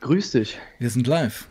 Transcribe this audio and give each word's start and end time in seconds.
Grüß 0.00 0.30
dich. 0.32 0.58
Wir 0.78 0.90
sind 0.90 1.06
live. 1.06 1.46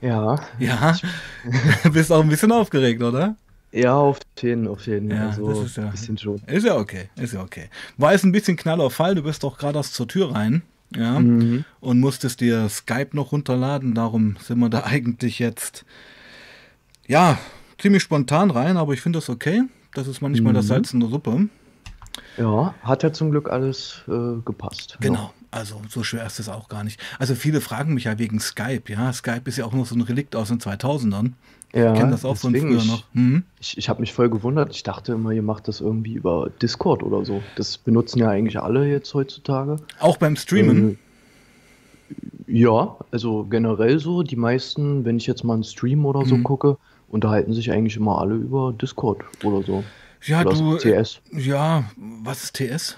Ja. 0.00 0.38
Ja. 0.58 0.96
Bist 1.92 2.12
auch 2.12 2.22
ein 2.22 2.28
bisschen 2.28 2.52
aufgeregt, 2.52 3.02
oder? 3.02 3.36
Ja, 3.72 3.94
auf 3.96 4.18
jeden, 4.40 4.68
auf 4.68 4.86
jeden. 4.86 5.10
Ja, 5.10 5.28
also 5.28 5.48
das 5.48 5.66
ist 5.70 5.76
ja- 5.76 5.84
ein 5.84 5.90
bisschen 5.90 6.16
schon. 6.18 6.40
Ist 6.46 6.64
ja 6.64 6.76
okay, 6.76 7.08
ist 7.16 7.34
ja 7.34 7.42
okay. 7.42 7.68
War 7.96 8.12
jetzt 8.12 8.24
ein 8.24 8.32
bisschen 8.32 8.56
Knall 8.56 8.80
auf 8.80 8.94
Fall, 8.94 9.14
du 9.14 9.22
bist 9.22 9.42
doch 9.42 9.58
gerade 9.58 9.78
erst 9.78 9.94
zur 9.94 10.08
Tür 10.08 10.34
rein, 10.34 10.62
ja, 10.94 11.18
Mhm. 11.18 11.64
und 11.80 12.00
musstest 12.00 12.40
dir 12.40 12.68
Skype 12.68 13.10
noch 13.12 13.32
runterladen, 13.32 13.94
darum 13.94 14.36
sind 14.42 14.58
wir 14.60 14.70
da 14.70 14.84
eigentlich 14.84 15.38
jetzt, 15.40 15.84
ja, 17.06 17.38
ziemlich 17.78 18.02
spontan 18.02 18.50
rein, 18.50 18.76
aber 18.76 18.94
ich 18.94 19.00
finde 19.02 19.18
das 19.18 19.28
okay. 19.28 19.62
Das 19.94 20.06
ist 20.06 20.20
manchmal 20.22 20.52
das 20.52 20.66
Mhm. 20.66 20.68
Salz 20.68 20.92
in 20.94 21.00
der 21.00 21.08
Suppe. 21.08 21.48
Ja, 22.38 22.74
hat 22.82 23.02
ja 23.02 23.12
zum 23.12 23.30
Glück 23.30 23.50
alles 23.50 24.02
äh, 24.08 24.40
gepasst. 24.44 24.96
Genau, 25.00 25.32
also 25.50 25.80
so 25.88 26.02
schwer 26.02 26.26
ist 26.26 26.38
es 26.40 26.48
auch 26.48 26.68
gar 26.68 26.84
nicht. 26.84 27.00
Also 27.18 27.34
viele 27.34 27.60
fragen 27.60 27.94
mich 27.94 28.04
ja 28.04 28.18
wegen 28.18 28.40
Skype, 28.40 28.82
ja. 28.92 29.12
Skype 29.12 29.42
ist 29.46 29.56
ja 29.58 29.64
auch 29.64 29.72
noch 29.72 29.86
so 29.86 29.94
ein 29.94 30.00
Relikt 30.02 30.36
aus 30.36 30.48
den 30.48 30.58
2000ern. 30.60 31.32
Ja, 31.74 31.92
ich 31.92 31.98
kenne 31.98 32.10
das 32.12 32.24
auch 32.24 32.36
von 32.36 32.54
früher 32.54 32.78
ich- 32.78 32.86
noch. 32.86 33.04
Hm? 33.12 33.42
Ich, 33.60 33.76
ich 33.76 33.88
habe 33.88 34.00
mich 34.00 34.12
voll 34.12 34.30
gewundert. 34.30 34.74
Ich 34.74 34.82
dachte 34.82 35.12
immer, 35.12 35.30
ihr 35.32 35.42
macht 35.42 35.68
das 35.68 35.80
irgendwie 35.80 36.14
über 36.14 36.48
Discord 36.62 37.02
oder 37.02 37.24
so. 37.24 37.42
Das 37.56 37.76
benutzen 37.78 38.18
ja 38.20 38.28
eigentlich 38.30 38.58
alle 38.60 38.86
jetzt 38.88 39.12
heutzutage. 39.14 39.76
Auch 40.00 40.16
beim 40.16 40.36
Streamen. 40.36 40.92
Äh, 40.92 40.96
ja, 42.46 42.96
also 43.10 43.44
generell 43.44 43.98
so. 43.98 44.22
Die 44.22 44.36
meisten, 44.36 45.04
wenn 45.04 45.16
ich 45.16 45.26
jetzt 45.26 45.44
mal 45.44 45.54
einen 45.54 45.64
Stream 45.64 46.06
oder 46.06 46.24
so 46.24 46.36
Mhm. 46.36 46.44
gucke, 46.44 46.78
unterhalten 47.08 47.52
sich 47.52 47.70
eigentlich 47.72 47.96
immer 47.96 48.18
alle 48.20 48.34
über 48.36 48.72
Discord 48.72 49.22
oder 49.44 49.62
so. 49.62 49.84
ja, 50.24 50.40
oder 50.42 50.54
du. 50.54 50.76
TS. 50.78 51.20
Ja, 51.32 51.84
was 52.22 52.44
ist 52.44 52.54
TS? 52.56 52.96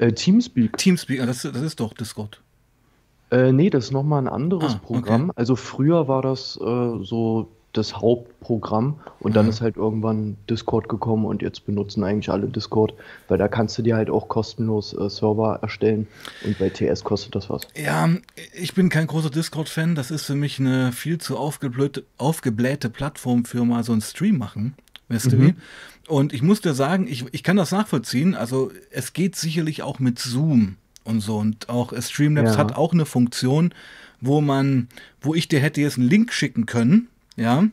Äh, 0.00 0.12
Teamspeak. 0.12 0.76
Teamspeak, 0.76 1.20
ah, 1.20 1.26
das, 1.26 1.42
das 1.42 1.62
ist 1.62 1.78
doch 1.80 1.92
Discord. 1.94 2.40
Äh, 3.30 3.52
nee, 3.52 3.70
das 3.70 3.84
ist 3.86 3.90
nochmal 3.92 4.22
ein 4.22 4.28
anderes 4.28 4.72
Ah, 4.72 4.80
okay. 4.82 4.86
Programm. 4.86 5.32
Also 5.36 5.54
früher 5.56 6.08
war 6.08 6.22
das 6.22 6.56
äh, 6.60 7.04
so 7.04 7.48
das 7.72 7.94
Hauptprogramm 7.94 8.98
und 9.20 9.36
dann 9.36 9.44
Mhm. 9.44 9.50
ist 9.50 9.60
halt 9.60 9.76
irgendwann 9.76 10.36
Discord 10.48 10.88
gekommen 10.88 11.24
und 11.24 11.40
jetzt 11.40 11.66
benutzen 11.66 12.02
eigentlich 12.02 12.28
alle 12.28 12.48
Discord, 12.48 12.94
weil 13.28 13.38
da 13.38 13.46
kannst 13.46 13.78
du 13.78 13.82
dir 13.82 13.94
halt 13.94 14.10
auch 14.10 14.26
kostenlos 14.26 14.92
äh, 14.92 15.08
Server 15.08 15.60
erstellen 15.62 16.08
und 16.44 16.58
bei 16.58 16.68
TS 16.70 17.04
kostet 17.04 17.36
das 17.36 17.48
was. 17.48 17.68
Ja, 17.76 18.08
ich 18.54 18.74
bin 18.74 18.88
kein 18.88 19.06
großer 19.06 19.30
Discord-Fan. 19.30 19.94
Das 19.94 20.10
ist 20.10 20.24
für 20.24 20.34
mich 20.34 20.58
eine 20.58 20.90
viel 20.90 21.18
zu 21.18 21.36
aufgeblähte, 21.38 22.02
aufgeblähte 22.18 22.90
Plattform 22.90 23.44
für 23.44 23.64
mal 23.64 23.84
so 23.84 23.92
einen 23.92 24.00
Stream 24.00 24.38
machen. 24.38 24.74
Weißt 25.08 25.30
du 25.30 25.36
Mhm. 25.36 25.40
wie? 25.42 25.54
Und 26.10 26.32
ich 26.32 26.42
muss 26.42 26.60
dir 26.60 26.74
sagen, 26.74 27.06
ich, 27.08 27.24
ich 27.32 27.42
kann 27.42 27.56
das 27.56 27.70
nachvollziehen. 27.70 28.34
Also 28.34 28.70
es 28.90 29.12
geht 29.12 29.36
sicherlich 29.36 29.82
auch 29.82 29.98
mit 30.00 30.18
Zoom 30.18 30.76
und 31.04 31.20
so. 31.20 31.38
Und 31.38 31.68
auch 31.68 31.92
äh, 31.92 32.02
Streamlabs 32.02 32.52
Ja. 32.52 32.56
hat 32.58 32.74
auch 32.76 32.92
eine 32.92 33.06
Funktion, 33.06 33.72
wo 34.20 34.40
man, 34.40 34.88
wo 35.20 35.34
ich 35.34 35.48
dir 35.48 35.60
hätte 35.60 35.80
jetzt 35.80 35.98
einen 35.98 36.08
Link 36.08 36.32
schicken 36.32 36.66
können. 36.66 37.08
Ja, 37.36 37.64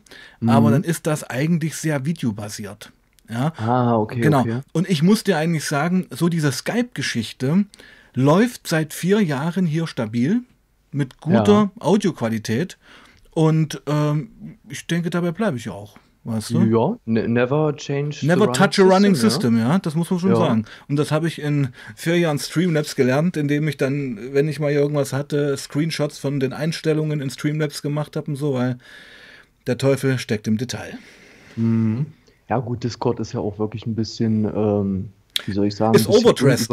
aber 0.46 0.68
Mhm. 0.68 0.72
dann 0.72 0.84
ist 0.84 1.06
das 1.06 1.24
eigentlich 1.24 1.76
sehr 1.76 2.06
videobasiert. 2.06 2.92
Ja, 3.28 3.52
Ah, 3.58 3.96
okay, 3.96 4.20
Genau. 4.20 4.40
okay. 4.40 4.60
Und 4.72 4.88
ich 4.88 5.02
muss 5.02 5.24
dir 5.24 5.36
eigentlich 5.36 5.64
sagen, 5.66 6.06
so 6.10 6.28
diese 6.30 6.50
Skype-Geschichte 6.52 7.66
läuft 8.14 8.66
seit 8.66 8.94
vier 8.94 9.20
Jahren 9.20 9.66
hier 9.66 9.86
stabil 9.86 10.40
mit 10.92 11.20
guter 11.20 11.70
Audioqualität. 11.80 12.78
Und 13.32 13.82
ähm, 13.86 14.30
ich 14.68 14.86
denke, 14.86 15.10
dabei 15.10 15.32
bleibe 15.32 15.58
ich 15.58 15.68
auch. 15.68 15.98
Weißt 16.24 16.50
du? 16.50 16.62
Ja, 16.64 16.98
ne 17.06 17.26
never 17.28 17.74
change 17.76 18.26
Never 18.26 18.52
touch 18.52 18.78
a 18.80 18.82
running 18.82 19.14
system, 19.14 19.54
system, 19.54 19.58
ja, 19.58 19.78
das 19.78 19.94
muss 19.94 20.10
man 20.10 20.20
schon 20.20 20.30
Ja. 20.30 20.36
sagen. 20.36 20.64
Und 20.88 20.96
das 20.96 21.10
habe 21.10 21.26
ich 21.26 21.40
in 21.40 21.68
vier 21.96 22.18
Jahren 22.18 22.38
Streamlabs 22.38 22.96
gelernt, 22.96 23.36
indem 23.36 23.66
ich 23.68 23.76
dann, 23.76 24.18
wenn 24.34 24.48
ich 24.48 24.60
mal 24.60 24.72
irgendwas 24.72 25.12
hatte, 25.12 25.56
Screenshots 25.56 26.18
von 26.18 26.38
den 26.40 26.52
Einstellungen 26.52 27.20
in 27.20 27.30
Streamlabs 27.30 27.80
gemacht 27.82 28.16
habe 28.16 28.32
und 28.32 28.36
so, 28.36 28.54
weil 28.54 28.78
der 29.66 29.78
Teufel 29.78 30.18
steckt 30.18 30.46
im 30.48 30.58
Detail. 30.58 30.90
Ja. 31.56 31.62
Mhm. 31.62 32.06
ja, 32.48 32.58
gut, 32.58 32.84
Discord 32.84 33.20
ist 33.20 33.32
ja 33.32 33.40
auch 33.40 33.58
wirklich 33.58 33.86
ein 33.86 33.94
bisschen, 33.94 34.44
ähm, 34.44 35.08
wie 35.46 35.52
soll 35.52 35.66
ich 35.66 35.76
sagen, 35.76 35.94
Ist 35.94 36.08
overdressed. 36.08 36.70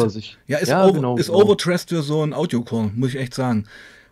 Ja, 0.47 0.57
ist, 0.57 0.69
Ja, 0.69 0.83
over, 0.83 0.93
genau, 0.93 1.17
ist 1.17 1.27
genau. 1.27 1.43
overdressed 1.43 1.89
für 1.89 2.01
so 2.01 2.23
ein 2.23 2.33
Audio-Call, 2.33 2.91
muss 2.95 3.09
ich 3.09 3.17
echt 3.19 3.33
sagen. 3.33 3.65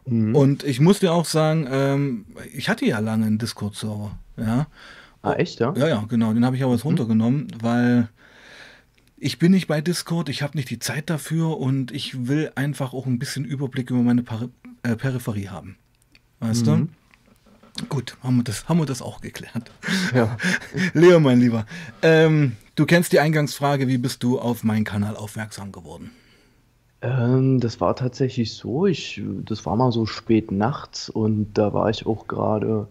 Mhm. 0.06 0.36
Und 0.36 0.64
ich 0.64 0.80
muss 0.80 1.00
dir 1.00 1.12
auch 1.14 1.26
sagen, 1.26 1.68
ähm, 1.70 2.26
ich 2.54 2.70
hatte 2.70 2.86
ja 2.86 3.00
lange 3.00 3.26
einen 3.26 3.38
Discord-Server. 3.40 4.18
Ja, 4.38 4.68
Ah, 5.24 5.34
echt, 5.34 5.60
ja? 5.60 5.74
ja, 5.76 5.88
ja, 5.88 6.06
genau. 6.08 6.34
Den 6.34 6.46
habe 6.46 6.56
ich 6.56 6.62
aber 6.64 6.72
Mhm. 6.74 6.78
jetzt 6.78 6.86
runtergenommen, 6.86 7.48
weil 7.62 8.10
ich 9.18 9.40
bin 9.40 9.52
nicht 9.54 9.68
bei 9.68 9.80
Discord, 9.82 10.28
ich 10.30 10.44
habe 10.44 10.58
nicht 10.58 10.70
die 10.70 10.80
Zeit 10.80 11.10
dafür 11.10 11.58
und 11.58 11.92
ich 11.92 12.28
will 12.28 12.52
einfach 12.56 12.94
auch 12.94 13.06
ein 13.06 13.20
bisschen 13.20 13.46
Überblick 13.46 13.90
über 13.90 14.02
meine 14.02 14.22
Pari 14.24 14.50
äh, 14.84 14.96
Peripherie 14.98 15.48
haben. 15.50 15.78
Weißt 16.42 16.68
Mhm. 16.68 16.90
du? 17.80 17.86
Gut, 17.90 18.18
haben 18.22 18.38
wir, 18.38 18.44
das, 18.44 18.68
haben 18.70 18.78
wir 18.80 18.86
das 18.86 19.02
auch 19.02 19.22
geklärt. 19.22 19.72
Ja. 20.14 20.38
Leo, 20.94 21.20
mein 21.20 21.40
Lieber, 21.40 21.66
ähm, 22.04 22.58
du 22.76 22.86
kennst 22.86 23.14
die 23.14 23.20
Eingangsfrage, 23.20 23.88
wie 23.88 23.98
bist 23.98 24.22
du 24.24 24.40
auf 24.40 24.64
meinen 24.64 24.84
Kanal 24.84 25.16
aufmerksam 25.16 25.72
geworden? 25.72 26.12
Ähm, 27.02 27.60
das 27.60 27.82
war 27.82 27.96
tatsächlich 27.96 28.54
so. 28.54 28.86
Ich, 28.86 29.22
das 29.46 29.66
war 29.66 29.76
mal 29.76 29.92
so 29.92 30.06
spät 30.06 30.52
nachts 30.52 31.10
und 31.10 31.54
da 31.54 31.74
war 31.74 31.90
ich 31.90 32.06
auch 32.06 32.28
gerade 32.28 32.88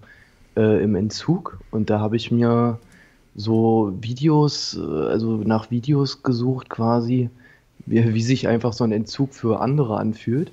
äh, 0.57 0.83
im 0.83 0.95
Entzug 0.95 1.59
und 1.71 1.91
da 1.91 2.01
habe 2.01 2.17
ich 2.17 2.31
mir 2.31 2.79
so 3.35 3.93
Videos, 4.01 4.77
äh, 4.77 4.81
also 4.81 5.37
nach 5.39 5.71
Videos 5.71 6.23
gesucht 6.23 6.69
quasi, 6.69 7.31
wie, 7.87 8.15
wie 8.15 8.23
sich 8.23 8.49
einfach 8.49 8.73
so 8.73 8.85
ein 8.85 8.93
Entzug 8.93 9.35
für 9.35 9.61
andere 9.61 9.97
anfühlt. 9.99 10.53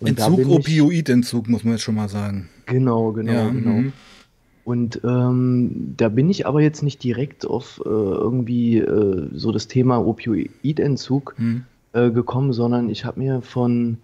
Und 0.00 0.08
Entzug, 0.08 0.48
Opioidentzug, 0.48 1.48
muss 1.48 1.64
man 1.64 1.74
jetzt 1.74 1.82
schon 1.82 1.94
mal 1.94 2.08
sagen. 2.08 2.48
Genau, 2.66 3.12
genau, 3.12 3.32
Ja, 3.32 3.48
genau. 3.50 3.70
mhm. 3.70 3.92
Und 4.64 5.00
ähm, 5.04 5.92
da 5.98 6.08
bin 6.08 6.30
ich 6.30 6.46
aber 6.46 6.62
jetzt 6.62 6.82
nicht 6.82 7.04
direkt 7.04 7.46
auf 7.46 7.82
äh, 7.84 7.88
irgendwie 7.88 8.78
äh, 8.78 9.28
so 9.34 9.52
das 9.52 9.68
Thema 9.68 9.98
Opioidentzug 9.98 11.34
Hm. 11.36 11.64
äh, 11.92 12.10
gekommen, 12.10 12.54
sondern 12.54 12.88
ich 12.88 13.04
habe 13.04 13.20
mir 13.20 13.42
von 13.42 13.98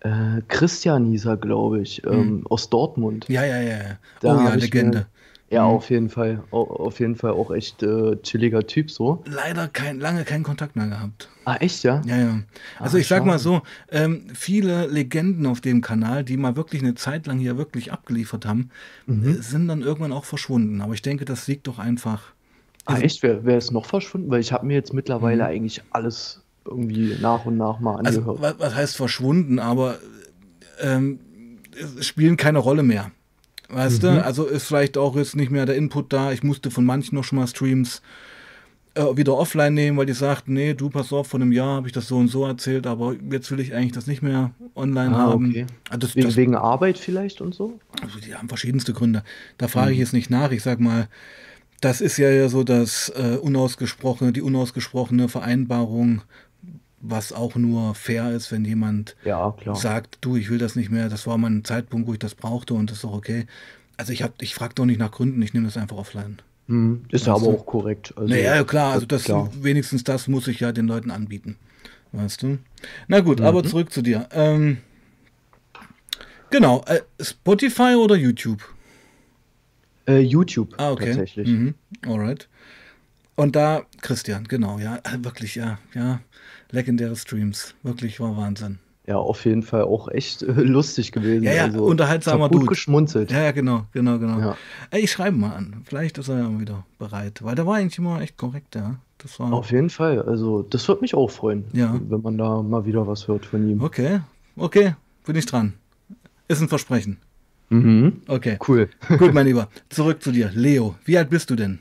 äh, 0.00 0.40
Christian 0.48 1.06
hieß 1.06 1.26
er, 1.26 1.36
glaube 1.36 1.80
ich, 1.80 2.04
ähm, 2.06 2.46
aus 2.48 2.70
Dortmund. 2.70 3.26
Ja, 3.28 3.44
ja, 3.44 3.60
ja. 3.60 3.76
ja. 3.78 3.98
Da 4.20 4.36
oh 4.36 4.40
ja, 4.48 4.54
Legende. 4.54 4.98
mir- 4.98 5.06
Ja, 5.52 5.64
Mhm. 5.66 5.70
auf 5.74 5.90
jeden 5.90 6.10
Fall. 6.10 6.44
Au- 6.52 6.62
Auf 6.86 7.00
jeden 7.00 7.16
Fall 7.16 7.32
auch 7.32 7.50
echt 7.50 7.82
äh, 7.82 8.14
chilliger 8.22 8.64
Typ 8.66 8.88
so. 8.90 9.20
Leider 9.26 9.66
kein, 9.66 9.98
lange 9.98 10.22
keinen 10.24 10.44
Kontakt 10.44 10.76
mehr 10.76 10.86
gehabt. 10.86 11.28
Ah, 11.44 11.56
echt, 11.56 11.82
ja? 11.82 12.00
Ja, 12.06 12.16
ja. 12.18 12.38
Also 12.78 12.96
Ah, 12.96 13.00
ich 13.00 13.08
sag 13.08 13.24
mal 13.26 13.32
schade. 13.32 13.42
so, 13.42 13.62
ähm, 13.90 14.26
viele 14.32 14.86
Legenden 14.86 15.46
auf 15.46 15.60
dem 15.60 15.80
Kanal, 15.80 16.22
die 16.22 16.36
mal 16.36 16.54
wirklich 16.54 16.82
eine 16.82 16.94
Zeit 16.94 17.26
lang 17.26 17.38
hier 17.40 17.56
wirklich 17.58 17.90
abgeliefert 17.92 18.46
haben, 18.46 18.70
Mhm. 19.06 19.28
äh, 19.28 19.32
sind 19.42 19.66
dann 19.66 19.82
irgendwann 19.82 20.12
auch 20.12 20.24
verschwunden. 20.24 20.80
Aber 20.82 20.94
ich 20.94 21.02
denke, 21.02 21.24
das 21.24 21.48
liegt 21.48 21.66
doch 21.66 21.80
einfach. 21.80 22.32
Ah, 22.84 22.92
Also- 22.92 23.02
echt? 23.02 23.22
Wer, 23.24 23.44
wer 23.44 23.58
ist 23.58 23.72
noch 23.72 23.86
verschwunden? 23.86 24.30
Weil 24.30 24.40
ich 24.40 24.52
habe 24.52 24.64
mir 24.66 24.74
jetzt 24.74 24.94
mittlerweile 24.94 25.42
Mhm. 25.42 25.48
eigentlich 25.50 25.82
alles 25.90 26.42
irgendwie 26.64 27.14
nach 27.20 27.44
und 27.44 27.56
nach 27.56 27.80
mal 27.80 27.96
Also 27.96 28.20
angehört. 28.20 28.40
was, 28.40 28.54
was 28.58 28.74
heißt 28.74 28.96
verschwunden, 28.96 29.58
aber 29.58 29.98
ähm, 30.80 31.18
spielen 32.00 32.36
keine 32.36 32.58
Rolle 32.58 32.82
mehr. 32.82 33.10
Weißt 33.68 34.02
Mhm. 34.02 34.06
du? 34.06 34.24
Also 34.24 34.44
ist 34.46 34.66
vielleicht 34.66 34.96
auch 34.98 35.16
jetzt 35.16 35.36
nicht 35.36 35.50
mehr 35.50 35.66
der 35.66 35.76
Input 35.76 36.12
da. 36.12 36.32
Ich 36.32 36.42
musste 36.42 36.70
von 36.70 36.84
manchen 36.84 37.14
noch 37.14 37.24
schon 37.24 37.38
mal 37.38 37.46
Streams 37.46 38.02
äh, 38.94 39.04
wieder 39.16 39.36
offline 39.36 39.74
nehmen, 39.74 39.96
weil 39.96 40.06
die 40.06 40.12
sagten, 40.12 40.54
nee, 40.54 40.74
du 40.74 40.90
pass 40.90 41.12
auf, 41.12 41.28
vor 41.28 41.40
einem 41.40 41.52
Jahr 41.52 41.76
habe 41.76 41.86
ich 41.86 41.92
das 41.92 42.08
so 42.08 42.16
und 42.16 42.26
so 42.28 42.44
erzählt, 42.44 42.86
aber 42.86 43.14
jetzt 43.30 43.50
will 43.52 43.60
ich 43.60 43.72
eigentlich 43.74 43.92
das 43.92 44.08
nicht 44.08 44.22
mehr 44.22 44.50
online 44.74 45.14
Ah, 45.16 45.28
haben. 45.28 45.50
okay. 45.50 45.66
Also 45.88 46.00
das, 46.00 46.16
wegen, 46.16 46.26
das, 46.26 46.36
wegen 46.36 46.54
Arbeit 46.56 46.98
vielleicht 46.98 47.40
und 47.40 47.54
so? 47.54 47.78
also 48.02 48.18
die 48.18 48.34
haben 48.34 48.48
verschiedenste 48.48 48.92
Gründe. 48.92 49.22
Da 49.58 49.68
frage 49.68 49.92
ich 49.92 49.96
Mhm. 49.98 50.00
jetzt 50.00 50.12
nicht 50.12 50.30
nach. 50.30 50.50
Ich 50.50 50.62
sag 50.64 50.80
mal, 50.80 51.08
das 51.80 52.00
ist 52.00 52.16
ja, 52.16 52.28
ja 52.30 52.48
so 52.48 52.64
das 52.64 53.10
äh, 53.16 53.36
unausgesprochene, 53.36 54.32
die 54.32 54.42
unausgesprochene 54.42 55.28
Vereinbarung, 55.28 56.22
was 57.00 57.32
auch 57.32 57.54
nur 57.56 57.94
fair 57.94 58.30
ist, 58.32 58.52
wenn 58.52 58.64
jemand 58.64 59.16
Ja, 59.24 59.54
sagt, 59.74 60.18
du, 60.20 60.36
ich 60.36 60.50
will 60.50 60.58
das 60.58 60.76
nicht 60.76 60.90
mehr, 60.90 61.08
das 61.08 61.26
war 61.26 61.38
mal 61.38 61.50
ein 61.50 61.64
Zeitpunkt, 61.64 62.06
wo 62.06 62.12
ich 62.12 62.18
das 62.18 62.34
brauchte 62.34 62.74
und 62.74 62.90
das 62.90 62.98
ist 62.98 63.04
auch 63.04 63.14
okay. 63.14 63.46
Also 63.96 64.12
ich 64.12 64.22
hab, 64.22 64.40
ich 64.42 64.54
frage 64.54 64.74
doch 64.74 64.84
nicht 64.86 64.98
nach 64.98 65.10
Gründen, 65.10 65.40
ich 65.42 65.52
nehme 65.54 65.66
das 65.66 65.76
einfach 65.76 65.96
offline. 65.96 66.40
Hm, 66.68 67.04
ist 67.10 67.26
ja 67.26 67.34
aber 67.34 67.46
du? 67.46 67.50
auch 67.56 67.66
korrekt. 67.66 68.14
Also, 68.16 68.28
naja, 68.32 68.54
ja, 68.56 68.64
klar, 68.64 68.92
also 68.92 69.06
das 69.06 69.24
klar. 69.24 69.50
wenigstens 69.60 70.04
das 70.04 70.28
muss 70.28 70.46
ich 70.48 70.60
ja 70.60 70.72
den 70.72 70.86
Leuten 70.86 71.10
anbieten. 71.10 71.56
Weißt 72.12 72.42
du? 72.42 72.58
Na 73.08 73.20
gut, 73.20 73.40
Mhm. 73.40 73.46
aber 73.46 73.64
zurück 73.64 73.92
zu 73.92 74.02
dir. 74.02 74.28
Ähm, 74.32 74.78
genau, 76.50 76.82
äh, 76.86 77.00
Spotify 77.20 77.94
oder 77.96 78.16
YouTube? 78.16 78.62
Äh, 80.08 80.20
YouTube 80.20 80.74
Ah, 80.78 80.90
okay. 80.92 81.06
tatsächlich. 81.06 81.48
Mhm. 81.48 81.74
Alright. 82.06 82.48
Und 83.36 83.56
da, 83.56 83.82
Christian, 84.02 84.44
genau, 84.48 84.78
ja, 84.78 84.96
äh, 84.96 85.22
wirklich, 85.24 85.54
ja, 85.54 85.78
ja, 85.94 86.20
legendäre 86.72 87.16
Streams, 87.16 87.74
wirklich 87.82 88.20
war 88.20 88.36
Wahnsinn. 88.36 88.78
Ja, 89.06 89.16
auf 89.16 89.44
jeden 89.44 89.62
Fall 89.62 89.82
auch 89.82 90.08
echt 90.08 90.42
äh, 90.42 90.52
lustig 90.52 91.10
gewesen. 91.10 91.42
Ja, 91.42 91.52
ja, 91.52 91.64
also, 91.64 91.84
unterhaltsamer 91.84 92.48
gut 92.48 92.60
Dude. 92.62 92.66
geschmunzelt. 92.68 93.32
Ja, 93.32 93.42
ja, 93.42 93.50
genau, 93.50 93.86
genau, 93.92 94.18
genau. 94.18 94.38
Ja. 94.38 94.56
Ey, 94.90 95.00
ich 95.00 95.10
schreibe 95.10 95.36
mal 95.36 95.52
an. 95.54 95.82
Vielleicht 95.84 96.18
ist 96.18 96.28
er 96.28 96.38
ja 96.38 96.60
wieder 96.60 96.84
bereit. 96.98 97.42
Weil 97.42 97.54
der 97.56 97.66
war 97.66 97.76
eigentlich 97.76 97.98
immer 97.98 98.20
echt 98.20 98.36
korrekt, 98.36 98.74
ja. 98.76 98.96
Das 99.18 99.40
war. 99.40 99.52
Auf 99.52 99.72
jeden 99.72 99.90
Fall. 99.90 100.22
Also, 100.22 100.62
das 100.62 100.86
würde 100.86 101.00
mich 101.00 101.14
auch 101.14 101.30
freuen, 101.30 101.64
Ja. 101.72 101.98
wenn 102.08 102.20
man 102.22 102.38
da 102.38 102.62
mal 102.62 102.84
wieder 102.84 103.06
was 103.06 103.26
hört 103.26 103.46
von 103.46 103.68
ihm. 103.68 103.82
Okay, 103.82 104.20
okay, 104.56 104.94
bin 105.26 105.34
ich 105.34 105.46
dran. 105.46 105.72
Ist 106.46 106.60
ein 106.60 106.68
Versprechen. 106.68 107.18
Mhm. 107.70 108.22
Okay. 108.28 108.58
Cool. 108.68 108.88
Gut, 109.18 109.32
mein 109.34 109.46
Lieber. 109.46 109.68
Zurück 109.88 110.22
zu 110.22 110.30
dir. 110.32 110.50
Leo, 110.54 110.94
wie 111.04 111.16
alt 111.18 111.30
bist 111.30 111.50
du 111.50 111.56
denn? 111.56 111.78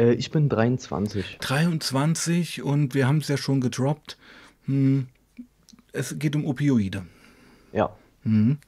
Äh, 0.00 0.12
ich 0.14 0.30
bin 0.30 0.48
23. 0.48 1.38
23 1.40 2.62
und 2.62 2.94
wir 2.94 3.06
haben 3.06 3.18
es 3.18 3.28
ja 3.28 3.36
schon 3.36 3.60
gedroppt. 3.60 4.16
Hm, 4.64 5.08
es 5.92 6.18
geht 6.18 6.34
um 6.34 6.46
Opioide. 6.46 7.04
Ja. 7.72 7.90
Mhm. 8.24 8.58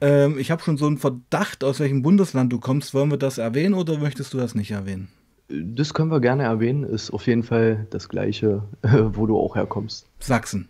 Ähm, 0.00 0.38
ich 0.38 0.50
habe 0.50 0.62
schon 0.62 0.76
so 0.76 0.86
einen 0.86 0.98
Verdacht, 0.98 1.62
aus 1.62 1.80
welchem 1.80 2.02
Bundesland 2.02 2.52
du 2.52 2.58
kommst. 2.58 2.94
Wollen 2.94 3.10
wir 3.10 3.18
das 3.18 3.38
erwähnen 3.38 3.74
oder 3.74 3.98
möchtest 3.98 4.32
du 4.32 4.38
das 4.38 4.54
nicht 4.54 4.70
erwähnen? 4.70 5.08
Das 5.48 5.92
können 5.92 6.10
wir 6.10 6.20
gerne 6.20 6.44
erwähnen. 6.44 6.84
Ist 6.84 7.10
auf 7.10 7.26
jeden 7.26 7.42
Fall 7.42 7.86
das 7.90 8.08
gleiche, 8.08 8.62
äh, 8.82 9.02
wo 9.12 9.26
du 9.26 9.38
auch 9.38 9.56
herkommst. 9.56 10.06
Sachsen. 10.18 10.68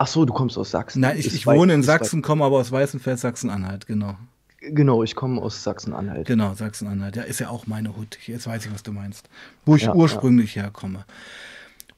Ach 0.00 0.06
so, 0.06 0.24
du 0.24 0.32
kommst 0.32 0.56
aus 0.56 0.70
Sachsen. 0.70 1.00
Nein, 1.00 1.18
ich, 1.18 1.26
ich 1.26 1.44
wohne 1.44 1.74
in 1.74 1.82
Sachsen, 1.82 2.22
komme 2.22 2.44
aber 2.44 2.58
aus 2.58 2.70
Weißenfels, 2.70 3.20
Sachsen-Anhalt, 3.20 3.88
genau. 3.88 4.16
Genau, 4.60 5.02
ich 5.04 5.14
komme 5.14 5.40
aus 5.40 5.62
Sachsen-Anhalt. 5.62 6.26
Genau, 6.26 6.52
Sachsen-Anhalt. 6.54 7.16
Ja, 7.16 7.22
ist 7.22 7.38
ja 7.38 7.48
auch 7.48 7.66
meine 7.66 7.96
Hut. 7.96 8.18
Jetzt 8.26 8.46
weiß 8.46 8.66
ich, 8.66 8.72
was 8.72 8.82
du 8.82 8.92
meinst. 8.92 9.28
Wo 9.64 9.76
ich 9.76 9.82
Ja, 9.82 9.94
ursprünglich 9.94 10.56
herkomme. 10.56 11.04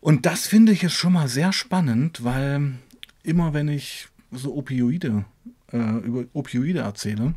Und 0.00 0.26
das 0.26 0.46
finde 0.46 0.72
ich 0.72 0.82
jetzt 0.82 0.94
schon 0.94 1.12
mal 1.14 1.28
sehr 1.28 1.52
spannend, 1.52 2.22
weil 2.24 2.72
immer 3.22 3.54
wenn 3.54 3.68
ich 3.68 4.08
so 4.30 4.54
Opioide, 4.54 5.24
äh, 5.72 5.76
über 5.98 6.24
Opioide 6.32 6.80
erzähle, 6.80 7.34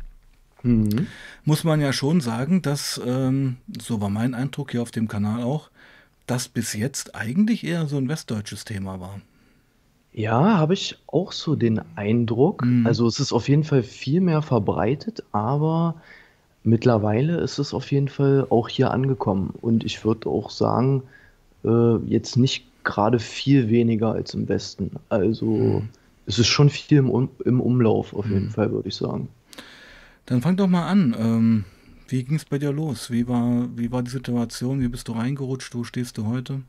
Mhm. 0.62 1.08
muss 1.44 1.62
man 1.62 1.80
ja 1.80 1.92
schon 1.92 2.22
sagen, 2.22 2.62
dass, 2.62 2.98
ähm, 3.04 3.56
so 3.82 4.00
war 4.00 4.08
mein 4.08 4.34
Eindruck 4.34 4.70
hier 4.70 4.80
auf 4.80 4.90
dem 4.90 5.08
Kanal 5.08 5.42
auch, 5.42 5.70
das 6.26 6.48
bis 6.48 6.72
jetzt 6.72 7.14
eigentlich 7.14 7.64
eher 7.64 7.86
so 7.86 7.98
ein 7.98 8.08
westdeutsches 8.08 8.64
Thema 8.64 8.98
war. 8.98 9.20
Ja, 10.14 10.58
habe 10.58 10.74
ich 10.74 10.96
auch 11.08 11.32
so 11.32 11.56
den 11.56 11.80
Eindruck. 11.96 12.64
Mhm. 12.64 12.86
Also 12.86 13.06
es 13.06 13.18
ist 13.20 13.32
auf 13.32 13.48
jeden 13.48 13.64
Fall 13.64 13.82
viel 13.82 14.20
mehr 14.20 14.42
verbreitet, 14.42 15.24
aber 15.32 15.96
mittlerweile 16.62 17.38
ist 17.40 17.58
es 17.58 17.74
auf 17.74 17.90
jeden 17.90 18.08
Fall 18.08 18.46
auch 18.48 18.68
hier 18.68 18.92
angekommen. 18.92 19.52
Und 19.60 19.84
ich 19.84 20.04
würde 20.04 20.28
auch 20.28 20.50
sagen, 20.50 21.02
äh, 21.64 21.96
jetzt 22.06 22.36
nicht 22.36 22.64
gerade 22.84 23.18
viel 23.18 23.68
weniger 23.70 24.12
als 24.12 24.34
im 24.34 24.48
Westen. 24.48 24.92
Also 25.08 25.80
Mhm. 25.82 25.88
es 26.26 26.38
ist 26.38 26.46
schon 26.46 26.70
viel 26.70 26.98
im, 26.98 27.10
um 27.10 27.28
im 27.44 27.60
Umlauf, 27.60 28.14
auf 28.14 28.26
jeden 28.26 28.46
Mhm. 28.46 28.50
Fall, 28.50 28.70
würde 28.70 28.88
ich 28.88 28.94
sagen. 28.94 29.28
Dann 30.26 30.40
fang 30.42 30.56
doch 30.56 30.68
mal 30.68 30.86
an. 30.86 31.14
Ähm, 31.18 31.64
wie 32.08 32.22
ging 32.22 32.36
es 32.36 32.44
bei 32.44 32.58
dir 32.58 32.72
los? 32.72 33.10
Wie 33.10 33.26
war, 33.26 33.68
wie 33.76 33.90
war 33.90 34.02
die 34.02 34.10
Situation? 34.10 34.80
Wie 34.80 34.88
bist 34.88 35.08
du 35.08 35.12
reingerutscht? 35.12 35.74
Wo 35.74 35.84
stehst 35.84 36.16
du 36.18 36.26
heute? 36.26 36.62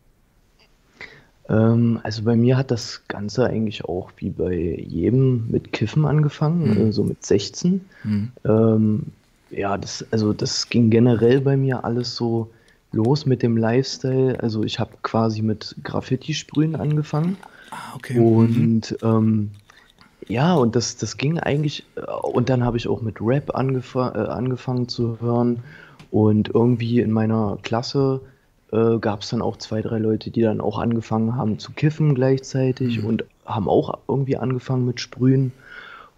Ähm, 1.50 2.00
also 2.04 2.24
bei 2.24 2.36
mir 2.36 2.58
hat 2.58 2.72
das 2.72 3.02
Ganze 3.08 3.46
eigentlich 3.46 3.86
auch 3.86 4.12
wie 4.18 4.30
bei 4.30 4.54
jedem 4.88 5.46
mit 5.50 5.72
Kiffen 5.74 6.06
angefangen, 6.06 6.86
Mhm. 6.86 6.92
so 6.92 7.04
mit 7.04 7.24
16. 7.26 7.82
Hm. 8.02 8.32
Ähm, 8.46 9.04
ja, 9.52 9.78
das, 9.78 10.06
also 10.12 10.34
das 10.34 10.70
ging 10.70 10.90
generell 10.90 11.42
bei 11.42 11.56
mir 11.56 11.86
alles 11.86 12.16
so 12.16 12.50
los 12.92 13.26
mit 13.26 13.44
dem 13.44 13.58
Lifestyle. 13.58 14.40
Also 14.42 14.64
ich 14.64 14.80
habe 14.80 14.92
quasi 15.04 15.42
mit 15.42 15.76
Graffiti-Sprühen 15.84 16.76
angefangen 16.76 17.38
Ah, 17.72 17.96
okay. 17.96 18.20
Mhm. 18.20 18.26
und 18.26 18.98
ähm, 19.04 19.52
ja, 20.28 20.56
und 20.56 20.76
das, 20.76 20.98
das 20.98 21.18
ging 21.18 21.38
eigentlich, 21.40 21.84
äh, 21.96 22.02
und 22.24 22.50
dann 22.50 22.64
habe 22.64 22.78
ich 22.78 22.88
auch 22.88 23.02
mit 23.02 23.18
Rap 23.22 23.54
angefa 23.56 24.10
äh, 24.16 24.28
angefangen 24.30 24.88
zu 24.88 25.20
hören 25.22 25.60
und 26.10 26.50
irgendwie 26.56 27.02
in 27.02 27.12
meiner 27.12 27.58
Klasse 27.62 28.22
äh, 28.72 28.98
gab 29.00 29.22
es 29.22 29.30
dann 29.30 29.42
auch 29.42 29.58
zwei, 29.58 29.82
drei 29.82 29.98
Leute, 30.00 30.32
die 30.32 30.42
dann 30.42 30.60
auch 30.62 30.80
angefangen 30.80 31.36
haben 31.36 31.60
zu 31.60 31.72
kiffen 31.72 32.16
gleichzeitig 32.16 33.00
Mhm. 33.02 33.06
und 33.06 33.24
haben 33.46 33.70
auch 33.70 34.00
irgendwie 34.08 34.38
angefangen 34.38 34.86
mit 34.86 35.00
Sprühen. 35.00 35.52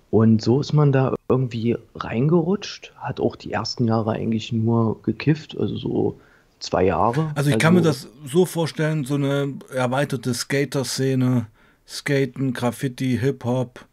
Und 0.10 0.42
so 0.42 0.62
ist 0.62 0.72
man 0.74 0.92
da 0.94 1.14
irgendwie 1.28 1.76
reingerutscht, 1.96 2.94
hat 2.98 3.20
auch 3.20 3.36
die 3.36 3.52
ersten 3.52 3.88
Jahre 3.88 4.12
eigentlich 4.12 4.54
nur 4.54 5.02
gekifft, 5.04 5.58
also 5.60 5.76
so 5.76 6.20
zwei 6.60 6.86
Jahre. 6.86 7.32
Also 7.36 7.50
ich 7.50 7.60
kann 7.60 7.74
mir 7.74 7.80
Also- 7.86 7.90
das 7.90 8.32
so 8.32 8.46
vorstellen, 8.46 9.04
so 9.04 9.16
eine 9.16 9.54
erweiterte 9.74 10.34
Skater-Szene, 10.34 11.48
Skaten, 11.86 12.54
Graffiti, 12.54 13.18
Hip-Hop, 13.20 13.86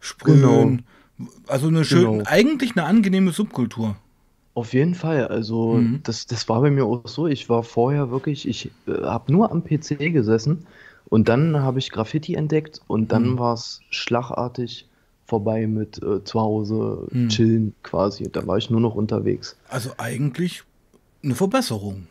Sprühen. 0.00 0.84
Also 1.46 1.68
eine 1.68 1.84
schön, 1.84 2.18
Genau. 2.18 2.24
eigentlich 2.26 2.76
eine 2.76 2.84
angenehme 2.86 3.30
Subkultur. 3.32 3.96
Auf 4.54 4.74
jeden 4.74 4.94
Fall, 4.94 5.28
also 5.28 5.82
Mhm. 5.82 6.02
das, 6.02 6.26
das 6.26 6.48
war 6.48 6.60
bei 6.60 6.70
mir 6.70 6.84
auch 6.84 7.06
so. 7.08 7.26
Ich 7.26 7.48
war 7.48 7.62
vorher 7.62 8.10
wirklich, 8.10 8.46
ich 8.46 8.74
äh, 8.86 9.02
habe 9.02 9.32
nur 9.32 9.50
am 9.50 9.64
PC 9.64 10.10
gesessen 10.10 10.66
und 11.06 11.28
dann 11.28 11.60
habe 11.62 11.78
ich 11.78 11.90
Graffiti 11.90 12.34
entdeckt 12.34 12.80
und 12.86 13.12
dann 13.12 13.38
Mhm. 13.38 13.38
war 13.38 13.54
es 13.54 13.84
schlagartig 13.90 14.90
vorbei 15.24 15.66
mit 15.66 16.02
äh, 16.02 16.22
zu 16.24 16.40
Hause 16.40 17.08
Mhm. 17.12 17.28
chillen 17.28 17.74
quasi. 17.82 18.30
Da 18.30 18.46
war 18.46 18.58
ich 18.58 18.68
nur 18.70 18.80
noch 18.80 18.94
unterwegs. 18.94 19.58
Also 19.68 19.94
eigentlich 19.98 20.62
eine 21.24 21.34
Verbesserung. 21.34 22.08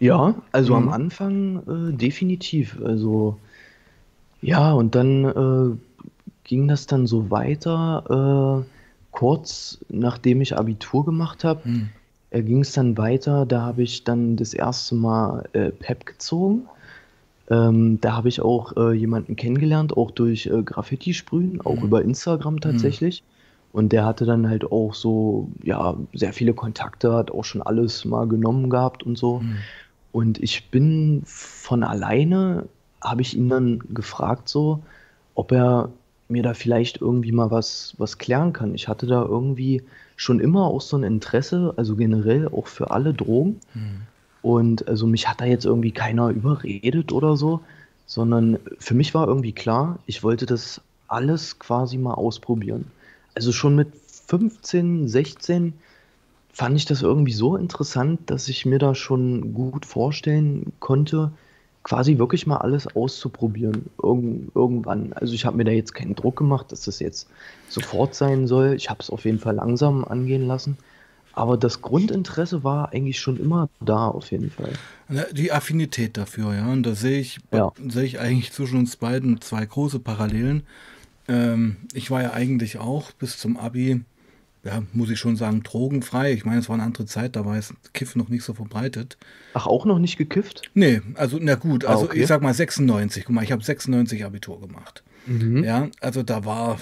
Ja, 0.00 0.42
also 0.52 0.74
am 0.74 0.88
Mhm. 0.88 0.88
Anfang 0.88 1.90
äh, 1.92 1.96
definitiv. 1.96 2.80
Also 2.82 3.38
ja, 4.40 4.72
und 4.72 4.94
dann 4.94 5.24
äh, 5.24 5.76
ging 6.44 6.68
das 6.68 6.86
dann 6.86 7.06
so 7.06 7.30
weiter. 7.30 8.66
Kurz 9.10 9.78
nachdem 9.88 10.40
ich 10.40 10.56
Abitur 10.56 11.04
gemacht 11.04 11.44
habe, 11.44 11.64
Hm. 11.64 11.88
äh, 12.30 12.42
ging 12.42 12.60
es 12.60 12.72
dann 12.72 12.96
weiter. 12.96 13.44
Da 13.46 13.62
habe 13.62 13.82
ich 13.82 14.04
dann 14.04 14.36
das 14.36 14.54
erste 14.54 14.94
Mal 14.94 15.48
äh, 15.52 15.70
PEP 15.70 16.06
gezogen. 16.06 16.62
Ähm, 17.50 18.00
da 18.00 18.12
habe 18.16 18.28
ich 18.28 18.40
auch 18.40 18.76
äh, 18.76 18.92
jemanden 18.92 19.34
kennengelernt, 19.34 19.96
auch 19.96 20.12
durch 20.12 20.46
äh, 20.46 20.62
Graffiti-Sprühen, 20.62 21.60
auch 21.62 21.80
Mhm. 21.80 21.86
über 21.86 22.02
Instagram 22.02 22.60
tatsächlich. 22.60 23.24
Und 23.72 23.92
der 23.92 24.04
hatte 24.04 24.24
dann 24.24 24.48
halt 24.48 24.70
auch 24.70 24.94
so, 24.94 25.48
ja, 25.62 25.96
sehr 26.12 26.32
viele 26.32 26.54
Kontakte, 26.54 27.12
hat 27.12 27.30
auch 27.30 27.44
schon 27.44 27.62
alles 27.62 28.04
mal 28.04 28.26
genommen 28.28 28.70
gehabt 28.70 29.02
und 29.04 29.18
so. 29.18 29.40
Hm. 29.40 29.56
Und 30.12 30.38
ich 30.42 30.70
bin 30.70 31.22
von 31.24 31.82
alleine, 31.84 32.66
habe 33.02 33.22
ich 33.22 33.36
ihn 33.36 33.48
dann 33.48 33.80
gefragt, 33.94 34.48
so, 34.48 34.80
ob 35.34 35.52
er 35.52 35.90
mir 36.30 36.42
da 36.42 36.54
vielleicht 36.54 37.00
irgendwie 37.00 37.32
mal 37.32 37.50
was, 37.50 37.94
was 37.98 38.18
klären 38.18 38.52
kann. 38.52 38.74
Ich 38.74 38.88
hatte 38.88 39.06
da 39.06 39.22
irgendwie 39.22 39.82
schon 40.16 40.40
immer 40.40 40.66
auch 40.66 40.80
so 40.80 40.96
ein 40.96 41.02
Interesse, 41.02 41.74
also 41.76 41.96
generell 41.96 42.48
auch 42.48 42.66
für 42.66 42.90
alle 42.90 43.14
Drogen. 43.14 43.60
Hm. 43.72 44.02
Und 44.42 44.88
also 44.88 45.06
mich 45.06 45.28
hat 45.28 45.40
da 45.40 45.44
jetzt 45.44 45.64
irgendwie 45.64 45.92
keiner 45.92 46.28
überredet 46.30 47.12
oder 47.12 47.36
so, 47.36 47.60
sondern 48.06 48.58
für 48.78 48.94
mich 48.94 49.14
war 49.14 49.28
irgendwie 49.28 49.52
klar, 49.52 49.98
ich 50.06 50.22
wollte 50.22 50.46
das 50.46 50.80
alles 51.08 51.58
quasi 51.58 51.98
mal 51.98 52.14
ausprobieren. 52.14 52.86
Also 53.34 53.52
schon 53.52 53.76
mit 53.76 53.88
15, 54.28 55.08
16 55.08 55.74
fand 56.52 56.76
ich 56.76 56.84
das 56.84 57.02
irgendwie 57.02 57.32
so 57.32 57.56
interessant, 57.56 58.20
dass 58.26 58.48
ich 58.48 58.66
mir 58.66 58.78
da 58.78 58.94
schon 58.94 59.54
gut 59.54 59.86
vorstellen 59.86 60.72
konnte, 60.80 61.32
quasi 61.82 62.18
wirklich 62.18 62.46
mal 62.46 62.58
alles 62.58 62.94
auszuprobieren. 62.94 63.86
Irgend, 64.02 64.54
irgendwann. 64.54 65.12
Also 65.14 65.34
ich 65.34 65.44
habe 65.46 65.56
mir 65.56 65.64
da 65.64 65.70
jetzt 65.72 65.94
keinen 65.94 66.14
Druck 66.14 66.36
gemacht, 66.36 66.72
dass 66.72 66.82
das 66.82 66.98
jetzt 66.98 67.28
sofort 67.68 68.14
sein 68.14 68.46
soll. 68.46 68.74
Ich 68.74 68.90
habe 68.90 69.00
es 69.02 69.10
auf 69.10 69.24
jeden 69.24 69.38
Fall 69.38 69.54
langsam 69.54 70.04
angehen 70.04 70.46
lassen. 70.46 70.76
Aber 71.32 71.56
das 71.56 71.80
Grundinteresse 71.80 72.64
war 72.64 72.92
eigentlich 72.92 73.20
schon 73.20 73.38
immer 73.38 73.68
da, 73.80 74.08
auf 74.08 74.30
jeden 74.32 74.50
Fall. 74.50 74.72
Die 75.32 75.52
Affinität 75.52 76.16
dafür, 76.16 76.54
ja. 76.54 76.70
Und 76.70 76.82
da 76.82 76.94
sehe 76.94 77.20
ich, 77.20 77.38
Ja. 77.52 77.72
sehe 77.88 78.04
ich 78.04 78.18
eigentlich 78.18 78.52
zwischen 78.52 78.78
uns 78.78 78.96
beiden 78.96 79.40
zwei 79.40 79.64
große 79.64 80.00
Parallelen. 80.00 80.64
Ähm, 81.28 81.76
ich 81.94 82.10
war 82.10 82.22
ja 82.22 82.32
eigentlich 82.32 82.78
auch 82.78 83.12
bis 83.12 83.38
zum 83.38 83.56
Abi, 83.56 84.02
ja, 84.64 84.82
muss 84.92 85.10
ich 85.10 85.18
schon 85.18 85.36
sagen, 85.36 85.62
drogenfrei. 85.62 86.32
Ich 86.32 86.44
meine, 86.44 86.58
es 86.60 86.68
war 86.68 86.74
eine 86.74 86.82
andere 86.84 87.06
Zeit, 87.06 87.36
da 87.36 87.44
war 87.44 87.56
es 87.56 87.72
Kiff 87.94 88.14
noch 88.16 88.28
nicht 88.28 88.44
so 88.44 88.52
verbreitet. 88.54 89.16
Ach, 89.54 89.66
auch 89.66 89.84
noch 89.86 89.98
nicht 89.98 90.16
gekifft? 90.18 90.62
Nee, 90.74 91.00
also 91.14 91.38
na 91.40 91.54
gut, 91.54 91.84
Ah, 91.84 91.90
also 91.92 92.04
okay. 92.04 92.20
ich 92.20 92.26
sag 92.26 92.42
mal 92.42 92.52
96. 92.54 93.24
Guck 93.24 93.34
mal, 93.34 93.42
ich 93.44 93.52
habe 93.52 93.62
96 93.64 94.24
Abitur 94.24 94.60
gemacht. 94.60 95.02
Mhm. 95.26 95.64
Ja, 95.64 95.88
also 96.00 96.22
da 96.22 96.44
war, 96.44 96.78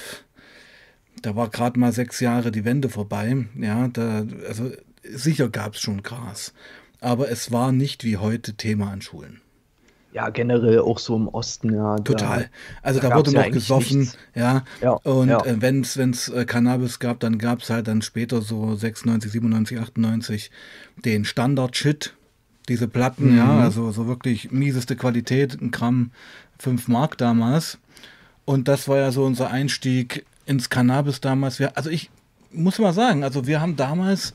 da 1.23 1.37
war 1.37 1.49
gerade 1.51 1.79
mal 1.79 1.93
sechs 1.93 2.21
Jahre 2.21 2.51
die 2.51 2.65
Wende 2.65 2.89
vorbei. 2.89 3.47
Ja, 3.57 3.89
da, 3.89 4.25
also 4.47 4.71
sicher 5.05 5.49
gab 5.49 5.75
es 5.75 5.81
schon 5.81 6.03
Gras. 6.03 6.53
Aber 7.01 7.31
es 7.31 7.53
war 7.53 7.71
nicht 7.71 8.03
wie 8.05 8.17
heute 8.17 8.55
Thema 8.55 8.91
an 8.91 9.03
Schulen. 9.03 9.41
Ja, 10.13 10.31
generell 10.31 10.81
auch 10.81 10.99
so 10.99 11.15
im 11.17 11.29
Osten, 11.29 11.75
ja. 11.75 11.97
da- 11.97 12.03
Total. 12.03 12.51
Also 12.83 12.99
da, 13.01 13.11
da 13.11 13.17
wurde 13.17 13.31
ja 13.31 13.39
noch 13.41 13.45
eigentlich 13.45 13.65
gesoffen, 13.65 14.11
ja. 14.35 14.65
Ja, 14.81 14.93
Und 14.93 15.29
ja. 15.29 15.45
äh, 15.45 15.61
wenn 15.61 15.81
es 15.83 16.29
äh, 16.29 16.45
Cannabis 16.47 16.99
gab, 16.99 17.21
dann 17.21 17.39
gab 17.39 17.61
es 17.61 17.69
halt 17.71 17.89
dann 17.89 18.01
später 18.01 18.41
so 18.41 18.75
96, 18.75 19.31
97, 19.31 19.79
98 19.79 20.51
den 21.05 21.25
Standard-Shit, 21.27 22.15
diese 22.71 22.89
Platten, 22.89 23.37
ja, 23.37 23.45
Mhm. 23.45 23.61
also 23.61 23.91
so 23.93 24.07
wirklich 24.07 24.51
mieseste 24.51 24.97
Qualität, 24.97 25.61
ein 25.61 25.71
Gramm 25.71 26.11
5 26.59 26.89
Mark 26.89 27.19
damals. 27.19 27.79
Und 28.47 28.67
das 28.67 28.89
war 28.89 28.97
ja 28.97 29.13
so 29.13 29.25
unser 29.25 29.51
Einstieg 29.51 30.25
ins 30.47 30.71
Cannabis 30.71 31.21
damals. 31.21 31.59
Wir, 31.59 31.77
also 31.77 31.91
ich 31.91 32.11
muss 32.51 32.79
mal 32.79 32.95
sagen, 32.95 33.25
also 33.25 33.47
wir 33.47 33.61
haben 33.61 33.77
damals, 33.77 34.33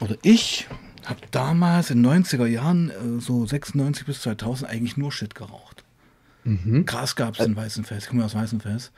oder 0.00 0.16
ich 0.22 0.66
habe 1.06 1.20
damals 1.30 1.90
in 1.90 2.04
90er 2.04 2.46
Jahren, 2.46 2.90
äh, 2.90 3.20
so 3.20 3.46
96 3.46 4.06
bis 4.06 4.22
2000, 4.22 4.70
eigentlich 4.70 4.96
nur 4.96 5.12
Shit 5.12 5.34
geraucht. 5.34 5.84
Mhm. 6.44 6.84
Gras 6.86 7.16
gab 7.16 7.38
es 7.38 7.46
in 7.46 7.56
Weißenfels, 7.56 8.04
ich 8.04 8.10
komme 8.10 8.24
aus 8.24 8.34
Weißenfels. 8.34 8.92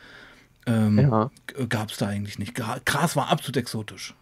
ähm, 0.68 0.98
Ja. 0.98 1.30
gab 1.68 1.90
es 1.90 1.96
da 1.98 2.08
eigentlich 2.08 2.38
nicht. 2.40 2.56
Gra- 2.58 2.80
Gras 2.84 3.14
war 3.14 3.28
absolut 3.30 3.56
exotisch. 3.56 4.14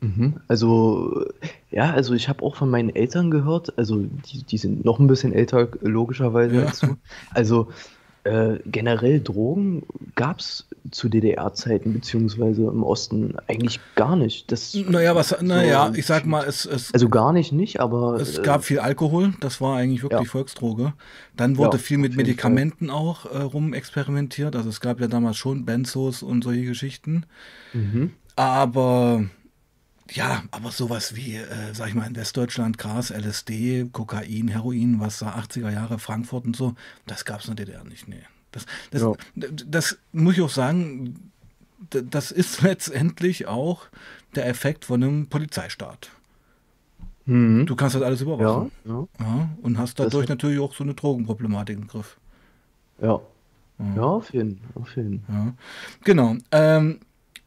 Mhm. 0.00 0.34
Also, 0.46 1.26
ja, 1.72 1.90
also 1.92 2.14
ich 2.14 2.28
habe 2.28 2.44
auch 2.44 2.54
von 2.54 2.70
meinen 2.70 2.94
Eltern 2.94 3.32
gehört, 3.32 3.76
also 3.76 3.96
die, 4.30 4.44
die 4.44 4.58
sind 4.58 4.84
noch 4.84 5.00
ein 5.00 5.08
bisschen 5.08 5.32
älter, 5.32 5.66
logischerweise 5.80 6.54
Ja. 6.54 6.72
du. 6.80 6.96
Also 7.34 7.72
äh, 8.28 8.58
generell 8.66 9.20
Drogen 9.20 9.82
gab 10.14 10.40
es 10.40 10.66
zu 10.90 11.08
DDR-Zeiten 11.08 11.92
beziehungsweise 11.92 12.62
im 12.62 12.82
Osten 12.82 13.34
eigentlich 13.46 13.80
gar 13.94 14.16
nicht. 14.16 14.50
Das, 14.52 14.74
Naja, 14.74 15.14
was, 15.14 15.40
naja, 15.42 15.88
so- 15.88 15.94
ich 15.98 16.06
sag 16.06 16.24
mal, 16.26 16.44
es, 16.46 16.64
es, 16.64 16.92
also 16.94 17.08
gar 17.08 17.32
nicht, 17.32 17.52
nicht, 17.52 17.80
aber 17.80 18.14
es 18.20 18.38
äh, 18.38 18.42
gab 18.42 18.64
viel 18.64 18.78
Alkohol, 18.78 19.34
das 19.40 19.60
war 19.60 19.76
eigentlich 19.76 20.02
wirklich 20.02 20.22
Ja. 20.22 20.30
Volksdroge. 20.30 20.92
Dann 21.36 21.56
wurde 21.58 21.76
Ja, 21.76 21.82
viel 21.82 21.98
mit 21.98 22.16
Medikamenten 22.16 22.90
auch 22.90 23.26
äh, 23.26 23.38
rumexperimentiert. 23.38 24.56
Also 24.56 24.68
es 24.68 24.80
gab 24.80 25.00
ja 25.00 25.06
damals 25.08 25.36
schon 25.36 25.64
Benzos 25.64 26.22
und 26.22 26.44
solche 26.44 26.64
Geschichten. 26.64 27.24
mhm. 27.72 28.10
Aber 28.36 29.24
ja, 30.10 30.42
aber 30.50 30.70
sowas 30.70 31.14
wie, 31.16 31.36
äh, 31.36 31.74
sag 31.74 31.88
ich 31.88 31.94
mal, 31.94 32.06
in 32.06 32.16
Westdeutschland 32.16 32.78
Gras, 32.78 33.10
LSD, 33.10 33.88
Kokain, 33.92 34.48
Heroin, 34.48 35.00
was 35.00 35.18
da 35.18 35.34
80er 35.34 35.70
Jahre 35.70 35.98
Frankfurt 35.98 36.44
und 36.46 36.56
so, 36.56 36.74
das 37.06 37.24
gab 37.24 37.40
es 37.40 37.48
in 37.48 37.56
der 37.56 37.66
DDR 37.66 37.84
nicht, 37.84 38.08
nee. 38.08 38.22
Das, 38.52 38.64
das, 38.90 39.02
Ja. 39.02 39.12
d- 39.34 39.64
das 39.66 39.98
muss 40.12 40.34
ich 40.34 40.40
auch 40.42 40.48
sagen, 40.50 41.30
das 41.90 42.30
ist 42.32 42.62
letztendlich 42.62 43.46
auch 43.46 43.86
der 44.34 44.46
Effekt 44.48 44.84
von 44.86 45.02
einem 45.02 45.26
Polizeistaat. 45.28 46.10
Mhm. 47.26 47.66
Du 47.66 47.76
kannst 47.76 47.94
das 47.94 48.02
alles 48.02 48.22
überwachen. 48.22 48.72
ja, 48.86 49.06
Ja, 49.20 49.48
und 49.60 49.76
hast 49.78 49.98
Das 49.98 50.06
dadurch 50.06 50.28
natürlich 50.28 50.58
auch 50.60 50.74
so 50.74 50.82
eine 50.84 50.94
Drogenproblematik 50.94 51.76
im 51.76 51.86
Griff. 51.86 52.16
ja. 53.00 53.20
Ja, 53.94 54.02
auf 54.02 54.34
jeden. 54.34 54.58
Ja. 55.28 55.54
Genau. 56.02 56.34
Ähm, 56.50 56.98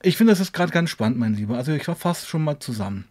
ich 0.04 0.18
finde, 0.18 0.32
das 0.32 0.40
ist 0.40 0.54
gerade 0.54 0.72
ganz 0.72 0.90
spannend, 0.90 1.18
mein 1.18 1.36
Lieber. 1.36 1.58
Also 1.58 1.72
ich 1.72 1.84
fasse 1.84 2.26
schon 2.26 2.44
mal 2.44 2.60
zusammen. 2.60 3.06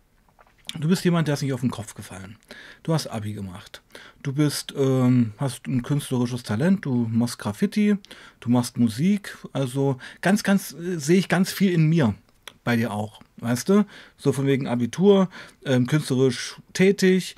Du 0.79 0.89
bist 0.89 1.05
jemand, 1.05 1.27
der 1.27 1.35
ist 1.35 1.43
nicht 1.43 1.53
auf 1.53 1.63
den 1.63 1.71
Kopf 1.71 1.95
gefallen. 1.95 2.37
Du 2.85 2.95
hast 2.95 3.09
Abi 3.09 3.33
gemacht. 3.33 3.83
Du 4.23 4.33
bist, 4.33 4.73
ähm, 4.77 5.33
hast 5.37 5.67
ein 5.67 5.83
künstlerisches 5.83 6.45
Talent. 6.45 6.85
Du 6.85 7.09
machst 7.11 7.39
Graffiti. 7.39 7.97
Du 8.39 8.51
machst 8.51 8.79
Musik. 8.79 9.37
Also 9.53 9.99
ganz, 10.21 10.45
ganz 10.45 10.73
äh, 10.73 10.99
sehe 10.99 11.19
ich 11.19 11.29
ganz 11.29 11.51
viel 11.51 11.73
in 11.73 11.89
mir. 11.89 12.15
Bei 12.63 12.77
dir 12.77 12.93
auch. 12.93 13.21
Weißt 13.39 13.69
du? 13.69 13.85
So 14.17 14.33
von 14.33 14.47
wegen 14.47 14.69
Abitur, 14.69 15.29
ähm, 15.65 15.87
künstlerisch 15.87 16.57
tätig. 16.73 17.35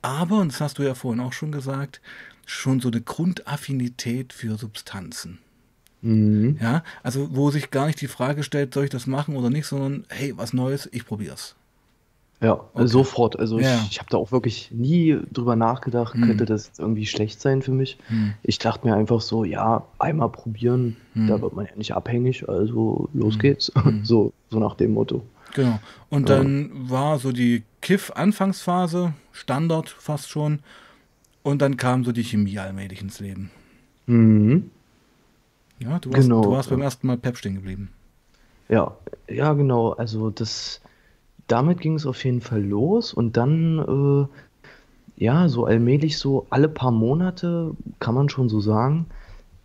Aber, 0.00 0.40
und 0.40 0.48
das 0.52 0.60
hast 0.60 0.78
du 0.78 0.82
ja 0.82 0.94
vorhin 0.94 1.20
auch 1.20 1.32
schon 1.32 1.52
gesagt, 1.52 2.00
schon 2.46 2.80
so 2.80 2.88
eine 2.88 3.00
Grundaffinität 3.00 4.32
für 4.32 4.58
Substanzen. 4.58 5.38
Mhm. 6.02 6.58
Ja, 6.60 6.82
also 7.02 7.28
wo 7.32 7.50
sich 7.50 7.70
gar 7.70 7.86
nicht 7.86 8.00
die 8.00 8.08
Frage 8.08 8.42
stellt, 8.42 8.74
soll 8.74 8.84
ich 8.84 8.90
das 8.90 9.06
machen 9.06 9.36
oder 9.36 9.50
nicht, 9.50 9.66
sondern 9.66 10.04
hey, 10.08 10.34
was 10.36 10.52
Neues, 10.52 10.88
ich 10.92 11.06
probier's. 11.06 11.54
Ja, 12.40 12.60
sofort. 12.74 13.38
Also 13.38 13.60
Ja. 13.60 13.76
ich, 13.84 13.92
ich 13.92 13.98
habe 14.00 14.10
da 14.10 14.16
auch 14.16 14.32
wirklich 14.32 14.72
nie 14.72 15.16
drüber 15.32 15.54
nachgedacht, 15.54 16.14
Hm. 16.14 16.22
könnte 16.22 16.44
das 16.44 16.72
irgendwie 16.76 17.06
schlecht 17.06 17.40
sein 17.40 17.62
für 17.62 17.70
mich. 17.70 17.98
Hm. 18.08 18.34
Ich 18.42 18.58
dachte 18.58 18.84
mir 18.86 18.96
einfach 18.96 19.20
so, 19.20 19.44
ja, 19.44 19.84
einmal 20.00 20.28
probieren, 20.28 20.96
Hm. 21.14 21.28
da 21.28 21.40
wird 21.40 21.54
man 21.54 21.66
ja 21.66 21.76
nicht 21.76 21.94
abhängig, 21.94 22.48
also 22.48 23.08
los 23.14 23.34
Hm. 23.34 23.40
geht's. 23.40 23.70
Hm. 23.84 24.04
So, 24.04 24.32
so 24.50 24.58
nach 24.58 24.74
dem 24.74 24.92
Motto. 24.94 25.22
Genau. 25.54 25.78
Und 26.10 26.28
Ja. 26.28 26.38
dann 26.38 26.70
war 26.90 27.20
so 27.20 27.30
die 27.30 27.62
Kiff-Anfangsphase, 27.80 29.12
Standard 29.30 29.88
fast 29.88 30.28
schon. 30.28 30.58
Und 31.44 31.62
dann 31.62 31.76
kam 31.76 32.04
so 32.04 32.10
die 32.12 32.24
Chemie 32.24 32.58
allmählich 32.58 33.02
ins 33.02 33.20
Leben. 33.20 33.50
Mhm. 34.06 34.70
Ja, 35.82 35.98
du 35.98 36.10
warst, 36.10 36.22
Genau, 36.22 36.42
du 36.42 36.50
warst 36.52 36.70
beim 36.70 36.82
ersten 36.82 37.06
Mal 37.06 37.18
Pep 37.18 37.36
stehen 37.36 37.54
geblieben. 37.56 37.90
Ja, 38.68 38.96
ja, 39.28 39.52
genau. 39.52 39.90
Also 39.90 40.30
das, 40.30 40.80
damit 41.48 41.80
ging 41.80 41.94
es 41.96 42.06
auf 42.06 42.24
jeden 42.24 42.40
Fall 42.40 42.62
los 42.62 43.12
und 43.12 43.36
dann, 43.36 43.78
äh, 45.18 45.22
ja, 45.22 45.48
so 45.48 45.64
allmählich 45.66 46.18
so 46.18 46.46
alle 46.50 46.68
paar 46.68 46.90
Monate, 46.92 47.72
kann 48.00 48.14
man 48.14 48.28
schon 48.28 48.48
so 48.48 48.60
sagen, 48.60 49.06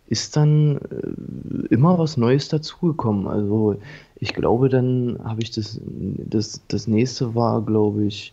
ist 0.08 0.36
dann 0.36 0.76
äh, 0.78 1.66
immer 1.74 1.98
was 1.98 2.16
Neues 2.16 2.48
dazugekommen. 2.48 3.26
Also 3.26 3.76
ich 4.16 4.34
glaube, 4.34 4.68
dann 4.68 5.18
habe 5.22 5.42
ich 5.42 5.50
das, 5.50 5.80
das, 5.84 6.60
das 6.68 6.86
nächste 6.86 7.34
war, 7.34 7.62
glaube 7.62 8.04
ich, 8.04 8.32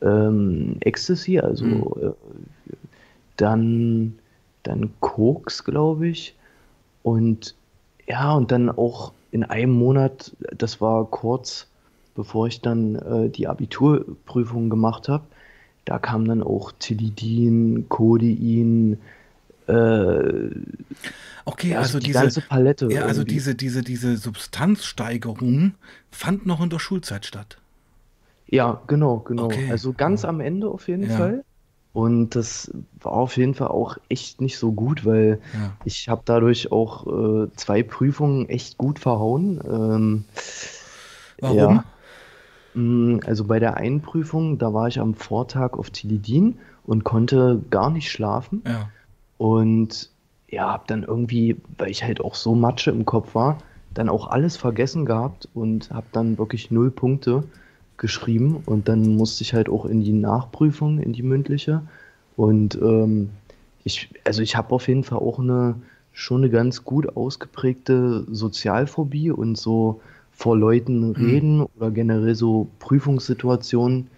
ähm, 0.00 0.76
Ecstasy, 0.80 1.38
also 1.40 1.64
Mhm. 1.64 2.08
äh, 2.08 2.12
dann, 3.36 4.18
dann 4.62 4.90
Koks, 5.00 5.64
glaube 5.64 6.08
ich. 6.08 6.34
Und 7.10 7.54
ja, 8.06 8.32
und 8.34 8.50
dann 8.50 8.70
auch 8.70 9.12
in 9.30 9.44
einem 9.44 9.72
Monat, 9.72 10.32
das 10.56 10.80
war 10.80 11.04
kurz 11.06 11.68
bevor 12.18 12.48
ich 12.48 12.60
dann 12.60 12.96
äh, 12.96 13.28
die 13.30 13.46
Abiturprüfung 13.46 14.70
gemacht 14.70 15.08
habe, 15.08 15.22
da 15.84 16.00
kam 16.00 16.26
dann 16.26 16.42
auch 16.42 16.72
Tilidin, 16.76 17.88
Codein, 17.88 18.98
äh, 19.68 20.50
Okay, 21.44 21.74
also 21.74 21.78
also 21.78 21.98
die 22.00 22.06
diese, 22.06 22.18
ganze 22.18 22.40
Palette 22.40 22.88
ja, 22.92 23.02
also 23.02 23.22
diese, 23.22 23.54
diese, 23.54 23.82
diese 23.82 24.16
Substanzsteigerung 24.16 25.74
fand 26.10 26.44
noch 26.44 26.60
in 26.60 26.70
der 26.70 26.80
Schulzeit 26.80 27.24
statt. 27.24 27.56
Ja, 28.48 28.82
genau, 28.88 29.20
genau. 29.20 29.44
Okay. 29.44 29.68
Also 29.70 29.92
ganz 29.92 30.24
am 30.24 30.40
Ende 30.40 30.68
auf 30.68 30.88
jeden 30.88 31.08
Ja. 31.08 31.16
Fall. 31.16 31.44
Und 31.98 32.36
das 32.36 32.70
war 33.00 33.10
auf 33.12 33.36
jeden 33.36 33.54
Fall 33.54 33.68
auch 33.68 33.96
echt 34.08 34.40
nicht 34.40 34.56
so 34.56 34.70
gut, 34.70 35.04
weil 35.04 35.40
Ja. 35.52 35.72
ich 35.84 36.08
habe 36.08 36.22
dadurch 36.24 36.70
auch 36.70 37.06
äh, 37.08 37.48
zwei 37.56 37.82
Prüfungen 37.82 38.48
echt 38.48 38.78
gut 38.78 39.00
verhauen. 39.00 39.60
Ähm, 39.68 40.24
Warum? 41.40 41.56
Ja. 41.56 41.84
Mm, 42.74 43.18
Also 43.26 43.44
bei 43.44 43.58
der 43.58 43.76
einen 43.78 44.00
Prüfung, 44.00 44.58
da 44.58 44.72
war 44.72 44.86
ich 44.86 45.00
am 45.00 45.14
Vortag 45.14 45.72
auf 45.76 45.90
Tilidin 45.90 46.58
und 46.86 47.02
konnte 47.02 47.60
gar 47.68 47.90
nicht 47.90 48.12
schlafen. 48.12 48.62
Ja. 48.64 48.88
Und 49.38 50.10
ja, 50.48 50.72
hab 50.72 50.86
dann 50.86 51.02
irgendwie, 51.02 51.56
weil 51.78 51.90
ich 51.90 52.04
halt 52.04 52.20
auch 52.20 52.36
so 52.36 52.54
Matsche 52.54 52.92
im 52.92 53.06
Kopf 53.06 53.34
war, 53.34 53.58
dann 53.94 54.08
auch 54.08 54.28
alles 54.28 54.56
vergessen 54.56 55.04
gehabt 55.04 55.48
und 55.52 55.90
hab 55.90 56.12
dann 56.12 56.38
wirklich 56.38 56.70
null 56.70 56.92
Punkte 56.92 57.42
geschrieben. 57.98 58.56
Und 58.66 58.88
dann 58.88 59.16
musste 59.16 59.42
ich 59.44 59.54
halt 59.54 59.68
auch 59.68 59.84
in 59.86 60.02
die 60.02 60.12
Nachprüfung, 60.12 61.00
in 61.00 61.12
die 61.12 61.22
mündliche. 61.22 61.82
Und 62.36 62.76
ähm, 62.76 63.30
ich, 63.84 64.10
also 64.24 64.42
ich 64.42 64.56
habe 64.56 64.74
auf 64.74 64.88
jeden 64.88 65.04
Fall 65.04 65.18
auch 65.18 65.38
eine 65.38 65.76
schon 66.12 66.42
eine 66.42 66.50
ganz 66.50 66.84
gut 66.84 67.16
ausgeprägte 67.16 68.26
Sozialphobie 68.28 69.30
und 69.30 69.56
so 69.56 70.00
vor 70.32 70.56
Leuten 70.56 71.12
reden 71.12 71.62
oder 71.62 71.90
generell 71.92 72.34
so 72.34 72.68
Prüfungssituationen, 72.80 74.10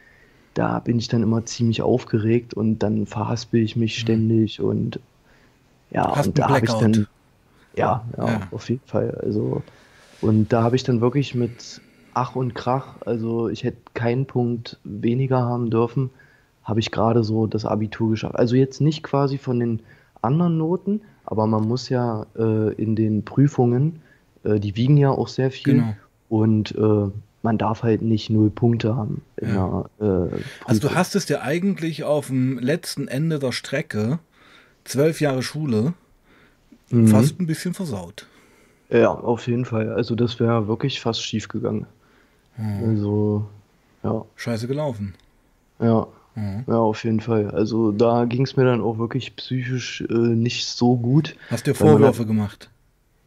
da 0.54 0.78
bin 0.80 0.98
ich 0.98 1.08
dann 1.08 1.22
immer 1.22 1.44
ziemlich 1.46 1.82
aufgeregt 1.82 2.54
und 2.54 2.80
dann 2.80 3.06
verhaspel 3.06 3.62
ich 3.62 3.76
mich 3.76 3.98
ständig 3.98 4.60
und 4.60 5.00
ja, 5.90 6.14
Hast 6.14 6.28
und 6.28 6.38
da 6.38 6.48
habe 6.50 6.66
ich 6.66 6.76
dann, 6.76 7.06
ja, 7.76 8.08
ja, 8.16 8.24
Ja. 8.26 8.48
auf 8.50 8.68
jeden 8.70 8.86
Fall. 8.86 9.12
Also, 9.22 9.62
und 10.20 10.52
da 10.52 10.62
habe 10.62 10.76
ich 10.76 10.84
dann 10.84 11.00
wirklich 11.00 11.34
mit 11.34 11.80
Ach 12.14 12.34
und 12.36 12.54
Krach, 12.54 12.96
also 13.06 13.48
ich 13.48 13.64
hätte 13.64 13.78
keinen 13.94 14.26
Punkt 14.26 14.78
weniger 14.84 15.40
haben 15.40 15.70
dürfen, 15.70 16.10
habe 16.64 16.80
ich 16.80 16.90
gerade 16.90 17.22
so 17.24 17.46
das 17.46 17.64
Abitur 17.64 18.10
geschafft. 18.10 18.36
Also 18.36 18.56
jetzt 18.56 18.80
nicht 18.80 19.02
quasi 19.02 19.38
von 19.38 19.58
den 19.60 19.80
anderen 20.22 20.58
Noten, 20.58 21.00
aber 21.24 21.46
man 21.46 21.66
muss 21.66 21.88
ja 21.88 22.26
äh, 22.36 22.72
in 22.74 22.96
den 22.96 23.24
Prüfungen, 23.24 24.00
äh, 24.44 24.58
die 24.60 24.76
wiegen 24.76 24.96
ja 24.96 25.10
auch 25.10 25.28
sehr 25.28 25.50
viel 25.50 25.74
Genau. 25.74 25.96
und 26.28 26.74
äh, 26.76 27.10
man 27.42 27.56
darf 27.58 27.82
halt 27.82 28.02
nicht 28.02 28.28
null 28.28 28.50
Punkte 28.50 28.96
haben 28.96 29.22
Ja. 29.40 29.46
einer 29.48 29.90
äh, 30.00 30.42
Also 30.66 30.80
du 30.88 30.94
hast 30.94 31.14
es 31.14 31.26
dir 31.26 31.42
eigentlich 31.42 32.04
auf 32.04 32.26
dem 32.26 32.58
letzten 32.58 33.08
Ende 33.08 33.38
der 33.38 33.52
Strecke, 33.52 34.18
zwölf 34.84 35.20
Jahre 35.20 35.42
Schule, 35.42 35.94
Mhm. 36.90 37.06
fast 37.06 37.38
ein 37.40 37.46
bisschen 37.46 37.72
versaut. 37.72 38.26
Ja, 38.90 39.10
auf 39.12 39.46
jeden 39.46 39.64
Fall. 39.64 39.92
Also 39.92 40.16
das 40.16 40.40
wäre 40.40 40.66
wirklich 40.66 41.00
fast 41.00 41.22
schief 41.22 41.46
gegangen. 41.46 41.86
Hm. 42.60 42.88
Also, 42.90 43.46
ja, 44.02 44.24
Scheiße 44.36 44.66
gelaufen. 44.68 45.14
ja, 45.80 46.06
Hm. 46.34 46.64
ja, 46.68 46.76
auf 46.78 47.02
jeden 47.02 47.20
Fall. 47.20 47.50
Also 47.50 47.90
da 47.90 48.24
ging 48.24 48.42
es 48.44 48.56
mir 48.56 48.64
dann 48.64 48.80
auch 48.80 48.98
wirklich 48.98 49.34
psychisch 49.34 50.02
äh, 50.08 50.12
nicht 50.14 50.64
so 50.66 50.96
gut. 50.96 51.34
Hast 51.50 51.66
dir 51.66 51.72
man 51.72 51.78
Vorwürfe 51.78 52.24
gemacht. 52.24 52.70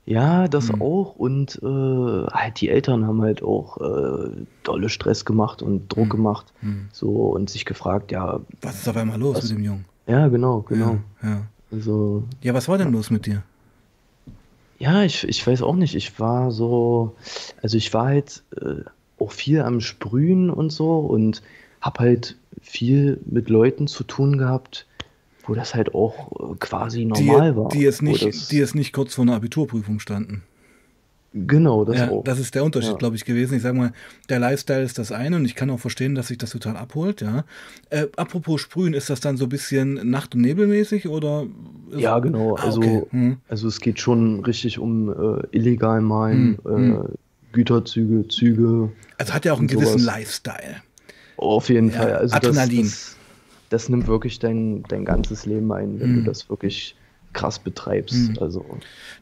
Ja, 0.05 0.47
das 0.47 0.69
Hm. 0.69 0.81
auch. 0.81 1.15
Und 1.15 1.59
äh, 1.63 2.27
halt 2.31 2.61
die 2.61 2.69
Eltern 2.69 3.05
haben 3.05 3.21
halt 3.21 3.43
auch 3.43 3.77
äh, 3.81 4.29
dolle 4.63 4.87
Stress 4.89 5.25
gemacht 5.25 5.61
und 5.61 5.89
Druck 5.93 6.03
Hm. 6.05 6.09
gemacht. 6.09 6.53
Hm. 6.61 6.87
So 6.93 7.09
und 7.09 7.49
sich 7.49 7.65
gefragt, 7.65 8.11
ja, 8.11 8.39
Was 8.61 8.79
ist 8.79 8.87
auf 8.87 8.95
einmal 8.97 9.19
los 9.19 9.35
Was? 9.37 9.43
mit 9.49 9.57
dem 9.57 9.63
Jungen? 9.65 9.85
ja, 10.07 10.27
genau, 10.29 10.61
genau. 10.61 10.97
Ja, 11.21 11.29
ja. 11.29 11.41
Also, 11.71 12.23
ja, 12.41 12.53
was 12.53 12.67
war 12.69 12.77
denn 12.77 12.91
los 12.91 13.09
mit 13.09 13.25
dir? 13.25 13.43
ja, 14.79 15.03
ich, 15.03 15.27
ich 15.27 15.45
weiß 15.45 15.61
auch 15.61 15.75
nicht. 15.75 15.95
Ich 15.95 16.19
war 16.19 16.51
so, 16.51 17.15
also 17.61 17.77
ich 17.77 17.93
war 17.93 18.05
halt 18.07 18.43
äh, 18.61 18.81
auch 19.19 19.31
viel 19.31 19.61
am 19.61 19.79
Sprühen 19.81 20.49
und 20.49 20.71
so 20.71 20.97
und 20.99 21.41
hab 21.81 21.99
halt 21.99 22.37
viel 22.61 23.19
mit 23.25 23.49
Leuten 23.49 23.87
zu 23.87 24.03
tun 24.03 24.37
gehabt, 24.37 24.85
wo 25.45 25.53
das 25.53 25.75
halt 25.75 25.93
auch 25.93 26.31
äh, 26.53 26.55
quasi 26.59 26.99
Die, 26.99 27.05
normal 27.05 27.55
war. 27.57 27.69
die, 27.69 27.79
jetzt 27.81 28.01
wo 28.01 28.05
nicht, 28.05 28.25
das, 28.25 28.47
die 28.47 28.57
jetzt 28.57 28.75
nicht 28.75 28.93
kurz 28.93 29.13
vor 29.15 29.23
einer 29.23 29.35
Abiturprüfung 29.35 29.99
standen. 29.99 30.43
Genau, 31.35 31.83
das 31.83 31.97
ja, 31.97 32.09
auch. 32.11 32.23
Das 32.23 32.37
ist 32.37 32.53
der 32.53 32.63
Unterschied, 32.63 32.91
Ja. 32.91 32.97
glaube 32.97 33.15
ich, 33.15 33.25
gewesen. 33.25 33.55
Ich 33.55 33.63
sage 33.63 33.75
mal, 33.75 33.91
der 34.29 34.37
Lifestyle 34.37 34.83
ist 34.83 34.99
das 34.99 35.11
eine 35.11 35.35
und 35.37 35.45
ich 35.45 35.55
kann 35.55 35.71
auch 35.71 35.79
verstehen, 35.79 36.13
dass 36.13 36.27
sich 36.27 36.37
das 36.37 36.51
total 36.51 36.77
abholt, 36.77 37.21
ja. 37.21 37.43
Äh, 37.89 38.05
apropos 38.17 38.61
Sprühen, 38.61 38.93
ist 38.93 39.09
das 39.09 39.19
dann 39.19 39.35
so 39.35 39.45
ein 39.45 39.49
bisschen 39.49 39.95
Nacht- 40.11 40.35
und 40.35 40.41
Nebelmäßig 40.41 41.07
oder? 41.07 41.47
Ja, 41.97 42.19
genau. 42.19 42.55
Ah, 42.55 42.61
Also, 42.65 42.81
okay. 42.81 43.03
Hm. 43.09 43.37
also 43.47 43.67
es 43.67 43.79
geht 43.79 43.99
schon 43.99 44.41
richtig 44.45 44.77
um 44.77 45.09
äh, 45.09 45.41
illegal 45.51 46.01
Malen, 46.01 46.59
Hm, 46.63 47.01
äh, 47.03 47.07
Güterzüge, 47.53 48.27
Züge. 48.27 48.91
Also 49.17 49.33
hat 49.33 49.45
ja 49.45 49.53
auch 49.53 49.59
einen 49.59 49.67
gewissen 49.67 49.99
sowas. 49.99 50.15
Lifestyle. 50.17 50.75
Auf 51.37 51.69
jeden 51.69 51.89
Ja, 51.91 51.97
Fall. 52.01 52.13
Also 52.15 52.35
Adrenalin. 52.35 52.81
Das, 52.83 52.91
das, 52.91 53.17
das 53.69 53.89
nimmt 53.89 54.07
wirklich 54.07 54.39
dein, 54.39 54.83
dein 54.89 55.05
ganzes 55.05 55.45
Leben 55.45 55.71
ein, 55.71 55.99
wenn 55.99 56.11
Mhm. 56.11 56.15
du 56.17 56.23
das 56.23 56.49
wirklich 56.49 56.95
krass 57.31 57.57
betreibst. 57.59 58.29
Mhm. 58.31 58.37
Also, 58.41 58.65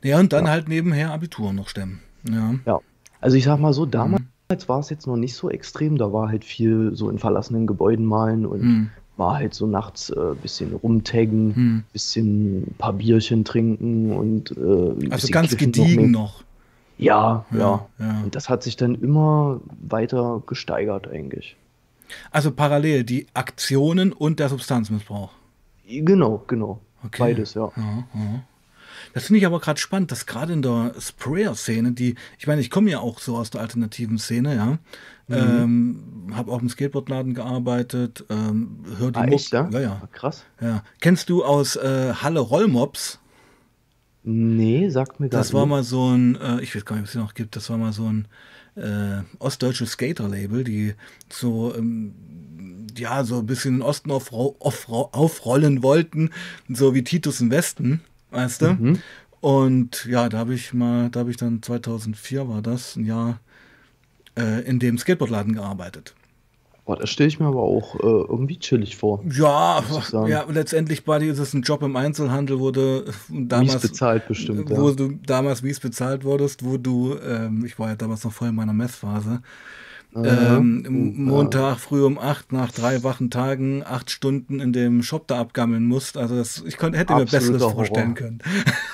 Ja, 0.03 0.19
und 0.19 0.33
dann 0.33 0.45
Ja. 0.45 0.51
halt 0.51 0.67
nebenher 0.67 1.11
Abitur 1.11 1.53
noch 1.53 1.69
stemmen. 1.69 1.99
Ja. 2.29 2.55
ja. 2.65 2.79
Also 3.21 3.37
ich 3.37 3.43
sag 3.45 3.59
mal 3.59 3.73
so, 3.73 3.85
damals 3.85 4.21
Mhm. 4.23 4.57
war 4.67 4.79
es 4.79 4.89
jetzt 4.89 5.07
noch 5.07 5.15
nicht 5.15 5.35
so 5.35 5.49
extrem. 5.49 5.97
Da 5.97 6.11
war 6.11 6.27
halt 6.29 6.43
viel 6.43 6.91
so 6.95 7.09
in 7.09 7.19
verlassenen 7.19 7.67
Gebäuden 7.67 8.03
malen 8.05 8.45
und 8.45 8.61
Hm. 8.61 8.89
war 9.17 9.35
halt 9.35 9.53
so 9.53 9.65
nachts 9.67 10.11
ein 10.11 10.33
äh, 10.33 10.35
bisschen 10.41 10.73
rumtaggen, 10.73 11.55
Hm. 11.55 11.83
bisschen 11.93 12.63
ein 12.63 12.75
paar 12.77 12.93
Bierchen 12.93 13.45
trinken 13.45 14.11
und 14.11 14.51
äh, 14.51 15.05
ein 15.05 15.11
Also 15.11 15.27
ganz 15.29 15.55
gediegen 15.55 16.11
noch. 16.11 16.43
Ja, 17.01 17.45
ja, 17.51 17.87
Ja. 17.99 18.21
Und 18.23 18.35
das 18.35 18.47
hat 18.49 18.63
sich 18.63 18.77
dann 18.77 18.95
immer 18.95 19.59
weiter 19.81 20.41
gesteigert 20.45 21.07
eigentlich. 21.07 21.55
Also 22.31 22.51
parallel 22.51 23.03
die 23.03 23.27
Aktionen 23.33 24.13
und 24.13 24.39
der 24.39 24.49
Substanzmissbrauch. 24.49 25.31
Genau, 25.87 26.43
genau. 26.47 26.79
Okay. 27.03 27.17
Beides, 27.19 27.53
ja. 27.55 27.71
Ja, 27.75 28.03
ja. 28.13 28.43
Das 29.13 29.25
finde 29.25 29.39
ich 29.39 29.45
aber 29.45 29.59
gerade 29.59 29.79
spannend, 29.79 30.11
dass 30.11 30.25
gerade 30.25 30.53
in 30.53 30.61
der 30.61 30.93
Sprayer-Szene, 30.99 31.91
die, 31.93 32.15
ich 32.37 32.47
meine, 32.47 32.61
ich 32.61 32.69
komme 32.69 32.91
ja 32.91 32.99
auch 32.99 33.19
so 33.19 33.35
aus 33.37 33.49
der 33.49 33.61
alternativen 33.61 34.17
Szene, 34.19 34.55
ja. 34.55 34.65
Mhm. 34.65 34.77
Ähm, 36.29 36.33
habe 36.35 36.51
auch 36.51 36.61
im 36.61 36.69
Skateboardladen 36.69 37.33
gearbeitet, 37.33 38.25
ähm, 38.29 38.83
hör 38.99 39.11
die 39.11 39.19
Ah, 39.19 39.23
Muck- 39.23 39.33
echt, 39.33 39.51
ja? 39.53 39.69
ja, 39.71 39.79
ja, 39.79 40.01
Krass. 40.11 40.43
ja. 40.61 40.83
Kennst 40.99 41.29
du 41.29 41.43
aus 41.43 41.77
äh, 41.77 42.13
Halle 42.13 42.41
Rollmops? 42.41 43.19
Nee, 44.23 44.89
sagt 44.89 45.19
mir 45.19 45.29
gar 45.29 45.39
Das 45.39 45.53
war 45.53 45.65
mal 45.65 45.83
so 45.83 46.09
ein, 46.09 46.35
äh, 46.35 46.61
ich 46.61 46.75
weiß 46.75 46.85
gar 46.85 46.95
nicht, 46.95 47.03
ob 47.03 47.09
es 47.09 47.15
noch 47.15 47.33
gibt, 47.33 47.55
das 47.55 47.69
war 47.69 47.77
mal 47.77 47.93
so 47.93 48.05
ein 48.05 48.27
äh, 48.75 49.23
ostdeutsches 49.39 49.91
Skater-Label, 49.91 50.63
die 50.63 50.93
so, 51.29 51.73
ähm, 51.75 52.13
ja, 52.97 53.23
so 53.23 53.39
ein 53.39 53.45
bisschen 53.45 53.75
den 53.75 53.81
Osten 53.81 54.11
aufro 54.11 54.55
aufro 54.59 55.09
aufrollen 55.11 55.81
wollten, 55.81 56.29
so 56.69 56.93
wie 56.93 57.03
Titus 57.03 57.41
im 57.41 57.51
Westen, 57.51 58.01
weißt 58.31 58.61
du? 58.61 58.73
Mhm. 58.73 58.99
Und 59.39 60.05
ja, 60.05 60.29
da 60.29 60.37
habe 60.37 60.53
ich 60.53 60.73
mal, 60.73 61.09
da 61.09 61.21
habe 61.21 61.31
ich 61.31 61.37
dann 61.37 61.63
2004 61.63 62.47
war 62.47 62.61
das, 62.61 62.95
ein 62.95 63.05
Jahr 63.05 63.39
äh, 64.37 64.61
in 64.61 64.79
dem 64.79 64.97
Skateboardladen 64.97 65.53
gearbeitet. 65.53 66.13
Boah, 66.91 66.97
das 66.97 67.09
stelle 67.09 67.29
ich 67.29 67.39
mir 67.39 67.45
aber 67.45 67.61
auch 67.61 67.95
äh, 67.95 67.99
irgendwie 68.01 68.59
chillig 68.59 68.97
vor. 68.97 69.23
Ja, 69.31 69.81
ja, 70.27 70.45
letztendlich 70.49 71.05
Buddy 71.05 71.29
ist 71.29 71.39
es 71.39 71.53
ein 71.53 71.61
Job 71.61 71.83
im 71.83 71.95
Einzelhandel, 71.95 72.59
wo 72.59 72.71
du 72.71 73.05
Mies 73.29 73.47
damals 73.47 73.81
bezahlt 73.81 74.27
bestimmt, 74.27 74.69
wo 74.69 74.89
ja. 74.89 74.95
du 74.95 75.17
damals 75.25 75.61
mies 75.61 75.79
bezahlt 75.79 76.25
wurdest, 76.25 76.65
wo 76.65 76.75
du, 76.75 77.15
ähm, 77.25 77.63
ich 77.65 77.79
war 77.79 77.87
ja 77.87 77.95
damals 77.95 78.25
noch 78.25 78.33
voll 78.33 78.49
in 78.49 78.55
meiner 78.55 78.73
Messphase, 78.73 79.41
Ähm. 80.13 81.13
Montag 81.17 81.79
früh 81.79 82.03
um 82.03 82.17
acht 82.19 82.51
nach 82.51 82.71
drei 82.71 83.01
wachen 83.03 83.29
Tagen 83.29 83.83
acht 83.85 84.11
Stunden 84.11 84.59
in 84.59 84.73
dem 84.73 85.03
Shop 85.03 85.25
da 85.27 85.39
abgammeln 85.39 85.85
musst. 85.85 86.17
Also 86.17 86.35
das, 86.35 86.63
ich 86.67 86.77
konnte, 86.77 86.97
hätte 86.97 87.13
mir 87.13 87.21
Absoluter 87.21 87.39
Besseres 87.53 87.61
Horror. 87.63 87.75
vorstellen 87.75 88.13
können. 88.15 88.39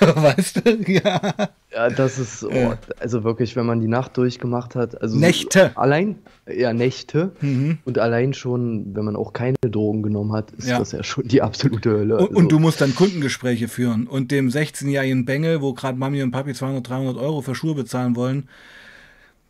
weißt 0.00 0.62
du? 0.64 0.92
Ja. 0.92 1.32
Ja, 1.74 1.90
das 1.90 2.18
ist, 2.18 2.44
oh, 2.44 2.74
also 2.98 3.24
wirklich, 3.24 3.54
wenn 3.54 3.66
man 3.66 3.80
die 3.80 3.88
Nacht 3.88 4.16
durchgemacht 4.16 4.74
hat, 4.74 5.00
also 5.02 5.14
so- 5.14 5.20
Nächte. 5.20 5.76
Allein, 5.76 6.16
ja, 6.46 6.72
Nächte. 6.72 7.32
Mhm. 7.40 7.78
Und 7.84 7.98
allein 7.98 8.32
schon, 8.32 8.94
wenn 8.94 9.04
man 9.04 9.16
auch 9.16 9.32
keine 9.32 9.56
Drogen 9.60 10.02
genommen 10.02 10.32
hat, 10.32 10.50
ist 10.52 10.68
Ja. 10.68 10.78
das 10.78 10.92
ja 10.92 11.02
schon 11.04 11.28
die 11.28 11.42
absolute 11.42 11.90
Hölle. 11.90 12.16
Und, 12.18 12.28
und 12.30 12.36
Also, 12.36 12.48
du 12.48 12.58
musst 12.58 12.80
dann 12.80 12.94
Kundengespräche 12.94 13.68
führen. 13.68 14.06
Und 14.06 14.30
dem 14.30 14.48
16-jährigen 14.48 15.24
Bengel, 15.26 15.60
wo 15.60 15.74
gerade 15.74 15.98
Mami 15.98 16.22
und 16.22 16.30
Papi 16.30 16.54
200, 16.54 16.88
300 16.88 17.16
Euro 17.18 17.42
für 17.42 17.54
Schuhe 17.54 17.74
bezahlen 17.74 18.16
wollen, 18.16 18.48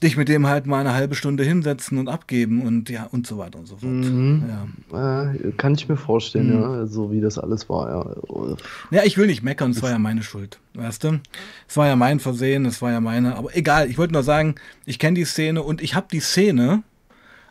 dich 0.03 0.17
mit 0.17 0.29
dem 0.29 0.47
halt 0.47 0.67
mal 0.67 0.79
eine 0.81 0.95
halbe 0.95 1.15
Stunde 1.17 1.43
hinsetzen 1.43 1.99
und 1.99 2.09
abgeben 2.09 2.63
und 2.63 2.89
ja, 2.89 3.09
und 3.11 3.27
so 3.27 3.37
weiter 3.39 3.59
und 3.59 3.67
so 3.67 3.77
fort. 3.79 3.91
Mhm. 3.93 4.45
Ja. 4.93 5.33
äh, 5.33 5.53
kann 5.57 5.75
ich 5.75 5.89
mir 5.89 5.97
vorstellen, 5.97 6.47
Mhm. 6.57 6.63
ja, 6.63 6.87
so 6.87 7.11
wie 7.11 7.21
das 7.21 7.39
alles 7.39 7.69
war, 7.69 7.89
ja. 7.91 8.57
Ja, 8.91 9.03
ich 9.05 9.19
will 9.19 9.27
nicht 9.27 9.43
meckern, 9.43 9.73
es 9.73 9.83
war 9.83 9.91
ja 9.91 9.99
meine 9.99 10.23
Schuld, 10.23 10.61
weißt 10.75 11.03
du? 11.05 11.21
Es 11.67 11.77
war 11.77 11.87
ja 11.89 11.97
mein 11.97 12.21
Versehen, 12.21 12.65
es 12.65 12.81
war 12.81 12.93
ja 12.93 13.01
meine, 13.01 13.35
aber 13.37 13.57
egal, 13.57 13.91
ich 13.91 13.99
wollte 13.99 14.13
nur 14.13 14.23
sagen, 14.23 14.55
ich 14.87 14.99
kenne 15.01 15.15
die 15.17 15.25
Szene 15.25 15.63
und 15.63 15.83
ich 15.83 15.95
habe 15.97 16.07
die 16.13 16.21
Szene 16.21 16.83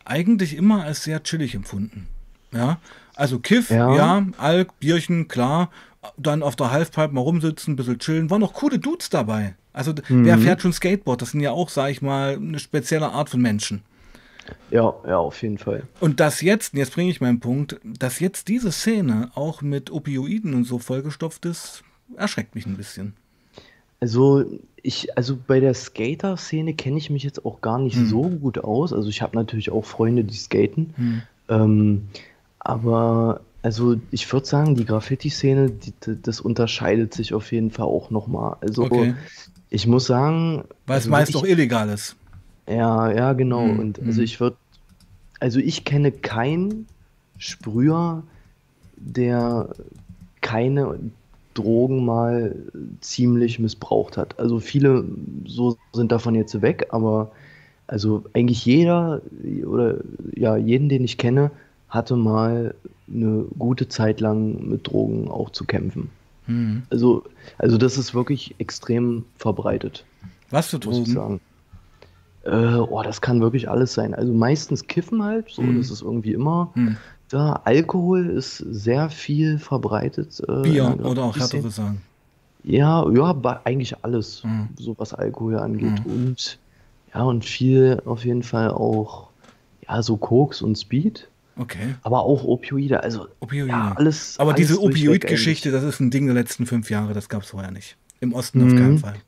eigentlich 0.05 0.55
immer 0.55 0.83
als 0.83 1.03
sehr 1.03 1.21
chillig 1.23 1.53
empfunden. 1.53 2.07
Ja, 2.53 2.79
also 3.17 3.39
Kiff, 3.39 3.69
ja, 3.69 3.93
Ja. 3.95 4.25
Alk, 4.37 4.79
Bierchen, 4.79 5.27
klar, 5.27 5.69
dann 6.17 6.41
auf 6.43 6.55
der 6.55 6.71
Halfpipe 6.71 7.13
mal 7.13 7.21
rumsitzen, 7.21 7.73
ein 7.73 7.75
bisschen 7.75 7.99
chillen, 7.99 8.29
waren 8.29 8.41
noch 8.41 8.53
coole 8.53 8.79
Dudes 8.79 9.09
dabei. 9.09 9.55
Also 9.73 9.93
d- 9.93 10.01
wer 10.07 10.37
Mhm. 10.37 10.41
fährt 10.41 10.61
schon 10.61 10.73
Skateboard? 10.73 11.21
Das 11.21 11.31
sind 11.31 11.41
ja 11.41 11.51
auch, 11.51 11.69
sag 11.69 11.91
ich 11.91 12.01
mal, 12.01 12.35
eine 12.35 12.59
spezielle 12.59 13.09
Art 13.11 13.29
von 13.29 13.41
Menschen. 13.41 13.81
Ja, 14.71 14.93
ja, 15.05 15.17
auf 15.17 15.41
jeden 15.41 15.57
Fall. 15.57 15.83
Und 15.99 16.19
das 16.21 16.39
jetzt, 16.41 16.73
und 16.73 16.79
jetzt 16.79 16.93
bringe 16.93 17.11
ich 17.11 17.19
meinen 17.19 17.41
Punkt, 17.41 17.77
dass 17.83 18.19
jetzt 18.21 18.47
diese 18.47 18.71
Szene 18.71 19.29
auch 19.35 19.61
mit 19.61 19.91
Opioiden 19.91 20.53
und 20.53 20.63
so 20.63 20.79
vollgestopft 20.79 21.45
ist, 21.45 21.83
erschreckt 22.15 22.55
mich 22.55 22.65
ein 22.65 22.77
bisschen. 22.77 23.13
Also 23.99 24.45
ich, 24.83 25.17
also 25.17 25.37
bei 25.47 25.59
der 25.59 25.73
Skater-Szene 25.73 26.75
kenne 26.75 26.97
ich 26.97 27.09
mich 27.09 27.23
jetzt 27.23 27.45
auch 27.45 27.61
gar 27.61 27.79
nicht 27.79 27.95
Hm. 27.97 28.07
so 28.07 28.21
gut 28.29 28.59
aus. 28.59 28.93
Also 28.93 29.09
ich 29.09 29.21
habe 29.21 29.35
natürlich 29.35 29.69
auch 29.71 29.83
Freunde, 29.85 30.23
die 30.23 30.35
skaten. 30.37 30.93
Hm. 30.95 31.21
Ähm, 31.49 32.07
aber 32.67 33.41
also 33.61 33.95
ich 34.11 34.31
würde 34.31 34.45
sagen, 34.47 34.75
die 34.75 34.85
Graffiti-Szene, 34.85 35.71
das 36.23 36.41
unterscheidet 36.41 37.13
sich 37.13 37.33
auf 37.33 37.51
jeden 37.51 37.71
Fall 37.71 37.85
auch 37.87 38.11
nochmal. 38.11 38.57
Also 38.61 38.83
Okay. 38.83 39.13
ich 39.69 39.87
muss 39.87 40.05
sagen, 40.07 40.65
Weil 40.87 40.97
es 40.99 41.05
also 41.05 41.11
meist 41.11 41.29
ich, 41.29 41.35
doch 41.35 41.45
illegal 41.45 41.89
ist. 41.89 42.17
ja, 42.67 43.11
ja, 43.11 43.33
genau. 43.33 43.71
Hm, 43.71 43.77
Und 43.77 43.99
also 44.05 44.21
ich 44.21 44.39
würde, 44.39 44.57
also 45.39 45.59
ich 45.59 45.85
kenne 45.85 46.11
keinen 46.13 46.87
Sprüher, 47.37 48.23
der 48.97 49.75
keine 50.41 50.99
Drogen 51.55 52.05
mal 52.05 52.55
ziemlich 53.01 53.59
missbraucht 53.59 54.17
hat. 54.17 54.39
Also 54.39 54.59
viele 54.59 55.05
so 55.45 55.77
sind 55.93 56.11
davon 56.11 56.35
jetzt 56.35 56.61
weg, 56.61 56.87
aber 56.91 57.31
also 57.87 58.25
eigentlich 58.33 58.65
jeder 58.65 59.21
oder 59.65 59.99
ja, 60.35 60.57
jeden, 60.57 60.89
den 60.89 61.03
ich 61.05 61.17
kenne, 61.17 61.51
hatte 61.89 62.15
mal 62.15 62.75
eine 63.11 63.45
gute 63.57 63.87
Zeit 63.87 64.19
lang 64.19 64.67
mit 64.67 64.87
Drogen 64.87 65.29
auch 65.29 65.49
zu 65.51 65.65
kämpfen. 65.65 66.09
Hm. 66.45 66.83
Also, 66.89 67.23
also 67.57 67.77
das 67.77 67.97
ist 67.97 68.13
wirklich 68.13 68.55
extrem 68.57 69.25
verbreitet 69.37 70.05
Was 70.49 70.67
für 70.67 70.77
muss 70.77 70.97
ich 70.99 71.13
Drogen? 71.13 71.13
sagen. 71.13 71.39
Äh, 72.43 72.79
oh, 72.79 73.01
das 73.03 73.19
kann 73.21 73.41
wirklich 73.41 73.69
alles 73.69 73.93
sein. 73.93 74.13
Also 74.13 74.31
meistens 74.33 74.87
Kiffen 74.87 75.23
halt, 75.23 75.49
so, 75.49 75.61
Mhm. 75.61 75.77
das 75.77 75.91
ist 75.91 76.01
irgendwie 76.01 76.33
immer 76.33 76.69
Hm. 76.75 76.95
da. 77.29 77.61
Alkohol 77.65 78.27
ist 78.27 78.57
sehr 78.57 79.09
viel 79.09 79.59
verbreitet. 79.59 80.41
Äh, 80.47 80.61
Bier 80.63 80.95
der 80.97 81.05
oder 81.05 81.23
auch 81.23 81.37
härtere 81.37 81.69
Sachen. 81.69 82.01
Ja, 82.63 83.09
ja, 83.11 83.59
eigentlich 83.65 84.03
alles, 84.03 84.43
Mhm. 84.43 84.69
so 84.79 84.95
was 84.97 85.13
Alkohol 85.13 85.57
angeht. 85.57 86.05
Mhm. 86.05 86.11
Und 86.11 86.59
ja, 87.13 87.23
und 87.23 87.43
viel 87.45 88.01
auf 88.05 88.23
jeden 88.25 88.43
Fall 88.43 88.71
auch, 88.71 89.27
ja, 89.87 90.01
so 90.01 90.15
Koks 90.17 90.61
und 90.61 90.77
Speed, 90.77 91.27
Okay. 91.57 91.95
aber 92.03 92.21
auch 92.23 92.43
Opioide. 92.43 93.03
Also 93.03 93.27
Opioide. 93.39 93.69
ja, 93.69 93.93
alles. 93.95 94.39
Aber 94.39 94.51
alles 94.53 94.67
diese 94.67 94.81
Opioid-Geschichte, 94.81 95.71
das 95.71 95.83
ist 95.83 95.99
ein 95.99 96.11
Ding 96.11 96.25
der 96.25 96.35
letzten 96.35 96.65
fünf 96.65 96.89
Jahre, 96.89 97.13
das 97.13 97.29
gab 97.29 97.43
es 97.43 97.49
vorher 97.49 97.71
nicht. 97.71 97.97
Im 98.19 98.33
Osten 98.33 98.61
auf 98.63 98.71
Mhm. 98.73 98.77
keinen 98.77 98.97
Fall. 98.99 99.09
eigentlich. 99.11 99.23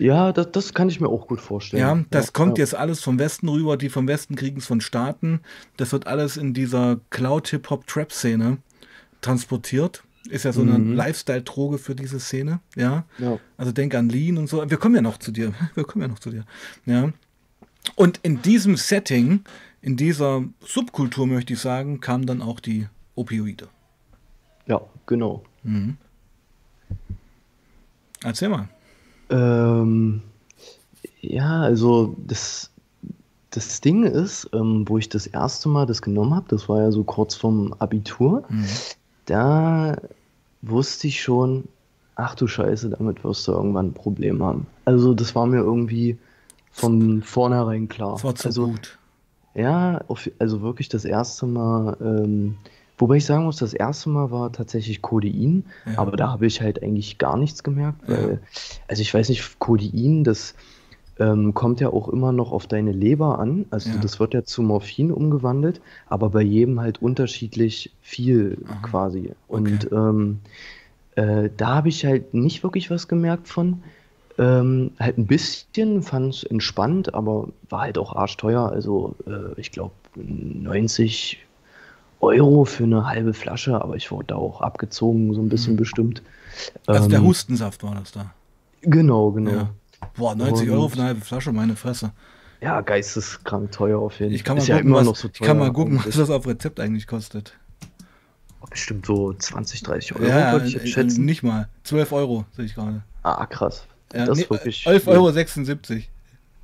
Ja, 0.00 0.32
das, 0.32 0.52
das 0.52 0.74
kann 0.74 0.88
ich 0.88 1.00
mir 1.00 1.08
auch 1.08 1.26
gut 1.26 1.40
vorstellen. 1.40 1.80
Ja, 1.80 2.04
das 2.10 2.32
kommt 2.32 2.56
ja. 2.58 2.62
jetzt 2.62 2.74
alles 2.76 3.00
vom 3.02 3.18
Westen 3.18 3.48
rüber, 3.48 3.76
die 3.76 3.88
vom 3.88 4.06
Westen 4.06 4.36
kriegen 4.36 4.58
es 4.58 4.66
von 4.66 4.80
Staaten. 4.80 5.40
Das 5.76 5.90
wird 5.90 6.06
alles 6.06 6.36
in 6.36 6.54
dieser 6.54 7.00
Cloud-Hip-Hop-Trap-Szene 7.10 8.58
transportiert. 9.20 10.04
Ist 10.30 10.44
ja 10.44 10.52
so 10.52 10.60
eine 10.62 10.78
Mhm. 10.78 10.92
Lifestyle-Droge 10.94 11.78
für 11.78 11.94
diese 11.94 12.20
Szene, 12.20 12.60
ja. 12.76 13.04
Ja. 13.18 13.38
Also 13.56 13.72
denk 13.72 13.94
an 13.94 14.08
Lean 14.08 14.36
und 14.36 14.48
so. 14.48 14.68
Wir 14.68 14.76
kommen 14.76 14.94
ja 14.94 15.00
noch 15.02 15.18
zu 15.18 15.32
dir. 15.32 15.52
Wir 15.74 15.84
kommen 15.84 16.02
ja 16.02 16.08
noch 16.08 16.18
zu 16.18 16.30
dir. 16.30 16.44
Ja. 16.86 17.10
Und 17.96 18.20
in 18.22 18.42
diesem 18.42 18.76
Setting, 18.76 19.40
in 19.80 19.96
dieser 19.96 20.42
Subkultur, 20.64 21.26
möchte 21.26 21.52
ich 21.54 21.60
sagen, 21.60 22.00
kamen 22.00 22.26
dann 22.26 22.42
auch 22.42 22.60
die 22.60 22.88
Opioide. 23.14 23.68
ja, 24.66 24.80
genau. 25.06 25.42
Mhm. 25.62 25.96
Erzähl 28.22 28.48
mal. 28.48 28.68
Ähm, 29.30 30.22
ja, 31.20 31.60
also 31.62 32.16
das, 32.26 32.70
das 33.50 33.80
Ding 33.80 34.04
ist, 34.04 34.48
ähm, 34.52 34.84
wo 34.88 34.98
ich 34.98 35.08
das 35.08 35.26
erste 35.26 35.68
Mal 35.68 35.86
das 35.86 36.02
genommen 36.02 36.34
habe, 36.34 36.46
das 36.48 36.68
war 36.68 36.82
ja 36.82 36.90
so 36.90 37.04
kurz 37.04 37.34
vorm 37.34 37.74
Abitur, 37.78 38.44
Mhm. 38.48 38.66
da 39.26 39.96
wusste 40.62 41.06
ich 41.06 41.22
schon, 41.22 41.68
ach 42.16 42.34
du 42.34 42.46
Scheiße, 42.48 42.90
damit 42.90 43.22
wirst 43.22 43.46
du 43.46 43.52
irgendwann 43.52 43.88
ein 43.88 43.94
Problem 43.94 44.42
haben. 44.42 44.66
Also 44.84 45.14
das 45.14 45.34
war 45.34 45.46
mir 45.46 45.58
irgendwie 45.60 46.18
von 46.72 47.22
vornherein 47.22 47.88
klar. 47.88 48.14
Das 48.14 48.24
war 48.24 48.34
zu 48.34 48.48
Also, 48.48 48.66
gut. 48.68 48.98
Ja, 49.54 50.00
auf, 50.08 50.30
also 50.38 50.62
wirklich 50.62 50.88
das 50.88 51.04
erste 51.04 51.46
Mal, 51.46 51.96
ähm, 52.00 52.56
wobei 52.96 53.16
ich 53.16 53.24
sagen 53.26 53.44
muss, 53.44 53.56
das 53.56 53.74
erste 53.74 54.08
Mal 54.10 54.30
war 54.30 54.52
tatsächlich 54.52 55.02
Codein, 55.02 55.64
Ja. 55.86 55.98
aber 55.98 56.16
da 56.16 56.30
habe 56.32 56.46
ich 56.46 56.60
halt 56.60 56.82
eigentlich 56.82 57.18
gar 57.18 57.36
nichts 57.36 57.62
gemerkt, 57.62 58.08
Ja. 58.08 58.16
weil, 58.16 58.40
also 58.86 59.02
ich 59.02 59.12
weiß 59.12 59.28
nicht, 59.28 59.58
Codein, 59.58 60.24
das 60.24 60.54
ähm, 61.20 61.52
kommt 61.52 61.80
ja 61.80 61.88
auch 61.88 62.08
immer 62.08 62.30
noch 62.30 62.52
auf 62.52 62.68
deine 62.68 62.92
Leber 62.92 63.40
an, 63.40 63.66
also 63.70 63.90
Ja. 63.94 63.98
das 63.98 64.20
wird 64.20 64.34
ja 64.34 64.44
zu 64.44 64.62
Morphin 64.62 65.10
umgewandelt, 65.10 65.80
aber 66.06 66.30
bei 66.30 66.42
jedem 66.42 66.80
halt 66.80 67.02
unterschiedlich 67.02 67.92
viel 68.00 68.58
Aha. 68.68 68.78
quasi. 68.82 69.32
Und 69.48 69.88
ähm, 69.90 70.38
äh, 71.16 71.50
da 71.56 71.74
habe 71.76 71.88
ich 71.88 72.04
halt 72.06 72.34
nicht 72.34 72.62
wirklich 72.62 72.90
was 72.90 73.08
gemerkt 73.08 73.48
von. 73.48 73.82
Ähm, 74.38 74.92
halt 75.00 75.18
ein 75.18 75.26
bisschen, 75.26 76.02
fand 76.02 76.32
es 76.34 76.42
entspannt, 76.44 77.12
aber 77.14 77.48
war 77.70 77.80
halt 77.82 77.98
auch 77.98 78.14
arschteuer. 78.14 78.70
Also 78.70 79.16
äh, 79.26 79.60
ich 79.60 79.72
glaube 79.72 79.92
90 80.14 81.44
Euro 82.20 82.64
für 82.64 82.84
eine 82.84 83.06
halbe 83.06 83.34
Flasche, 83.34 83.80
aber 83.80 83.96
ich 83.96 84.10
wurde 84.10 84.26
da 84.28 84.36
auch 84.36 84.60
abgezogen, 84.60 85.34
so 85.34 85.40
ein 85.40 85.48
bisschen 85.48 85.76
bestimmt. 85.76 86.22
Also 86.86 87.08
der 87.08 87.18
Ähm, 87.18 87.26
Hustensaft 87.26 87.82
war 87.82 87.94
das 87.94 88.12
da. 88.12 88.32
Genau, 88.82 89.30
genau. 89.32 89.50
Ja. 89.50 89.56
Ja, 90.00 90.08
Boah, 90.16 90.34
90 90.36 90.70
Euro 90.70 90.84
Und- 90.84 90.90
für 90.90 90.98
eine 90.98 91.06
halbe 91.08 91.20
Flasche, 91.20 91.52
meine 91.52 91.74
Fresse. 91.76 92.12
geisteskrank 92.60 93.72
teuer 93.72 93.98
auf 93.98 94.18
jeden 94.20 94.32
Ich 94.34 94.44
kann 94.44 94.56
mal 94.56 94.62
Ist 94.62 94.68
ja 94.68 94.76
gucken, 94.76 94.90
immer 94.90 94.98
was, 95.00 95.06
noch 95.06 95.16
so 95.16 95.28
ich 95.32 95.40
kann 95.40 95.58
mal 95.58 95.72
gucken, 95.72 96.00
was 96.04 96.14
das 96.16 96.30
auf 96.30 96.46
Rezept 96.46 96.78
eigentlich 96.80 97.06
kostet. 97.06 97.54
Bestimmt 98.70 99.06
so 99.06 99.32
20, 99.32 99.82
30 99.82 100.14
Euro, 100.16 100.24
ja, 100.24 100.52
würde 100.52 100.66
ich 100.66 100.74
jetzt 100.74 100.84
äh, 100.84 100.88
schätzen. 100.88 101.24
nicht 101.24 101.42
mal. 101.42 101.68
12 101.84 102.12
Euro, 102.12 102.44
sehe 102.54 102.64
ich 102.66 102.74
gerade. 102.74 103.02
Ah, 103.22 103.46
krass. 103.46 103.86
Ja, 104.14 104.26
das 104.26 104.38
nee, 104.38 104.44
ist 104.44 104.50
wirklich. 104.50 104.86
11,76 104.86 105.06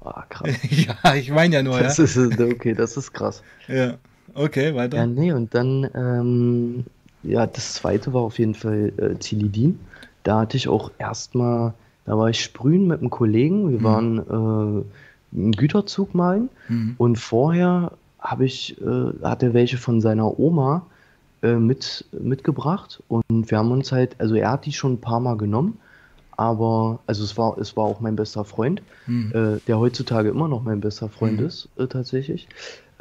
Euro. 0.02 0.10
Ah, 0.10 0.24
krass. 0.28 0.50
ja, 0.70 1.14
ich 1.14 1.30
meine 1.30 1.54
ja 1.56 1.62
nur, 1.62 1.78
Das 1.78 1.96
ja. 1.98 2.04
ist, 2.04 2.16
okay, 2.40 2.74
das 2.74 2.96
ist 2.96 3.12
krass. 3.12 3.42
ja. 3.68 3.94
Okay, 4.36 4.74
weiter. 4.74 4.96
Ja, 4.96 5.06
nee, 5.06 5.30
und 5.32 5.54
dann, 5.54 5.88
ähm, 5.94 6.84
ja, 7.22 7.46
das 7.46 7.74
zweite 7.74 8.12
war 8.12 8.22
auf 8.22 8.38
jeden 8.40 8.54
Fall 8.54 8.92
äh, 8.96 9.14
Tilidin. 9.14 9.78
Da 10.24 10.40
hatte 10.40 10.56
ich 10.56 10.66
auch 10.68 10.90
erstmal, 10.98 11.72
da 12.04 12.18
war 12.18 12.30
ich 12.30 12.40
sprühen 12.42 12.88
mit 12.88 12.98
einem 13.00 13.10
Kollegen. 13.10 13.70
Wir 13.70 13.78
Mhm. 13.78 13.84
waren 13.84 14.18
äh, 14.18 15.36
einen 15.36 15.52
Güterzug 15.52 16.14
malen 16.14 16.48
Mhm. 16.68 16.94
und 16.98 17.16
vorher 17.18 17.92
habe 18.18 18.44
ich, 18.44 18.80
äh, 18.80 19.12
hat 19.22 19.42
er 19.44 19.54
welche 19.54 19.76
von 19.76 20.00
seiner 20.00 20.38
Oma 20.40 20.84
äh, 21.42 21.54
mit, 21.54 22.04
mitgebracht 22.12 23.02
und 23.08 23.50
wir 23.50 23.58
haben 23.58 23.70
uns 23.70 23.92
halt, 23.92 24.16
also 24.18 24.34
er 24.34 24.50
hat 24.50 24.64
die 24.66 24.72
schon 24.72 24.94
ein 24.94 25.00
paar 25.00 25.20
Mal 25.20 25.36
genommen, 25.36 25.78
aber, 26.36 27.00
also 27.06 27.24
es 27.24 27.36
war, 27.36 27.58
es 27.58 27.76
war 27.76 27.84
auch 27.84 28.00
mein 28.00 28.16
bester 28.16 28.44
Freund 28.44 28.82
Mhm. 29.06 29.32
äh, 29.34 29.60
der 29.66 29.78
heutzutage 29.78 30.28
immer 30.30 30.48
noch 30.48 30.62
mein 30.62 30.80
bester 30.80 31.08
Freund 31.08 31.40
Mhm. 31.40 31.46
ist, 31.46 31.68
äh, 31.76 31.86
tatsächlich. 31.86 32.48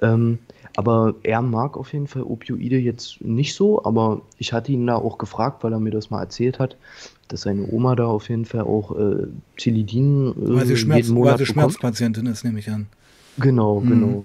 Ähm, 0.02 0.40
aber 0.76 1.16
er 1.24 1.42
mag 1.42 1.78
auf 1.78 1.94
jeden 1.94 2.08
Fall 2.08 2.24
Opioide 2.24 2.78
jetzt 2.78 3.22
nicht 3.22 3.54
so, 3.54 3.86
aber 3.86 4.22
ich 4.38 4.52
hatte 4.52 4.72
ihn 4.72 4.88
da 4.88 4.96
auch 4.96 5.18
gefragt, 5.18 5.64
weil 5.64 5.72
er 5.72 5.80
mir 5.80 5.92
das 5.92 6.10
mal 6.10 6.22
erzählt 6.22 6.60
hat, 6.60 6.76
dass 7.30 7.42
seine 7.44 7.64
Oma 7.72 7.96
da 7.96 8.08
auf 8.08 8.28
jeden 8.28 8.46
Fall 8.46 8.62
auch 8.62 8.98
äh, 8.98 9.28
Tilidin 9.58 10.28
äh, 10.32 10.34
Weil 10.56 10.66
sie, 10.66 10.76
Schmerz, 10.78 11.06
jeden 11.06 11.10
weil 11.10 11.24
Monat 11.24 11.38
sie 11.38 11.46
bekommt. 11.46 11.74
Schmerzpatientin 11.74 12.26
ist, 12.26 12.44
nehme 12.44 12.60
ich 12.60 12.70
an. 12.70 12.88
Genau, 13.38 13.80
Mhm. 13.82 13.88
genau. 13.90 14.24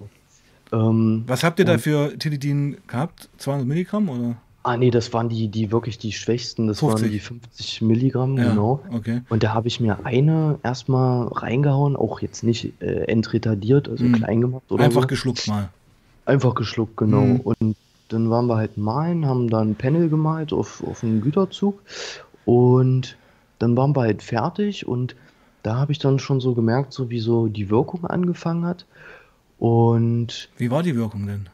Ähm, 0.73 1.25
Was 1.27 1.44
habt 1.44 1.59
ihr 1.61 1.64
da 1.64 1.79
für 1.79 2.18
Tilidin 2.18 2.79
gehabt? 2.87 3.29
200 3.38 3.66
Milligramm 3.66 4.09
oder? 4.09 4.37
Ah 4.68 4.76
nee, 4.76 4.90
das 4.90 5.12
waren 5.12 5.28
die, 5.28 5.48
die 5.48 5.72
wirklich 5.72 5.98
die 5.98 6.12
schwächsten, 6.12 6.66
das 6.66 6.81
50. 6.81 7.02
waren 7.02 7.11
die 7.12 7.18
50 7.20 7.83
Milligramm, 7.83 8.37
Ja, 8.37 8.50
genau. 8.50 8.81
okay. 8.92 9.22
Und 9.28 9.42
da 9.42 9.54
habe 9.54 9.68
ich 9.68 9.81
mir 9.81 10.04
eine 10.04 10.59
erstmal 10.62 11.28
reingehauen, 11.28 11.96
auch 11.96 12.20
jetzt 12.20 12.42
nicht 12.44 12.81
äh, 12.83 13.04
entretardiert, 13.04 13.88
also 13.88 14.04
Mhm. 14.04 14.12
klein 14.12 14.40
gemacht 14.40 14.64
oder 14.70 14.85
Einfach 14.85 15.02
so. 15.02 15.07
geschluckt 15.09 15.46
mal. 15.48 15.68
Einfach 16.26 16.54
geschluckt, 16.54 16.96
genau. 16.96 17.22
Mhm. 17.24 17.40
Und 17.40 17.76
dann 18.09 18.31
waren 18.31 18.46
wir 18.46 18.57
halt 18.57 18.76
malen, 18.78 19.26
haben 19.26 19.48
da 19.50 19.61
ein 19.61 19.74
Panel 19.74 20.09
gemalt 20.09 20.52
auf, 20.52 20.83
auf 20.87 21.02
einen 21.02 21.20
Güterzug 21.20 21.81
und 22.44 23.16
dann 23.59 23.76
waren 23.76 23.94
wir 23.96 24.02
halt 24.02 24.22
fertig 24.22 24.87
und 24.87 25.16
da 25.62 25.76
habe 25.76 25.92
ich 25.92 25.98
dann 25.98 26.18
schon 26.18 26.40
so 26.40 26.54
gemerkt, 26.54 26.92
so 26.92 27.11
wie 27.11 27.18
so 27.20 27.48
die 27.48 27.68
Wirkung 27.70 28.04
angefangen 28.07 28.64
hat. 28.64 28.87
Und 29.59 30.48
Wie 30.57 30.70
war 30.70 30.83
die 30.83 30.94
Wirkung 30.96 31.26
denn? 31.26 31.48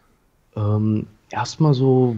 ähm, 0.56 1.06
erstmal 1.30 1.74
so, 1.74 2.16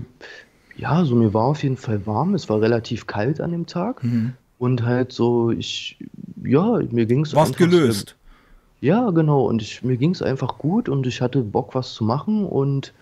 ja, 0.76 1.04
so 1.04 1.14
mir 1.14 1.32
war 1.34 1.44
auf 1.44 1.62
jeden 1.62 1.76
Fall 1.76 2.06
warm, 2.06 2.34
es 2.34 2.48
war 2.48 2.60
relativ 2.60 3.06
kalt 3.06 3.40
an 3.40 3.50
dem 3.52 3.66
Tag 3.66 4.02
Mhm. 4.04 4.32
und 4.58 4.84
halt 4.84 5.12
so, 5.12 5.50
ich, 5.50 5.96
ja, 6.44 6.78
mir 6.90 7.06
ging 7.06 7.22
es 7.24 7.34
Warst 7.34 7.56
gelöst. 7.56 8.16
ja, 8.80 9.10
genau. 9.10 9.46
Und 9.46 9.62
ich, 9.62 9.82
mir 9.82 9.96
ging 9.96 10.10
es 10.12 10.22
einfach 10.22 10.58
gut 10.58 10.88
und 10.88 11.06
ich 11.06 11.20
hatte 11.20 11.40
Bock, 11.42 11.74
was 11.74 11.94
zu 11.94 12.04
machen. 12.04 12.44
Und 12.44 12.92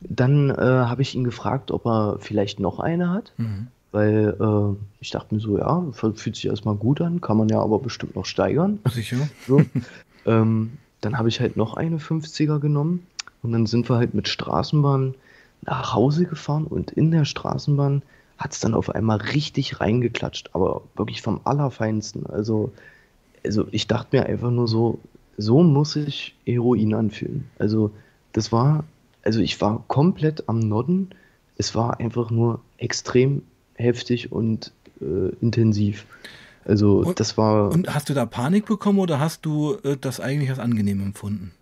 dann 0.00 0.50
äh, 0.50 0.54
habe 0.54 1.02
ich 1.02 1.14
ihn 1.14 1.24
gefragt, 1.24 1.70
ob 1.70 1.86
er 1.86 2.16
vielleicht 2.20 2.60
noch 2.60 2.80
eine 2.80 3.10
hat. 3.10 3.32
Mhm. 3.36 3.68
Weil 3.92 4.36
äh, 4.40 4.76
ich 5.00 5.10
dachte 5.10 5.34
mir 5.34 5.40
so, 5.40 5.56
ja, 5.58 5.84
fühlt 5.92 6.18
sich 6.36 6.46
erstmal 6.46 6.74
gut 6.74 7.00
an, 7.00 7.20
kann 7.20 7.36
man 7.38 7.48
ja 7.48 7.60
aber 7.60 7.78
bestimmt 7.78 8.14
noch 8.16 8.26
steigern. 8.26 8.78
Sicher. 8.90 9.16
So. 9.46 9.62
ähm, 10.26 10.72
dann 11.00 11.16
habe 11.18 11.28
ich 11.28 11.40
halt 11.40 11.56
noch 11.56 11.76
eine 11.76 11.98
50er 11.98 12.58
genommen 12.58 13.06
und 13.42 13.52
dann 13.52 13.64
sind 13.66 13.88
wir 13.88 13.96
halt 13.96 14.12
mit 14.12 14.28
Straßenbahn 14.28 15.14
nach 15.66 15.94
Hause 15.94 16.26
gefahren 16.26 16.64
und 16.64 16.90
in 16.92 17.10
der 17.10 17.24
Straßenbahn 17.24 18.02
hat 18.38 18.52
es 18.52 18.60
dann 18.60 18.74
auf 18.74 18.90
einmal 18.90 19.16
richtig 19.18 19.80
reingeklatscht, 19.80 20.50
aber 20.52 20.82
wirklich 20.94 21.22
vom 21.22 21.40
Allerfeinsten. 21.44 22.26
Also, 22.26 22.72
also 23.44 23.66
ich 23.70 23.86
dachte 23.86 24.16
mir 24.16 24.26
einfach 24.26 24.50
nur 24.50 24.68
so, 24.68 24.98
so 25.38 25.62
muss 25.62 25.92
sich 25.92 26.34
Heroin 26.44 26.94
anfühlen. 26.94 27.48
Also 27.58 27.90
das 28.32 28.52
war, 28.52 28.84
also 29.22 29.40
ich 29.40 29.60
war 29.60 29.84
komplett 29.88 30.48
am 30.48 30.60
Nodden. 30.60 31.10
Es 31.56 31.74
war 31.74 31.98
einfach 31.98 32.30
nur 32.30 32.60
extrem 32.76 33.42
heftig 33.74 34.32
und 34.32 34.72
äh, 35.00 35.28
intensiv. 35.40 36.06
Also 36.64 36.98
Und- 36.98 37.20
das 37.20 37.38
war. 37.38 37.70
Und 37.72 37.94
hast 37.94 38.08
du 38.10 38.14
da 38.14 38.26
Panik 38.26 38.66
bekommen 38.66 38.98
oder 38.98 39.18
hast 39.18 39.46
du 39.46 39.76
äh, 39.82 39.96
das 39.98 40.20
eigentlich 40.20 40.50
als 40.50 40.58
angenehm 40.58 41.00
empfunden? 41.00 41.52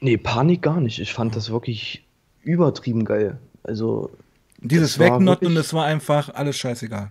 Nee, 0.00 0.16
Panik 0.16 0.62
gar 0.62 0.80
nicht. 0.80 1.00
Ich 1.00 1.12
fand 1.12 1.34
das 1.34 1.50
wirklich 1.50 2.03
übertrieben 2.44 3.04
geil. 3.04 3.38
Also, 3.62 4.10
Dieses 4.58 4.98
Wegnotten 4.98 5.46
und 5.48 5.56
es 5.56 5.72
war 5.74 5.84
einfach 5.84 6.32
alles 6.34 6.56
scheißegal. 6.56 7.10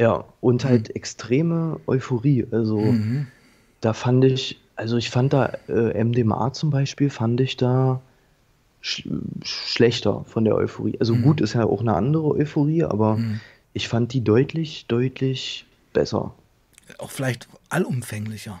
ja, 0.00 0.24
und 0.40 0.64
halt 0.64 0.94
extreme 0.94 1.80
Euphorie. 1.86 2.46
Also, 2.50 2.92
Mhm. 2.92 3.26
da 3.80 3.92
fand 3.92 4.24
ich, 4.24 4.60
also 4.74 4.96
ich 4.96 5.10
fand 5.10 5.32
da 5.32 5.46
äh, 5.68 6.02
MDMA 6.04 6.52
zum 6.52 6.70
Beispiel, 6.70 7.08
fand 7.10 7.40
ich 7.40 7.56
da 7.56 8.00
sch 8.80 9.08
schlechter 9.42 10.24
von 10.24 10.44
der 10.44 10.54
Euphorie. 10.54 10.96
Also 11.00 11.14
Mhm. 11.14 11.22
gut 11.22 11.40
ist 11.40 11.54
ja 11.54 11.64
auch 11.64 11.80
eine 11.80 11.94
andere 11.94 12.26
Euphorie, 12.34 12.84
aber 12.84 13.16
Mhm. 13.16 13.40
ich 13.72 13.88
fand 13.88 14.12
die 14.12 14.22
deutlich, 14.22 14.86
deutlich 14.86 15.66
besser. 15.92 16.34
Auch 16.98 17.10
vielleicht 17.10 17.48
allumfänglicher. 17.68 18.60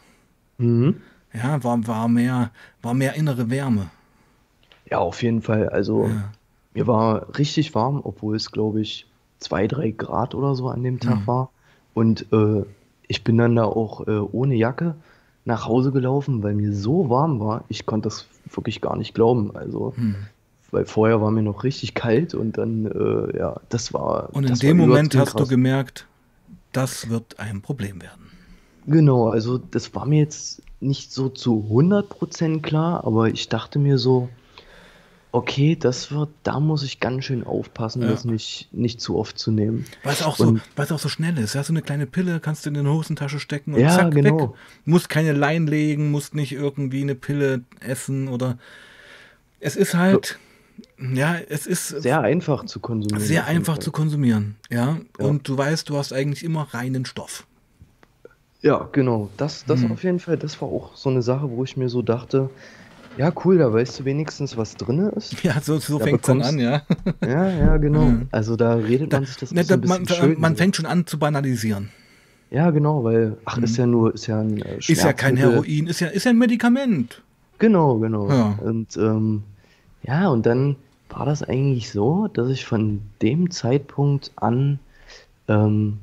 Mhm. 0.58 0.96
Ja, 1.32 1.62
war, 1.62 1.86
war, 1.86 2.08
mehr, 2.08 2.50
war 2.82 2.94
mehr 2.94 3.14
innere 3.14 3.50
Wärme. 3.50 3.90
Ja, 4.90 4.98
auf 4.98 5.22
jeden 5.22 5.42
Fall. 5.42 5.68
Also, 5.68 6.08
Ja. 6.08 6.32
Mir 6.74 6.86
war 6.86 7.38
richtig 7.38 7.74
warm, 7.74 8.02
obwohl 8.04 8.36
es, 8.36 8.52
glaube 8.52 8.82
ich, 8.82 9.06
zwei, 9.38 9.66
drei 9.66 9.92
Grad 9.92 10.34
oder 10.34 10.54
so 10.54 10.68
an 10.68 10.82
dem 10.82 11.00
Tag 11.00 11.20
Mhm. 11.20 11.26
war. 11.26 11.50
Und 11.94 12.30
äh, 12.34 12.64
ich 13.08 13.24
bin 13.24 13.38
dann 13.38 13.56
da 13.56 13.64
auch 13.64 14.06
äh, 14.06 14.18
ohne 14.18 14.54
Jacke 14.56 14.94
nach 15.46 15.64
Hause 15.66 15.90
gelaufen, 15.90 16.42
weil 16.42 16.54
mir 16.54 16.74
so 16.74 17.08
warm 17.08 17.40
war. 17.40 17.64
Ich 17.70 17.86
konnte 17.86 18.08
das 18.10 18.26
wirklich 18.50 18.82
gar 18.82 18.94
nicht 18.98 19.14
glauben. 19.14 19.56
Also, 19.56 19.94
Hm. 19.96 20.16
weil 20.70 20.84
vorher 20.84 21.22
war 21.22 21.30
mir 21.30 21.42
noch 21.42 21.64
richtig 21.64 21.94
kalt 21.94 22.34
und 22.34 22.58
dann, 22.58 22.84
äh, 22.84 23.38
ja, 23.38 23.56
das 23.70 23.94
war. 23.94 24.28
Und 24.34 24.44
in 24.44 24.56
dem 24.56 24.76
Moment 24.76 25.16
hast 25.16 25.32
du 25.32 25.38
krass. 25.38 25.48
gemerkt, 25.48 26.06
das 26.72 27.08
wird 27.08 27.38
ein 27.40 27.62
Problem 27.62 28.02
werden. 28.02 28.30
Genau, 28.86 29.28
also 29.30 29.56
das 29.56 29.94
war 29.94 30.04
mir 30.04 30.18
jetzt 30.18 30.60
nicht 30.80 31.10
so 31.10 31.30
zu 31.30 31.68
100% 31.70 32.60
klar, 32.60 33.04
aber 33.06 33.28
ich 33.28 33.48
dachte 33.48 33.78
mir 33.78 33.96
so, 33.96 34.28
okay, 35.32 35.76
das 35.76 36.10
wird, 36.10 36.30
da 36.44 36.60
muss 36.60 36.82
ich 36.82 36.98
ganz 37.00 37.24
schön 37.24 37.44
aufpassen, 37.44 38.02
Ja. 38.02 38.08
das 38.08 38.24
nicht, 38.24 38.68
nicht 38.72 39.00
zu 39.00 39.16
oft 39.18 39.38
zu 39.38 39.50
nehmen. 39.50 39.84
Weil 40.02 40.14
es 40.14 40.22
auch, 40.22 40.36
so, 40.36 40.44
Und- 40.48 40.62
weil 40.76 40.86
es 40.86 40.92
auch 40.92 40.98
so 40.98 41.08
schnell 41.08 41.36
ist. 41.38 41.54
Ja, 41.54 41.62
so 41.62 41.72
eine 41.72 41.82
kleine 41.82 42.06
Pille 42.06 42.40
kannst 42.40 42.64
du 42.64 42.70
in 42.70 42.74
die 42.74 42.80
Hosentasche 42.88 43.38
stecken 43.38 43.74
und 43.74 43.80
Ja, 43.80 43.90
zack, 43.90 44.14
weg. 44.14 44.24
genau. 44.24 44.54
Musst 44.84 45.08
keine 45.08 45.32
Lein 45.32 45.66
legen, 45.66 46.10
musst 46.10 46.34
nicht 46.34 46.52
irgendwie 46.52 47.02
eine 47.02 47.14
Pille 47.14 47.62
essen 47.80 48.28
oder. 48.28 48.58
Es 49.60 49.76
ist 49.76 49.94
halt. 49.94 50.38
Ja, 50.98 51.36
es 51.48 51.66
ist 51.66 51.88
Sehr 51.88 52.20
einfach 52.20 52.64
zu 52.66 52.80
konsumieren. 52.80 53.20
sehr 53.26 53.46
einfach 53.46 53.78
zu 53.78 53.90
konsumieren. 53.92 54.56
Ja? 54.70 54.98
Ja. 55.18 55.26
und 55.26 55.48
du 55.48 55.56
weißt, 55.56 55.88
du 55.88 55.96
hast 55.96 56.12
eigentlich 56.12 56.44
immer 56.44 56.62
reinen 56.72 57.04
Stoff. 57.06 57.46
Ja, 58.62 58.88
genau. 58.92 59.30
Das, 59.36 59.64
das 59.64 59.80
Mhm. 59.80 59.92
auf 59.92 60.02
jeden 60.04 60.18
Fall, 60.20 60.36
das 60.36 60.60
war 60.60 60.68
auch 60.68 60.94
so 60.96 61.08
eine 61.10 61.22
Sache, 61.22 61.50
wo 61.50 61.64
ich 61.64 61.76
mir 61.76 61.88
so 61.88 62.02
dachte, 62.02 62.50
ja, 63.16 63.32
cool, 63.44 63.58
da 63.58 63.72
weißt 63.72 64.00
du 64.00 64.04
wenigstens, 64.04 64.56
was 64.56 64.76
drin 64.76 64.98
ist. 65.16 65.42
Ja, 65.42 65.60
so, 65.60 65.78
so 65.78 65.98
Da 65.98 66.04
fängt 66.04 66.20
es 66.20 66.26
dann 66.26 66.42
an, 66.42 66.58
ja. 66.58 66.82
Ja, 67.22 67.50
ja, 67.50 67.76
genau. 67.76 68.02
Mhm. 68.02 68.28
Also 68.30 68.56
da 68.56 68.74
redet 68.74 69.12
man 69.12 69.24
sich 69.24 69.36
das 69.36 69.52
Ne, 69.52 69.64
da, 69.64 69.74
ein 69.74 69.80
man, 69.86 70.06
schön. 70.06 70.40
man 70.40 70.56
fängt 70.56 70.76
schon 70.76 70.86
an 70.86 71.06
zu 71.06 71.18
banalisieren. 71.18 71.90
Ja, 72.50 72.70
genau, 72.70 73.02
weil, 73.02 73.36
ach, 73.44 73.58
ist 73.58 73.76
ja 73.76 73.86
nur, 73.86 74.14
ist 74.14 74.26
ja 74.28 74.40
ein 74.40 74.62
äh, 74.62 74.78
Ist 74.78 75.02
ja 75.02 75.12
kein. 75.12 75.36
Heroin, 75.36 75.88
ist 75.88 76.00
ja, 76.00 76.08
ist 76.08 76.24
ja 76.24 76.30
ein 76.30 76.38
Medikament. 76.38 77.22
Genau, 77.58 77.98
genau. 77.98 78.28
Ja. 78.28 78.58
Und 78.62 78.96
ähm, 78.96 79.42
ja, 80.02 80.28
und 80.28 80.46
dann 80.46 80.76
war 81.08 81.26
das 81.26 81.42
eigentlich 81.42 81.90
so, 81.90 82.28
dass 82.28 82.48
ich 82.50 82.64
von 82.64 83.00
dem 83.22 83.50
Zeitpunkt 83.50 84.30
an 84.36 84.78
ähm, 85.48 85.98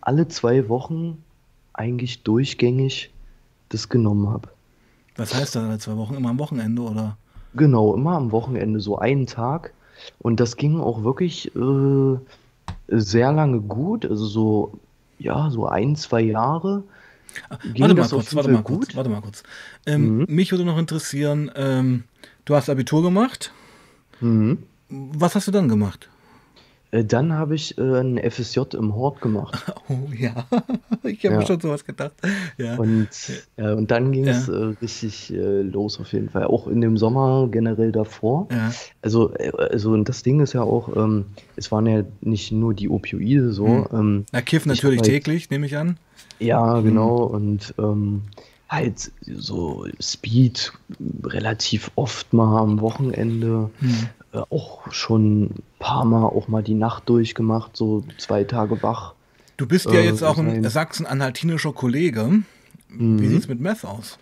alle 0.00 0.26
zwei 0.28 0.68
Wochen 0.68 1.22
eigentlich 1.74 2.22
durchgängig 2.22 3.10
das 3.68 3.88
genommen 3.88 4.28
habe. 4.30 4.48
Was 5.18 5.34
heißt 5.34 5.54
das 5.56 5.64
alle 5.64 5.78
zwei 5.78 5.96
Wochen? 5.96 6.14
Immer 6.14 6.30
am 6.30 6.38
Wochenende 6.38 6.80
oder? 6.82 7.18
Genau, 7.54 7.94
immer 7.94 8.12
am 8.12 8.32
Wochenende 8.32 8.80
so 8.80 8.98
einen 8.98 9.26
Tag. 9.26 9.74
Und 10.20 10.40
das 10.40 10.56
ging 10.56 10.80
auch 10.80 11.02
wirklich 11.02 11.54
äh, 11.56 12.16
sehr 12.88 13.32
lange 13.32 13.60
gut, 13.60 14.06
also 14.06 14.26
so, 14.26 14.78
ja, 15.18 15.50
so 15.50 15.66
ein, 15.66 15.96
zwei 15.96 16.20
Jahre 16.20 16.84
ging 17.74 17.82
Warte 17.82 17.94
mal 17.94 18.08
kurz, 18.08 18.34
warte 18.34 18.48
mal 18.50 18.62
kurz, 18.62 18.86
gut. 18.88 18.96
warte 18.96 19.10
mal 19.10 19.20
kurz. 19.20 19.42
Ähm, 19.86 20.18
Mhm. 20.18 20.26
Mich 20.28 20.50
würde 20.52 20.64
noch 20.64 20.78
interessieren, 20.78 21.50
ähm, 21.56 22.04
du 22.44 22.54
hast 22.54 22.70
Abitur 22.70 23.02
gemacht. 23.02 23.52
Mhm. 24.20 24.58
Was 24.88 25.34
hast 25.34 25.46
du 25.48 25.52
dann 25.52 25.68
gemacht? 25.68 26.08
Äh, 26.90 27.04
Dann 27.04 27.32
habe 27.34 27.54
ich 27.54 27.76
äh, 27.78 28.00
ein 28.00 28.18
FSJ 28.30 28.60
im 28.74 28.94
Hort 28.94 29.20
gemacht. 29.20 29.64
Oh 29.90 30.12
ja, 30.14 30.44
ich 31.02 31.24
habe 31.24 31.36
mir 31.36 31.40
Ja. 31.40 31.46
schon 31.46 31.60
sowas 31.60 31.82
gedacht. 31.84 32.12
Ja. 32.58 32.76
Und, 32.76 33.08
äh, 33.56 33.72
und 33.72 33.90
dann 33.90 34.12
ging 34.12 34.28
es 34.28 34.46
Ja. 34.48 34.52
äh, 34.54 34.64
richtig 34.82 35.32
äh, 35.32 35.62
los 35.62 35.98
auf 35.98 36.12
jeden 36.12 36.28
Fall. 36.28 36.44
Auch 36.44 36.66
in 36.66 36.82
dem 36.82 36.98
Sommer 36.98 37.48
generell 37.50 37.90
davor. 37.90 38.48
ja. 38.50 38.70
Also, 39.00 39.32
äh, 39.34 39.50
also 39.70 39.92
und 39.92 40.08
das 40.10 40.22
Ding 40.22 40.40
ist 40.40 40.52
ja 40.52 40.60
auch, 40.62 40.94
ähm, 40.94 41.24
es 41.56 41.72
waren 41.72 41.86
ja 41.86 42.02
nicht 42.20 42.52
nur 42.52 42.74
die 42.74 42.90
Opioide 42.90 43.50
so. 43.52 43.66
Hm. 43.66 43.86
Ähm, 43.92 44.24
Na, 44.32 44.42
Kiff 44.42 44.62
Ich 44.62 44.66
natürlich 44.66 44.98
halt- 45.00 45.08
täglich, 45.08 45.48
nehme 45.48 45.64
ich 45.64 45.76
an. 45.78 45.96
ja, 46.38 46.80
genau. 46.80 47.16
Und 47.24 47.72
ähm, 47.78 48.22
halt 48.68 49.10
so 49.26 49.86
Speed 50.00 50.72
relativ 51.24 51.90
oft 51.94 52.32
mal 52.34 52.60
am 52.60 52.80
Wochenende. 52.82 53.70
Hm. 53.78 53.94
Äh, 54.32 54.42
auch 54.50 54.92
schon 54.92 55.44
ein 55.44 55.62
paar 55.78 56.04
Mal 56.04 56.24
auch 56.26 56.48
mal 56.48 56.62
die 56.62 56.74
Nacht 56.74 57.08
durchgemacht, 57.08 57.76
so 57.76 58.04
zwei 58.18 58.44
Tage 58.44 58.82
wach. 58.82 59.14
Du 59.56 59.66
bist 59.66 59.86
ja 59.86 60.00
Äh, 60.00 60.04
jetzt 60.04 60.22
auch 60.22 60.38
ein 60.38 60.62
sachsen-anhaltinischer 60.64 61.72
Kollege. 61.72 62.42
Wie 62.88 62.94
Mhm. 63.04 63.18
sieht's 63.28 63.48
mit 63.48 63.60
Meth 63.60 63.84
aus? 63.84 64.18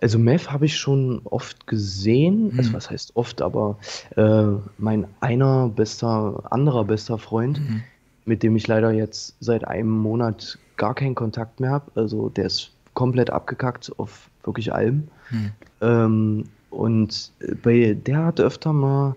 Also 0.00 0.18
Meth 0.18 0.50
habe 0.52 0.66
ich 0.66 0.76
schon 0.76 1.20
oft 1.24 1.66
gesehen, 1.66 2.52
also 2.58 2.70
Mhm. 2.70 2.74
was 2.74 2.90
heißt 2.90 3.16
oft, 3.16 3.40
aber 3.40 3.78
äh, 4.16 4.44
mein 4.78 5.06
einer 5.20 5.68
bester, 5.68 6.42
anderer 6.50 6.84
bester 6.84 7.18
Freund, 7.18 7.60
Mhm. 7.60 7.82
mit 8.26 8.42
dem 8.42 8.56
ich 8.56 8.66
leider 8.66 8.90
jetzt 8.92 9.36
seit 9.40 9.66
einem 9.66 9.90
Monat 9.90 10.58
gar 10.76 10.94
keinen 10.94 11.14
Kontakt 11.14 11.60
mehr 11.60 11.70
habe, 11.70 11.90
also 11.94 12.28
der 12.28 12.44
ist 12.46 12.72
komplett 12.94 13.30
abgekackt 13.30 13.90
auf 13.98 14.28
wirklich 14.44 14.72
allem. 14.74 15.08
Hm. 15.30 15.50
Ähm, 15.80 16.44
und 16.76 17.32
äh, 17.40 17.54
bei 17.54 17.94
der 17.94 18.24
hat 18.24 18.40
öfter 18.40 18.72
mal 18.72 19.16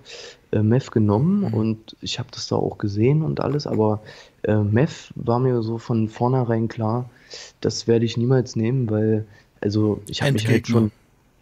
äh, 0.51 0.61
Meth 0.61 0.91
genommen 0.91 1.41
Mhm. 1.41 1.53
und 1.53 1.95
ich 2.01 2.19
habe 2.19 2.29
das 2.31 2.47
da 2.47 2.55
auch 2.55 2.77
gesehen 2.77 3.21
und 3.21 3.39
alles, 3.39 3.67
aber 3.67 4.01
äh, 4.43 4.55
Meth 4.57 5.11
war 5.15 5.39
mir 5.39 5.61
so 5.61 5.77
von 5.77 6.07
vornherein 6.07 6.67
klar, 6.67 7.09
das 7.61 7.87
werde 7.87 8.05
ich 8.05 8.17
niemals 8.17 8.55
nehmen, 8.55 8.89
weil, 8.89 9.25
also 9.61 10.01
ich 10.07 10.21
habe 10.21 10.33
mich 10.33 10.47
halt 10.47 10.67
schon, 10.67 10.91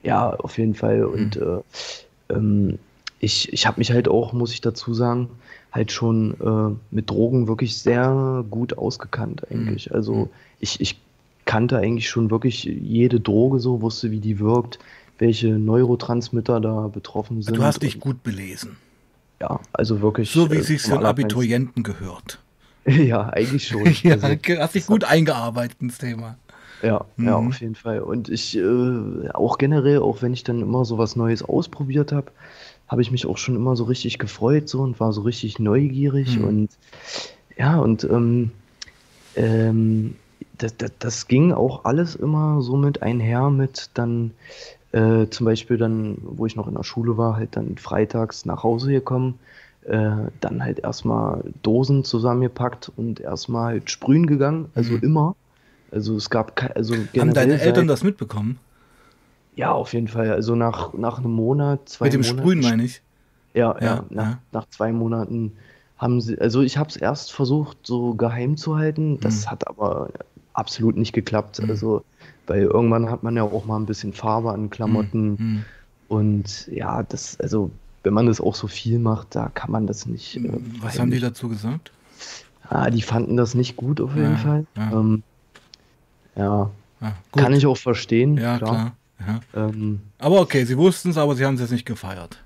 ja, 0.04 0.32
auf 0.32 0.58
jeden 0.58 0.74
Fall 0.76 1.06
und 1.06 1.38
äh, 1.38 1.60
ähm, 2.30 2.80
ich, 3.20 3.52
ich 3.54 3.66
habe 3.66 3.80
mich 3.80 3.92
halt 3.92 4.08
auch, 4.08 4.34
muss 4.34 4.54
ich 4.54 4.62
dazu 4.62 4.94
sagen, 4.94 5.30
halt 5.72 5.92
schon 5.92 6.36
äh, 6.40 6.96
mit 6.96 7.10
Drogen 7.10 7.48
wirklich 7.48 7.78
sehr 7.78 8.46
gut 8.50 8.78
ausgekannt 8.78 9.44
eigentlich. 9.52 9.90
Mhm. 9.90 9.96
Also 9.96 10.30
ich, 10.60 10.80
ich 10.82 11.00
kannte 11.46 11.78
eigentlich 11.78 12.10
schon 12.10 12.30
wirklich 12.30 12.64
jede 12.64 13.20
Droge 13.20 13.60
so, 13.60 13.82
wusste, 13.82 14.12
wie 14.12 14.20
die 14.20 14.40
wirkt, 14.40 14.80
welche 15.20 15.48
Neurotransmitter 15.50 16.60
da 16.60 16.88
betroffen 16.88 17.42
sind. 17.42 17.58
Du 17.58 17.64
hast 17.64 17.82
dich 17.82 18.00
gut 18.00 18.24
belesen. 18.24 18.78
ja, 19.42 19.60
also 19.74 20.02
wirklich. 20.02 20.32
So 20.32 20.52
wie 20.52 20.56
äh, 20.58 20.60
es 20.60 20.68
sich 20.68 20.82
für. 20.82 21.00
Abiturienten 21.06 21.84
gehört. 21.84 22.40
Ja, 22.90 23.28
eigentlich 23.30 23.68
schon. 23.68 23.84
Ja, 24.04 24.14
Also, 24.14 24.28
hast 24.60 24.76
dich 24.76 24.86
gut 24.88 25.04
eingearbeitet 25.04 25.78
ins 25.82 25.98
Thema. 25.98 26.38
ja, 26.82 27.04
ja, 27.18 27.40
Mhm. 27.40 27.48
auf 27.50 27.60
jeden 27.60 27.76
Fall. 27.76 28.00
Und 28.02 28.30
ich 28.30 28.56
äh, 28.58 29.30
auch 29.34 29.58
generell, 29.58 30.00
auch 30.00 30.22
wenn 30.22 30.32
ich 30.32 30.46
dann 30.46 30.62
immer 30.62 30.86
so 30.86 30.98
was 30.98 31.18
Neues 31.18 31.44
ausprobiert 31.44 32.14
habe, 32.14 32.32
habe 32.88 33.02
ich 33.02 33.12
mich 33.12 33.26
auch 33.26 33.38
schon 33.38 33.58
immer 33.58 33.76
so 33.76 33.84
richtig 33.84 34.20
gefreut 34.20 34.70
so 34.70 34.80
und 34.80 35.00
war 35.02 35.12
so 35.12 35.22
richtig 35.22 35.60
neugierig 35.60 36.38
Mhm. 36.40 36.44
und 36.46 36.70
ja, 37.58 37.78
und 37.80 38.06
ähm, 38.06 38.52
ähm, 39.36 40.16
das, 40.58 40.78
das, 40.78 40.92
das 41.00 41.28
ging 41.28 41.52
auch 41.52 41.86
alles 41.86 42.16
immer 42.16 42.62
so 42.62 42.78
mit 42.78 43.02
einher 43.02 43.50
mit 43.50 43.90
dann 43.94 44.32
äh, 44.98 45.30
zum 45.30 45.46
Beispiel 45.46 45.78
dann, 45.78 46.18
wo 46.22 46.46
ich 46.46 46.56
noch 46.56 46.68
in 46.68 46.76
der 46.76 46.84
Schule 46.84 47.18
war, 47.18 47.36
halt 47.36 47.56
dann 47.56 47.78
freitags 47.78 48.46
nach 48.46 48.64
Hause 48.64 48.92
gekommen, 48.92 49.40
äh, 49.84 50.12
dann 50.40 50.64
halt 50.64 50.80
erstmal 50.80 51.44
Dosen 51.64 52.04
zusammengepackt 52.04 52.90
und 52.96 53.20
erstmal 53.20 53.66
halt 53.74 53.92
sprühen 53.92 54.28
gegangen, 54.28 54.72
also 54.76 54.96
Mhm. 54.96 55.04
immer. 55.04 55.36
Also 55.92 56.16
es 56.18 56.30
gab 56.30 56.62
also 56.76 57.08
Haben 57.18 57.34
deine 57.34 57.60
Eltern 57.60 57.88
das 57.88 58.04
mitbekommen? 58.04 58.60
ja, 59.56 59.72
auf 59.72 59.94
jeden 59.94 60.08
Fall. 60.08 60.32
Also 60.32 60.56
nach, 60.56 60.94
nach 60.94 61.18
einem 61.20 61.32
Monat, 61.32 61.90
zwei 61.90 62.06
Mit 62.06 62.14
dem 62.14 62.24
Monaten. 62.24 62.40
Sprühen 62.40 62.62
meine 62.62 62.84
ich. 62.84 63.04
Ja, 63.56 63.78
Ja, 63.80 64.02
ja, 64.02 64.06
nach, 64.10 64.26
ja. 64.26 64.44
nach 64.52 64.68
zwei 64.70 64.92
Monaten 64.94 65.58
haben 65.98 66.22
sie, 66.22 66.40
also 66.40 66.62
ich 66.62 66.78
habe 66.78 66.90
es 66.90 66.98
erst 66.98 67.32
versucht, 67.34 67.80
so 67.88 68.14
geheim 68.16 68.58
zu 68.58 68.78
halten. 68.78 69.20
Das 69.20 69.46
Mhm. 69.46 69.52
hat 69.52 69.68
aber 69.68 70.12
absolut 70.54 70.98
nicht 70.98 71.14
geklappt. 71.14 71.62
Mhm. 71.62 71.70
Also, 71.70 72.04
weil 72.48 72.62
irgendwann 72.64 73.10
hat 73.10 73.24
man 73.24 73.36
ja 73.36 73.44
auch 73.44 73.66
mal 73.66 73.78
ein 73.78 73.86
bisschen 73.86 74.14
Farbe 74.14 74.52
an 74.52 74.70
Klamotten. 74.70 75.38
Hm. 75.38 75.66
Und 76.08 76.68
ja, 76.68 77.04
das, 77.04 77.40
also, 77.40 77.70
wenn 78.04 78.14
man 78.14 78.28
das 78.28 78.40
auch 78.42 78.56
so 78.56 78.68
viel 78.68 78.98
macht, 79.00 79.36
da 79.36 79.50
kann 79.50 79.72
man 79.72 79.86
das 79.88 80.06
nicht. 80.06 80.38
Äh, 80.38 80.50
Was 80.80 80.98
haben 81.00 81.12
die 81.12 81.20
dazu 81.20 81.50
gesagt? 81.50 81.92
Ah, 82.70 82.90
die 82.90 83.02
fanden 83.02 83.38
das 83.38 83.54
nicht 83.56 83.76
gut 83.78 84.02
auf 84.02 84.16
jeden 84.16 84.32
Ja, 84.32 84.38
Fall. 84.38 84.66
ja. 84.76 84.92
Ähm, 84.92 85.24
ja, 86.36 86.70
Ah, 87.00 87.12
gut. 87.32 87.44
kann 87.44 87.54
ich 87.54 87.66
auch 87.66 87.78
verstehen, 87.78 88.38
Ja, 88.38 88.58
klar. 88.58 88.70
klar. 88.70 89.40
Ja. 89.56 89.68
Ähm, 89.70 90.02
Aber 90.20 90.42
okay, 90.42 90.64
sie 90.66 90.78
wussten 90.78 91.10
es, 91.10 91.18
aber 91.18 91.36
sie 91.36 91.46
haben 91.46 91.56
es 91.56 91.62
jetzt 91.62 91.72
nicht 91.72 91.86
gefeiert. 91.86 92.44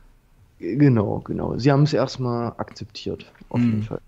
Genau, 0.60 1.20
genau. 1.20 1.58
Sie 1.58 1.72
haben 1.72 1.84
es 1.84 1.94
erstmal 1.94 2.50
akzeptiert, 2.58 3.26
auf 3.50 3.60
Mhm. 3.60 3.70
jeden 3.70 3.84
Fall. 3.84 4.02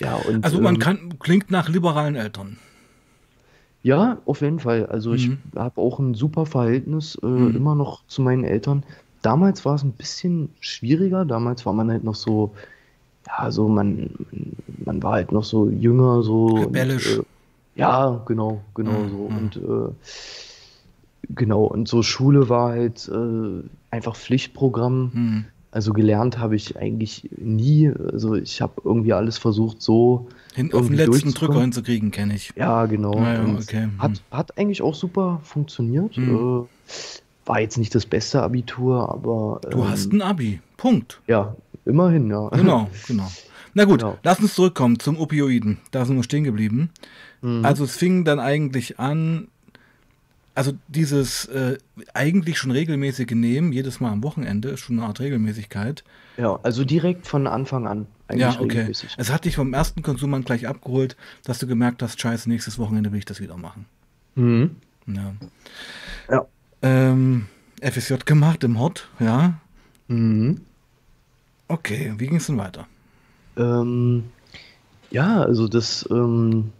Ja, 0.00 0.14
und 0.16 0.44
Also 0.44 0.60
man 0.60 0.74
ähm, 0.74 0.80
kann, 0.80 1.18
klingt 1.20 1.50
nach 1.50 1.68
liberalen 1.68 2.16
Eltern. 2.16 2.58
Ja, 3.84 4.22
auf 4.26 4.40
jeden 4.42 4.60
Fall. 4.60 4.86
Also 4.86 5.14
ich 5.14 5.30
Mhm. 5.30 5.38
habe 5.56 5.80
auch 5.80 6.00
ein 6.00 6.14
super 6.14 6.46
Verhältnis 6.46 7.16
äh, 7.22 7.26
Mhm. 7.36 7.56
immer 7.56 7.76
noch 7.76 8.06
zu 8.08 8.22
meinen 8.22 8.44
Eltern. 8.44 8.84
Damals 9.22 9.64
war 9.64 9.76
es 9.76 9.84
ein 9.84 9.94
bisschen 9.94 10.56
schwieriger. 10.60 11.24
Damals 11.26 11.66
war 11.66 11.74
man 11.74 11.90
halt 11.90 12.04
noch 12.04 12.16
so, 12.16 12.54
ja, 13.26 13.50
so 13.52 13.68
man, 13.68 14.10
man 14.84 15.02
war 15.02 15.14
halt 15.14 15.32
noch 15.32 15.44
so 15.44 15.70
jünger, 15.70 16.22
so 16.22 16.64
und, 16.66 16.66
Rebellisch. 16.66 17.06
äh, 17.06 17.22
ja, 17.76 18.22
genau, 18.26 18.64
genau 18.74 19.06
Mhm, 19.06 19.08
so. 19.08 19.26
mhm. 19.28 19.36
Und 19.36 19.56
äh, 19.56 19.94
genau, 21.30 21.64
und 21.64 21.88
so 21.88 22.02
Schule 22.02 22.48
war 22.48 22.70
halt 22.70 23.08
äh, 23.08 23.62
einfach 23.90 24.16
Pflichtprogramm. 24.16 25.12
Hm. 25.74 25.76
Also 25.76 25.92
gelernt 25.92 26.38
habe 26.38 26.54
ich 26.56 26.76
eigentlich 26.76 27.28
nie. 27.36 27.90
Also 28.12 28.34
ich 28.34 28.60
habe 28.62 28.74
irgendwie 28.84 29.12
alles 29.12 29.38
versucht, 29.38 29.82
so 29.82 30.28
Hin, 30.54 30.72
auf 30.72 30.86
den 30.86 30.94
letzten. 30.96 31.34
Drücker 31.34 31.60
hinzukriegen, 31.60 32.10
kenne 32.10 32.34
ich. 32.36 32.52
Ja, 32.56 32.86
genau. 32.86 33.14
Ja, 33.18 33.34
ja, 33.34 33.40
Und 33.42 33.56
okay. 33.62 33.88
Hat, 33.98 34.22
hat 34.30 34.56
eigentlich 34.56 34.82
auch 34.82 34.94
super 34.94 35.40
funktioniert. 35.42 36.16
Hm. 36.16 36.64
Äh, 36.64 36.66
war 37.46 37.60
jetzt 37.60 37.76
nicht 37.76 37.94
das 37.94 38.06
beste 38.06 38.42
Abitur, 38.42 39.08
aber 39.12 39.60
Du 39.70 39.78
ähm, 39.82 39.88
hast 39.90 40.12
ein 40.12 40.22
Abi. 40.22 40.60
Punkt. 40.76 41.20
ja, 41.26 41.54
immerhin, 41.84 42.30
ja. 42.30 42.48
Genau, 42.50 42.88
genau. 43.06 43.30
Na 43.74 43.84
gut, 43.84 44.00
Genau. 44.00 44.16
lass 44.22 44.38
uns 44.40 44.54
zurückkommen 44.54 44.98
zum 45.00 45.18
Opioiden. 45.18 45.78
Da 45.90 46.04
sind 46.04 46.16
wir 46.16 46.22
stehen 46.22 46.44
geblieben. 46.44 46.90
Mhm. 47.42 47.64
Also 47.64 47.84
es 47.84 47.96
fing 47.96 48.24
dann 48.24 48.38
eigentlich 48.38 48.98
an, 49.00 49.48
also 50.54 50.72
dieses 50.88 51.46
äh, 51.46 51.78
eigentlich 52.12 52.58
schon 52.58 52.70
regelmäßige 52.70 53.32
Nehmen, 53.32 53.72
jedes 53.72 54.00
Mal 54.00 54.10
am 54.10 54.22
Wochenende, 54.22 54.70
ist 54.70 54.80
schon 54.80 54.98
eine 54.98 55.08
Art 55.08 55.20
Regelmäßigkeit. 55.20 56.04
ja, 56.36 56.58
also 56.62 56.84
direkt 56.84 57.26
von 57.26 57.46
Anfang 57.46 57.86
an. 57.86 58.06
Eigentlich 58.28 58.40
ja, 58.40 58.50
okay. 58.60 58.78
regelmäßig. 58.78 59.14
Es 59.16 59.32
hat 59.32 59.44
dich 59.44 59.56
vom 59.56 59.74
ersten 59.74 60.02
Konsum 60.02 60.32
an 60.34 60.44
gleich 60.44 60.66
abgeholt, 60.68 61.16
dass 61.44 61.58
du 61.58 61.66
gemerkt 61.66 62.02
hast, 62.02 62.20
scheiße, 62.20 62.48
nächstes 62.48 62.78
Wochenende 62.78 63.12
will 63.12 63.18
ich 63.18 63.24
das 63.24 63.40
wieder 63.40 63.56
machen. 63.56 63.86
Mhm. 64.36 64.76
Ja. 65.06 65.34
Ja. 66.30 66.46
Ähm, 66.82 67.46
FSJ 67.80 68.14
gemacht 68.24 68.64
im 68.64 68.78
Hort, 68.78 69.08
ja. 69.18 69.54
Mhm. 70.08 70.60
Okay, 71.68 72.14
wie 72.18 72.26
ging 72.26 72.36
es 72.36 72.46
denn 72.46 72.58
weiter? 72.58 72.86
Ähm, 73.56 74.24
ja, 75.10 75.42
also 75.42 75.68
das, 75.68 76.08
ähm, 76.10 76.72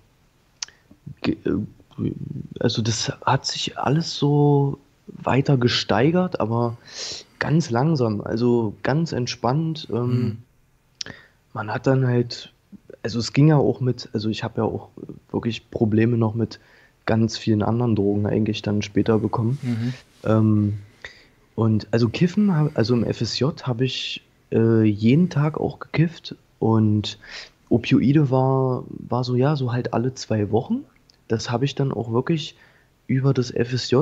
äh, 1.22 1.34
also 2.60 2.82
das 2.82 3.12
hat 3.24 3.46
sich 3.46 3.78
alles 3.78 4.16
so 4.16 4.78
weiter 5.06 5.56
gesteigert, 5.56 6.40
aber 6.40 6.76
ganz 7.38 7.70
langsam, 7.70 8.20
also 8.20 8.74
ganz 8.82 9.12
entspannt. 9.12 9.88
Ähm, 9.90 10.10
Mhm. 10.10 10.38
Man 11.52 11.72
hat 11.72 11.86
dann 11.86 12.04
halt 12.04 12.52
also 13.04 13.18
es 13.18 13.32
ging 13.32 13.48
ja 13.48 13.56
auch 13.56 13.80
mit, 13.80 14.08
also 14.12 14.30
ich 14.30 14.42
habe 14.42 14.62
ja 14.62 14.64
auch 14.64 14.88
wirklich 15.30 15.70
Probleme 15.70 16.16
noch 16.16 16.34
mit 16.34 16.58
ganz 17.06 17.36
vielen 17.36 17.62
anderen 17.62 17.94
Drogen 17.94 18.26
eigentlich 18.26 18.62
dann 18.62 18.82
später 18.82 19.18
bekommen. 19.18 19.58
Mhm. 19.62 19.94
Ähm, 20.24 20.78
und 21.54 21.86
also 21.92 22.08
Kiffen, 22.08 22.50
also 22.74 22.94
im 22.94 23.04
FSJ 23.04 23.44
habe 23.62 23.84
ich 23.84 24.22
äh, 24.50 24.82
jeden 24.84 25.28
Tag 25.28 25.60
auch 25.60 25.78
gekifft 25.78 26.34
und 26.58 27.18
Opioide 27.68 28.30
war, 28.30 28.84
war 28.88 29.22
so, 29.22 29.36
ja, 29.36 29.54
so 29.54 29.70
halt 29.72 29.92
alle 29.92 30.14
zwei 30.14 30.50
Wochen. 30.50 30.84
Das 31.28 31.50
habe 31.50 31.64
ich 31.64 31.74
dann 31.74 31.92
auch 31.92 32.12
wirklich 32.12 32.56
über 33.06 33.34
das 33.34 33.50
FSJ 33.50 33.96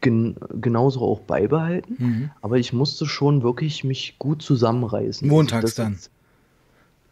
gen 0.00 0.36
genauso 0.60 1.00
auch 1.02 1.20
beibehalten. 1.20 1.96
Mhm. 1.98 2.30
Aber 2.40 2.56
ich 2.58 2.72
musste 2.72 3.06
schon 3.06 3.42
wirklich 3.42 3.82
mich 3.84 4.16
gut 4.18 4.42
zusammenreißen. 4.42 5.26
Montags 5.28 5.64
Also 5.64 5.82
dann. 5.82 5.92
ist- 5.94 6.10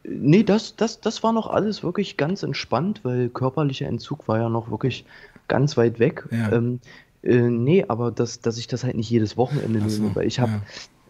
Nee, 0.08 0.44
das, 0.44 0.76
das, 0.76 1.00
das 1.00 1.24
war 1.24 1.32
noch 1.32 1.48
alles 1.48 1.82
wirklich 1.82 2.16
ganz 2.16 2.44
entspannt, 2.44 3.00
weil 3.02 3.28
körperlicher 3.28 3.86
Entzug 3.88 4.28
war 4.28 4.38
ja 4.38 4.48
noch 4.48 4.70
wirklich 4.70 5.04
ganz 5.48 5.76
weit 5.76 5.98
weg. 5.98 6.28
Ja. 6.30 6.52
Ähm, 6.52 6.78
äh, 7.24 7.40
nee, 7.40 7.84
aber 7.88 8.12
das, 8.12 8.40
dass 8.40 8.56
ich 8.56 8.68
das 8.68 8.84
halt 8.84 8.94
nicht 8.94 9.10
jedes 9.10 9.36
Wochenende 9.36 9.80
so, 9.90 10.02
nehme, 10.02 10.14
weil 10.14 10.28
ich 10.28 10.38
habe, 10.38 10.52
ja. 10.52 10.60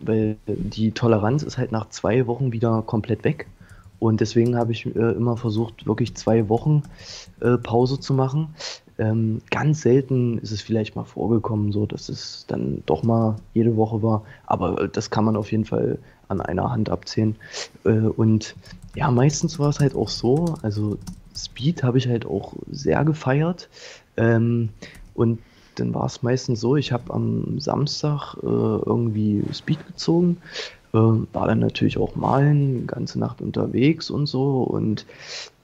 weil 0.00 0.36
die 0.46 0.92
Toleranz 0.92 1.42
ist 1.42 1.58
halt 1.58 1.72
nach 1.72 1.90
zwei 1.90 2.26
Wochen 2.26 2.52
wieder 2.52 2.82
komplett 2.86 3.22
weg. 3.24 3.46
Und 3.98 4.20
deswegen 4.20 4.56
habe 4.56 4.72
ich 4.72 4.86
äh, 4.86 5.12
immer 5.12 5.36
versucht, 5.36 5.86
wirklich 5.86 6.14
zwei 6.14 6.48
Wochen 6.48 6.82
äh, 7.40 7.56
Pause 7.56 7.98
zu 7.98 8.14
machen. 8.14 8.54
Ähm, 8.98 9.42
ganz 9.50 9.82
selten 9.82 10.38
ist 10.38 10.52
es 10.52 10.62
vielleicht 10.62 10.96
mal 10.96 11.04
vorgekommen, 11.04 11.72
so 11.72 11.86
dass 11.86 12.08
es 12.08 12.46
dann 12.48 12.82
doch 12.86 13.02
mal 13.02 13.36
jede 13.52 13.76
Woche 13.76 14.02
war. 14.02 14.22
Aber 14.46 14.80
äh, 14.82 14.88
das 14.88 15.10
kann 15.10 15.24
man 15.24 15.36
auf 15.36 15.52
jeden 15.52 15.64
Fall 15.64 15.98
an 16.28 16.40
einer 16.40 16.70
Hand 16.70 16.90
abzählen. 16.90 17.36
Äh, 17.84 17.90
und 17.90 18.54
ja, 18.94 19.10
meistens 19.10 19.58
war 19.58 19.68
es 19.68 19.80
halt 19.80 19.94
auch 19.94 20.08
so. 20.08 20.56
Also 20.62 20.98
Speed 21.36 21.82
habe 21.82 21.98
ich 21.98 22.08
halt 22.08 22.26
auch 22.26 22.54
sehr 22.70 23.04
gefeiert. 23.04 23.68
Ähm, 24.16 24.70
und 25.14 25.38
dann 25.74 25.94
war 25.94 26.06
es 26.06 26.22
meistens 26.22 26.60
so, 26.60 26.76
ich 26.76 26.92
habe 26.92 27.12
am 27.12 27.60
Samstag 27.60 28.34
äh, 28.42 28.46
irgendwie 28.46 29.42
Speed 29.52 29.86
gezogen, 29.86 30.38
äh, 30.96 31.34
war 31.34 31.46
dann 31.48 31.58
natürlich 31.60 31.98
auch 31.98 32.16
malen, 32.16 32.86
ganze 32.86 33.18
Nacht 33.18 33.40
unterwegs 33.40 34.10
und 34.10 34.26
so. 34.26 34.62
Und 34.62 35.06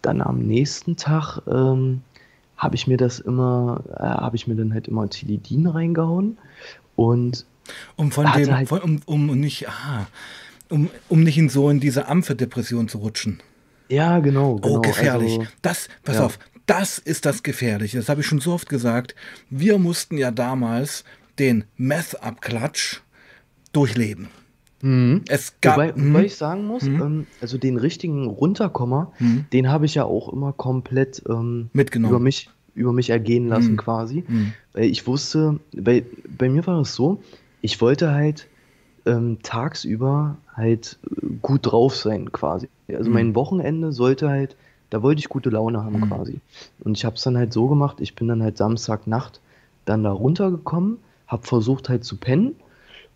dann 0.02 0.20
am 0.20 0.40
nächsten 0.40 0.96
Tag 0.96 1.40
ähm, 1.46 2.02
habe 2.56 2.74
ich 2.76 2.86
mir 2.86 2.96
das 2.96 3.18
immer, 3.20 3.82
äh, 3.96 4.02
habe 4.02 4.36
ich 4.36 4.46
mir 4.46 4.54
dann 4.54 4.72
halt 4.72 4.88
immer 4.88 5.08
Tilidin 5.08 5.66
reingehauen. 5.66 6.38
Und 6.96 7.46
Um 7.96 8.12
von 8.12 8.26
dem, 8.36 8.54
halt- 8.54 8.68
von, 8.68 8.80
um, 8.80 9.28
um 9.28 9.40
nicht, 9.40 9.68
ah, 9.68 10.06
um, 10.68 10.90
um 11.08 11.22
nicht 11.22 11.38
in 11.38 11.48
so 11.48 11.70
in 11.70 11.80
diese 11.80 12.08
Amphedepression 12.08 12.88
zu 12.88 12.98
rutschen. 12.98 13.40
ja, 13.88 14.18
genau, 14.20 14.56
genau. 14.56 14.76
Oh, 14.76 14.80
gefährlich. 14.80 15.38
Also, 15.38 15.50
das, 15.62 15.88
pass 16.04 16.16
ja. 16.16 16.24
auf, 16.24 16.38
das 16.66 16.98
ist 16.98 17.26
das 17.26 17.42
Gefährliche. 17.42 17.98
Das 17.98 18.08
habe 18.08 18.20
ich 18.20 18.26
schon 18.26 18.40
so 18.40 18.52
oft 18.52 18.68
gesagt. 18.68 19.14
Wir 19.50 19.78
mussten 19.78 20.16
ja 20.16 20.30
damals 20.30 21.04
den 21.38 21.64
Meth-Abklatsch 21.76 23.00
durchleben. 23.72 24.28
Mhm. 24.82 25.22
Es 25.28 25.58
gab. 25.60 25.76
Wobei, 25.76 25.92
Mhm. 25.94 26.08
wobei 26.14 26.24
ich 26.26 26.36
sagen 26.36 26.66
muss, 26.66 26.82
Mhm. 26.84 27.00
ähm, 27.02 27.26
also 27.40 27.56
den 27.58 27.78
richtigen 27.78 28.26
Runterkommer, 28.26 29.12
Mhm. 29.18 29.46
den 29.52 29.70
habe 29.70 29.86
ich 29.86 29.94
ja 29.94 30.04
auch 30.04 30.32
immer 30.32 30.52
komplett 30.52 31.22
ähm, 31.28 31.70
Mitgenommen. 31.72 32.12
über 32.14 32.20
mich, 32.22 32.50
über 32.74 32.92
mich 32.92 33.08
ergehen 33.10 33.48
lassen 33.48 33.72
Mhm. 33.72 33.76
quasi. 33.78 34.24
Mhm. 34.28 34.52
Weil 34.74 34.84
ich 34.84 35.06
wusste, 35.06 35.60
bei, 35.76 36.04
bei 36.28 36.48
mir 36.48 36.66
war 36.66 36.80
es 36.80 36.94
so, 36.94 37.22
ich 37.60 37.80
wollte 37.80 38.12
halt 38.12 38.48
ähm, 39.04 39.38
tagsüber 39.42 40.36
halt 40.54 40.98
äh, 41.10 41.26
gut 41.42 41.60
drauf 41.72 41.96
sein 41.96 42.30
quasi. 42.30 42.68
Also 42.88 43.10
Mhm. 43.10 43.14
mein 43.14 43.34
Wochenende 43.34 43.92
sollte 43.92 44.28
halt, 44.28 44.56
da 44.90 45.02
wollte 45.02 45.18
ich 45.20 45.28
gute 45.28 45.50
Laune 45.50 45.82
haben 45.82 45.96
Mhm. 45.96 46.02
quasi. 46.08 46.40
Und 46.84 46.96
ich 46.96 47.04
habe 47.04 47.16
es 47.16 47.22
dann 47.22 47.36
halt 47.36 47.52
so 47.52 47.66
gemacht, 47.68 48.00
ich 48.00 48.14
bin 48.14 48.28
dann 48.28 48.42
halt 48.42 48.56
Samstagnacht 48.58 49.40
dann 49.86 50.04
da 50.04 50.12
runtergekommen, 50.12 50.98
habe 51.26 51.44
versucht 51.46 51.88
halt 51.88 52.04
zu 52.04 52.16
pennen 52.16 52.54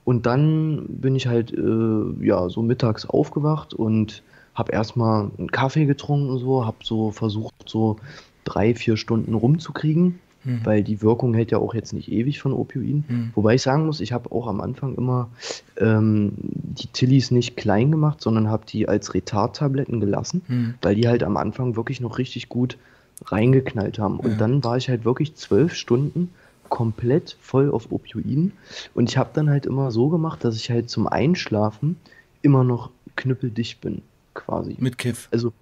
und 0.06 0.24
dann 0.24 0.86
bin 0.88 1.14
ich 1.16 1.26
halt 1.26 1.52
äh, 1.52 2.24
ja 2.24 2.48
so 2.48 2.62
mittags 2.62 3.04
aufgewacht 3.04 3.74
und 3.74 4.22
habe 4.54 4.72
erstmal 4.72 5.30
einen 5.36 5.50
Kaffee 5.50 5.84
getrunken 5.84 6.30
und 6.30 6.38
so, 6.38 6.64
habe 6.64 6.78
so 6.82 7.10
versucht 7.10 7.52
so 7.66 7.96
drei, 8.44 8.74
vier 8.74 8.96
Stunden 8.96 9.34
rumzukriegen, 9.34 10.20
Mhm. 10.44 10.60
weil 10.62 10.84
die 10.84 11.02
Wirkung 11.02 11.34
hält 11.34 11.50
ja 11.50 11.58
auch 11.58 11.74
jetzt 11.74 11.92
nicht 11.92 12.10
ewig 12.12 12.40
von 12.40 12.52
Opioiden. 12.52 13.04
Mhm. 13.08 13.30
Wobei 13.34 13.56
ich 13.56 13.62
sagen 13.62 13.84
muss, 13.84 14.00
ich 14.00 14.12
habe 14.12 14.30
auch 14.30 14.46
am 14.46 14.60
Anfang 14.60 14.94
immer 14.94 15.28
ähm, 15.76 16.34
die 16.38 16.86
Tillis 16.86 17.32
nicht 17.32 17.56
klein 17.56 17.90
gemacht, 17.90 18.20
sondern 18.20 18.48
habe 18.48 18.64
die 18.64 18.86
als 18.88 19.12
Retardtabletten 19.12 19.98
gelassen, 19.98 20.42
Mhm. 20.46 20.74
weil 20.82 20.94
die 20.94 21.08
halt 21.08 21.24
am 21.24 21.36
Anfang 21.36 21.74
wirklich 21.74 22.00
noch 22.00 22.18
richtig 22.18 22.48
gut 22.48 22.78
reingeknallt 23.24 23.98
haben. 23.98 24.20
Und 24.20 24.30
Ja. 24.32 24.36
dann 24.36 24.62
war 24.62 24.76
ich 24.76 24.88
halt 24.88 25.04
wirklich 25.04 25.34
zwölf 25.34 25.74
Stunden 25.74 26.30
komplett 26.68 27.36
voll 27.40 27.70
auf 27.70 27.90
Opioiden. 27.92 28.52
Und 28.94 29.08
ich 29.08 29.16
habe 29.16 29.30
dann 29.32 29.50
halt 29.50 29.66
immer 29.66 29.90
so 29.90 30.08
gemacht, 30.08 30.44
dass 30.44 30.56
ich 30.56 30.70
halt 30.70 30.90
zum 30.90 31.06
Einschlafen 31.06 31.96
immer 32.42 32.64
noch 32.64 32.90
knüppeldicht 33.16 33.80
bin, 33.80 34.02
quasi. 34.34 34.76
Mit 34.78 34.98
Kiff. 34.98 35.28
Also, 35.32 35.52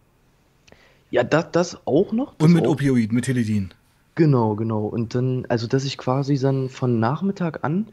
ja, 1.10 1.22
das, 1.22 1.50
das 1.52 1.86
auch 1.86 2.12
noch. 2.12 2.34
Das 2.34 2.46
Und 2.46 2.54
mit 2.54 2.66
auch, 2.66 2.72
Opioid, 2.72 3.12
mit 3.12 3.24
Teledin. 3.24 3.72
Genau, 4.14 4.54
genau. 4.54 4.86
Und 4.86 5.14
dann, 5.14 5.46
also 5.48 5.66
dass 5.66 5.84
ich 5.84 5.98
quasi 5.98 6.38
dann 6.38 6.68
von 6.68 7.00
Nachmittag 7.00 7.64
an 7.64 7.88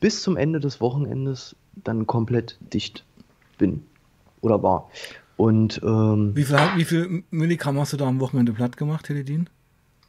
bis 0.00 0.22
zum 0.22 0.36
Ende 0.36 0.60
des 0.60 0.80
Wochenendes 0.80 1.56
dann 1.76 2.06
komplett 2.06 2.58
dicht 2.72 3.04
bin 3.58 3.82
oder 4.40 4.62
war. 4.62 4.90
Und 5.36 5.80
ähm, 5.82 6.32
Wie 6.34 6.44
viel, 6.44 6.58
wie 6.76 6.84
viel 6.84 7.24
Milligramm 7.30 7.78
hast 7.78 7.92
du 7.92 7.96
da 7.96 8.06
am 8.06 8.20
Wochenende 8.20 8.52
platt 8.52 8.76
gemacht, 8.76 9.06
Teledin? 9.06 9.48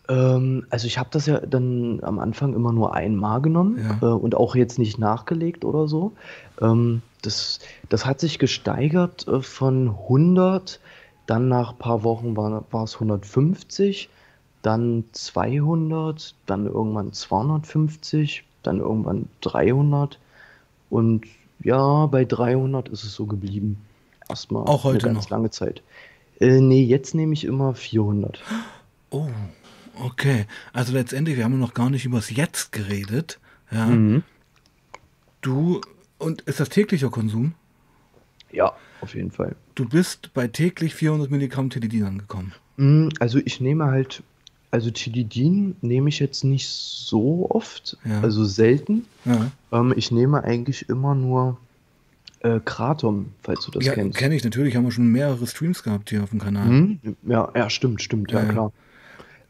Ähm, 0.10 0.65
also 0.70 0.88
ich 0.88 0.98
habe 0.98 1.10
das 1.12 1.26
ja 1.26 1.39
dann 1.39 2.00
am 2.04 2.20
Anfang 2.20 2.54
immer 2.54 2.72
nur 2.72 2.94
einmal 2.94 3.41
genommen 3.41 3.80
Ja. 4.02 4.08
äh, 4.10 4.12
und 4.13 4.36
auch 4.36 4.56
jetzt 4.56 4.80
nicht 4.80 5.00
nachgelegt 5.00 5.65
oder 5.65 5.88
so. 5.88 6.12
Ähm, 6.62 7.02
das, 7.22 7.60
das 7.89 8.06
hat 8.06 8.20
sich 8.20 8.38
gesteigert 8.39 9.28
äh, 9.28 9.41
von 9.41 9.89
100, 9.89 10.80
dann 11.26 11.48
nach 11.48 11.72
ein 11.74 11.78
paar 11.80 12.04
Wochen 12.04 12.38
war, 12.38 12.63
es 12.84 12.94
150, 12.96 14.10
dann 14.62 15.06
200, 15.12 16.36
dann 16.46 16.65
irgendwann 16.68 17.13
250, 17.13 18.44
dann 18.63 18.80
irgendwann 18.80 19.28
300 19.41 20.20
und 20.89 21.26
ja, 21.63 22.06
bei 22.08 22.26
300 22.26 22.89
ist 22.89 23.04
es 23.04 23.13
so 23.15 23.26
geblieben. 23.26 23.78
Erstmal 24.30 24.63
Auch 24.63 24.84
heute 24.84 25.06
eine 25.08 25.13
ganz 25.15 25.26
noch? 25.26 25.30
lange 25.32 25.50
Zeit. 25.52 25.82
Äh, 26.39 26.60
nee, 26.60 26.84
jetzt 26.84 27.15
nehme 27.15 27.34
ich 27.34 27.46
immer 27.46 27.74
400. 27.76 28.41
Oh, 29.12 29.28
okay. 30.04 30.46
Also 30.74 30.94
letztendlich, 30.94 31.38
wir 31.38 31.44
haben 31.44 31.60
noch 31.60 31.74
gar 31.74 31.90
nicht 31.90 32.06
übers 32.06 32.30
Jetzt 32.30 32.72
geredet. 32.72 33.40
Ja. 33.72 33.86
Mhm. 33.88 34.24
Du, 35.42 35.82
und 36.18 36.42
ist 36.42 36.60
das 36.60 36.70
täglicher 36.70 37.10
Konsum? 37.10 37.54
Ja, 38.52 38.74
auf 39.02 39.14
jeden 39.16 39.32
Fall. 39.32 39.56
Du 39.76 39.88
bist 39.88 40.34
bei 40.34 40.48
täglich 40.48 40.96
400 40.96 41.30
Milligramm 41.30 41.70
Teledin 41.70 42.04
angekommen. 42.06 42.54
Mm, 42.78 43.10
Also 43.20 43.40
ich 43.44 43.60
nehme 43.62 43.86
halt, 43.86 44.24
also 44.72 44.90
Tilidin 44.92 45.76
nehme 45.82 46.10
ich 46.10 46.20
jetzt 46.20 46.44
nicht 46.44 46.68
so 46.70 47.48
oft, 47.50 47.98
Ja. 48.06 48.22
also 48.22 48.46
selten. 48.46 49.06
Ja, 49.26 49.52
Ähm, 49.72 49.94
ich 49.96 50.12
nehme 50.12 50.44
eigentlich 50.44 50.88
immer 50.90 51.16
nur 51.16 51.58
äh, 52.40 52.60
Kratom, 52.64 53.32
falls 53.44 53.66
du 53.66 53.72
das 53.72 53.86
ja 53.86 53.94
kennst. 53.94 54.18
kenne 54.18 54.36
ich 54.36 54.44
natürlich. 54.44 54.76
Haben 54.76 54.86
wir 54.86 54.92
schon 54.92 55.08
mehrere 55.08 55.46
Streams 55.48 55.84
gehabt 55.84 56.10
hier 56.10 56.24
auf 56.24 56.30
dem 56.30 56.40
Kanal. 56.40 56.68
Mhm. 56.68 57.00
Ja, 57.28 57.52
ja, 57.56 57.70
stimmt, 57.70 58.02
stimmt, 58.02 58.32
ja. 58.32 58.44
klar. 58.46 58.72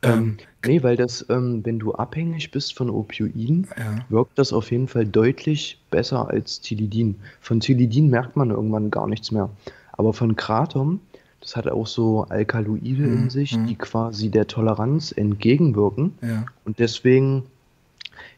Ähm, 0.05 0.13
Ähm, 0.13 0.37
nee, 0.65 0.83
weil 0.83 0.95
das, 0.97 1.25
ähm, 1.29 1.61
wenn 1.65 1.79
du 1.79 1.93
abhängig 1.93 2.51
bist 2.51 2.75
von 2.75 2.89
Opioiden, 2.89 3.67
Ja. 3.77 4.05
wirkt 4.09 4.37
das 4.39 4.53
auf 4.53 4.71
jeden 4.71 4.87
Fall 4.87 5.05
deutlich 5.05 5.79
besser 5.91 6.29
als 6.29 6.61
Tilidin. 6.61 7.15
Von 7.41 7.59
Tilidin 7.59 8.09
merkt 8.09 8.35
man 8.35 8.49
irgendwann 8.51 8.91
gar 8.91 9.07
nichts 9.07 9.31
mehr. 9.31 9.49
Aber 9.93 10.13
von 10.13 10.35
Kratom, 10.35 10.99
das 11.41 11.55
hat 11.55 11.67
auch 11.67 11.87
so 11.87 12.23
Alkaloide 12.29 13.03
Mhm, 13.03 13.13
in 13.13 13.29
sich, 13.29 13.57
mhm. 13.57 13.67
die 13.67 13.75
quasi 13.75 14.29
der 14.29 14.47
Toleranz 14.47 15.11
entgegenwirken. 15.11 16.13
Ja. 16.21 16.45
Und 16.65 16.79
deswegen, 16.79 17.43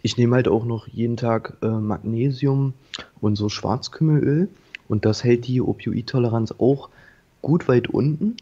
ich 0.01 0.17
nehme 0.17 0.35
halt 0.35 0.47
auch 0.47 0.65
noch 0.65 0.87
jeden 0.87 1.17
Tag 1.17 1.53
äh, 1.61 1.67
Magnesium 1.67 2.73
und 3.21 3.35
so 3.35 3.49
Schwarzkümmelöl. 3.49 4.49
Und 4.87 5.05
das 5.05 5.23
hält 5.23 5.47
die 5.47 5.61
Opioidtoleranz 5.61 6.53
auch 6.59 6.89
gut 7.41 7.67
weit 7.67 7.87
unten. 7.89 8.37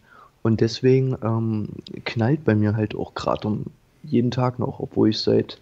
Und 0.45 0.61
deswegen 0.61 1.17
ähm, 1.23 1.69
knallt 2.03 2.45
bei 2.45 2.53
mir 2.53 2.75
halt 2.75 2.93
auch 2.93 3.15
Kratom 3.15 3.63
jeden 4.03 4.29
Tag 4.29 4.59
noch, 4.59 4.79
obwohl 4.79 5.09
ich 5.09 5.17
seit 5.17 5.59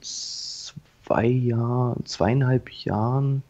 zwei 0.00 1.26
Jahren, 1.26 2.06
zweieinhalb 2.06 2.70
Jahren 2.70 3.42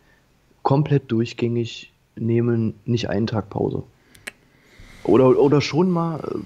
komplett 0.62 1.12
durchgängig 1.12 1.92
nehme, 2.16 2.72
nicht 2.86 3.10
einen 3.10 3.26
Tag 3.26 3.50
Pause. 3.50 3.82
Oder, 5.04 5.38
oder 5.38 5.60
schon 5.60 5.90
mal 5.90 6.42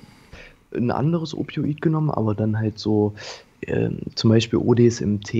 äh, 0.73 0.77
ein 0.77 0.91
anderes 0.91 1.33
Opioid 1.33 1.81
genommen, 1.81 2.11
aber 2.11 2.35
dann 2.35 2.59
halt 2.59 2.81
so 2.81 3.15
ähm, 3.63 4.01
zum 4.17 4.31
Beispiel 4.31 4.59
ODSMT 4.59 5.35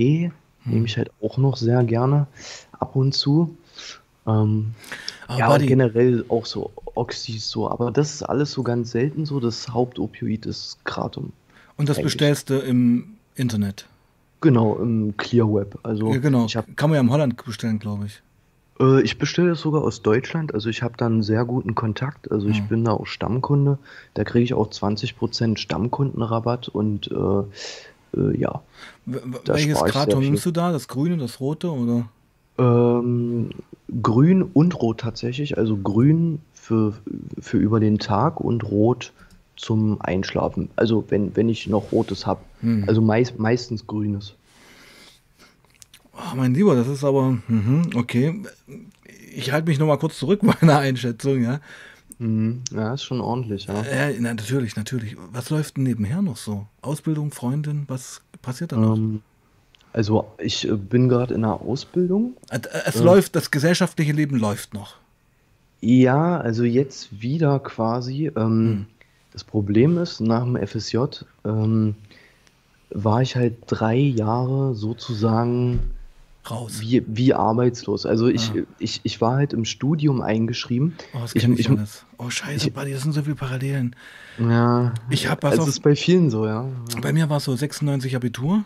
nehme 0.63 0.85
ich 0.85 0.95
halt 0.95 1.11
auch 1.21 1.37
noch 1.37 1.57
sehr 1.57 1.83
gerne 1.83 2.27
ab 2.71 2.95
und 2.95 3.11
zu. 3.11 3.57
Ähm, 4.25 4.75
Aber 5.27 5.39
ja, 5.39 5.47
und 5.47 5.53
Buddy, 5.53 5.65
generell 5.67 6.25
auch 6.29 6.45
so 6.45 6.71
Oxys 6.95 7.49
so, 7.49 7.69
aber 7.69 7.91
das 7.91 8.13
ist 8.15 8.23
alles 8.23 8.51
so 8.51 8.63
ganz 8.63 8.91
selten 8.91 9.25
so. 9.25 9.39
Das 9.39 9.69
Hauptopioid 9.69 10.45
ist 10.45 10.77
Kratom 10.85 11.31
und 11.77 11.89
das 11.89 11.97
eigentlich. 11.97 12.05
bestellst 12.13 12.49
du 12.49 12.59
im 12.59 13.15
Internet. 13.35 13.87
Genau, 14.41 14.75
im 14.77 15.15
Clear 15.17 15.51
Web. 15.53 15.73
Ja, 15.75 15.79
Also 15.89 16.09
genau. 16.11 16.45
ich 16.45 16.55
habe, 16.55 16.71
Kann 16.73 16.89
man 16.89 16.95
ja 16.95 17.01
in 17.01 17.09
Holland 17.11 17.43
bestellen, 17.43 17.79
glaube 17.79 18.05
ich. 18.05 18.21
äh, 18.79 19.01
ich 19.01 19.17
bestelle 19.17 19.49
das 19.49 19.61
sogar 19.61 19.83
aus 19.83 20.01
Deutschland. 20.03 20.53
Also 20.53 20.69
ich 20.69 20.81
habe 20.83 20.93
da 20.95 21.07
einen 21.07 21.23
sehr 21.23 21.43
guten 21.43 21.73
Kontakt. 21.75 22.31
Also 22.31 22.47
ich 22.47 22.57
Ja. 22.59 22.63
bin 22.65 22.85
da 22.85 22.91
auch 22.91 23.07
Stammkunde. 23.07 23.79
Da 24.13 24.23
kriege 24.23 24.43
ich 24.45 24.53
auch 24.53 24.69
20% 24.69 25.57
Stammkundenrabatt 25.57 26.67
und 26.69 27.09
äh, 27.11 28.17
äh, 28.19 28.37
ja, 28.39 28.61
W- 29.05 29.19
Welches 29.45 29.83
Kratom 29.83 30.19
nimmst 30.23 30.45
du 30.45 30.51
da? 30.51 30.71
Das 30.71 30.87
grüne, 30.87 31.17
das 31.17 31.39
rote 31.39 31.71
oder? 31.71 32.07
Ähm, 32.57 33.49
grün 34.01 34.43
und 34.43 34.81
rot 34.81 34.99
tatsächlich. 34.99 35.57
Also 35.57 35.77
grün 35.77 36.39
für, 36.53 36.93
für 37.39 37.57
über 37.57 37.79
den 37.79 37.99
Tag 37.99 38.41
und 38.41 38.63
rot 38.63 39.13
zum 39.55 40.01
Einschlafen. 40.01 40.69
Also 40.75 41.03
wenn, 41.09 41.35
wenn 41.35 41.49
ich 41.49 41.67
noch 41.67 41.91
rotes 41.91 42.25
habe. 42.25 42.41
Hm. 42.61 42.85
Also 42.87 43.01
meist, 43.01 43.39
meistens 43.39 43.85
grünes. 43.87 44.35
Oh, 46.13 46.35
mein 46.35 46.53
Lieber, 46.53 46.75
das 46.75 46.87
ist 46.87 47.03
aber, 47.03 47.37
mhm, 47.47 47.91
okay. 47.95 48.41
Ich 49.35 49.51
halte 49.51 49.67
mich 49.67 49.77
nochmal 49.77 49.99
kurz 49.99 50.17
zurück 50.17 50.39
bei 50.43 50.53
meiner 50.61 50.79
Einschätzung, 50.79 51.43
ja. 51.43 51.59
Mhm. 52.19 52.63
Ja, 52.73 52.93
ist 52.93 53.03
schon 53.03 53.21
ordentlich, 53.21 53.65
ja. 53.67 53.81
Äh, 53.83 54.15
na, 54.19 54.33
natürlich, 54.33 54.75
natürlich. 54.75 55.15
Was 55.31 55.51
läuft 55.51 55.77
denn 55.77 55.83
nebenher 55.83 56.23
noch 56.23 56.37
so? 56.37 56.65
Ausbildung, 56.81 57.31
Freundin, 57.31 57.83
was 57.87 58.21
passiert 58.41 58.71
da 58.71 58.77
noch? 58.77 58.97
Ähm, 58.97 59.21
also 59.97 60.25
ich 60.37 60.67
äh, 60.67 60.73
bin 60.75 61.09
gerade 61.09 61.33
in 61.33 61.41
der 61.41 61.53
Ausbildung. 61.53 62.37
Äh, 62.49 62.59
Es 62.85 62.97
äh, 62.97 63.03
läuft, 63.03 63.35
das 63.35 63.51
gesellschaftliche 63.51 64.11
Leben 64.13 64.37
läuft 64.37 64.73
noch. 64.73 64.95
Ja, 65.81 66.37
also 66.37 66.63
jetzt 66.63 67.21
wieder 67.21 67.59
quasi. 67.59 68.27
Ähm, 68.35 68.35
Hm. 68.35 68.85
das 69.33 69.43
Problem 69.43 69.97
ist, 69.97 70.19
nach 70.21 70.43
dem 70.43 70.55
FSJ 70.55 70.97
ähm, 71.45 71.95
war 72.89 73.21
ich 73.21 73.35
halt 73.35 73.55
drei 73.67 73.95
Jahre 73.97 74.73
sozusagen 74.75 75.79
Raus. 76.49 76.79
wie, 76.79 77.03
wie 77.07 77.33
arbeitslos. 77.33 78.05
Also 78.05 78.27
ich, 78.27 78.53
Ja. 78.55 78.63
ich, 78.79 79.01
ich 79.03 79.19
war 79.19 79.35
halt 79.35 79.51
im 79.53 79.65
Studium 79.65 80.21
eingeschrieben. 80.21 80.95
Oh, 81.13 81.19
das 81.21 81.35
Ich, 81.35 81.43
ich 81.43 81.59
ich, 81.59 81.69
alles. 81.69 82.05
Oh, 82.17 82.29
scheiße, 82.29 82.67
ich, 82.69 82.73
Buddy, 82.73 82.93
das 82.93 83.03
sind 83.03 83.11
so 83.13 83.21
viele 83.23 83.35
Parallelen. 83.35 83.95
ja, 84.39 84.93
Ich 85.09 85.27
was 85.29 85.37
also 85.43 85.63
auf, 85.63 85.67
ist 85.69 85.81
bei 85.83 85.95
vielen 85.95 86.29
so. 86.29 86.45
Ja. 86.45 86.65
bei 87.01 87.11
mir 87.13 87.29
war 87.29 87.37
es 87.37 87.43
so 87.43 87.55
96 87.55 88.15
Abitur, 88.15 88.63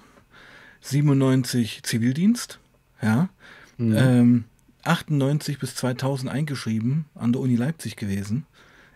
97 0.81 1.83
Zivildienst, 1.83 2.59
ja, 3.01 3.29
Mhm. 3.77 3.95
ähm, 3.97 4.43
98 4.83 5.59
bis 5.59 5.75
2000 5.75 6.29
eingeschrieben 6.31 7.05
an 7.15 7.31
der 7.33 7.41
Uni 7.41 7.55
Leipzig 7.55 7.95
gewesen 7.95 8.45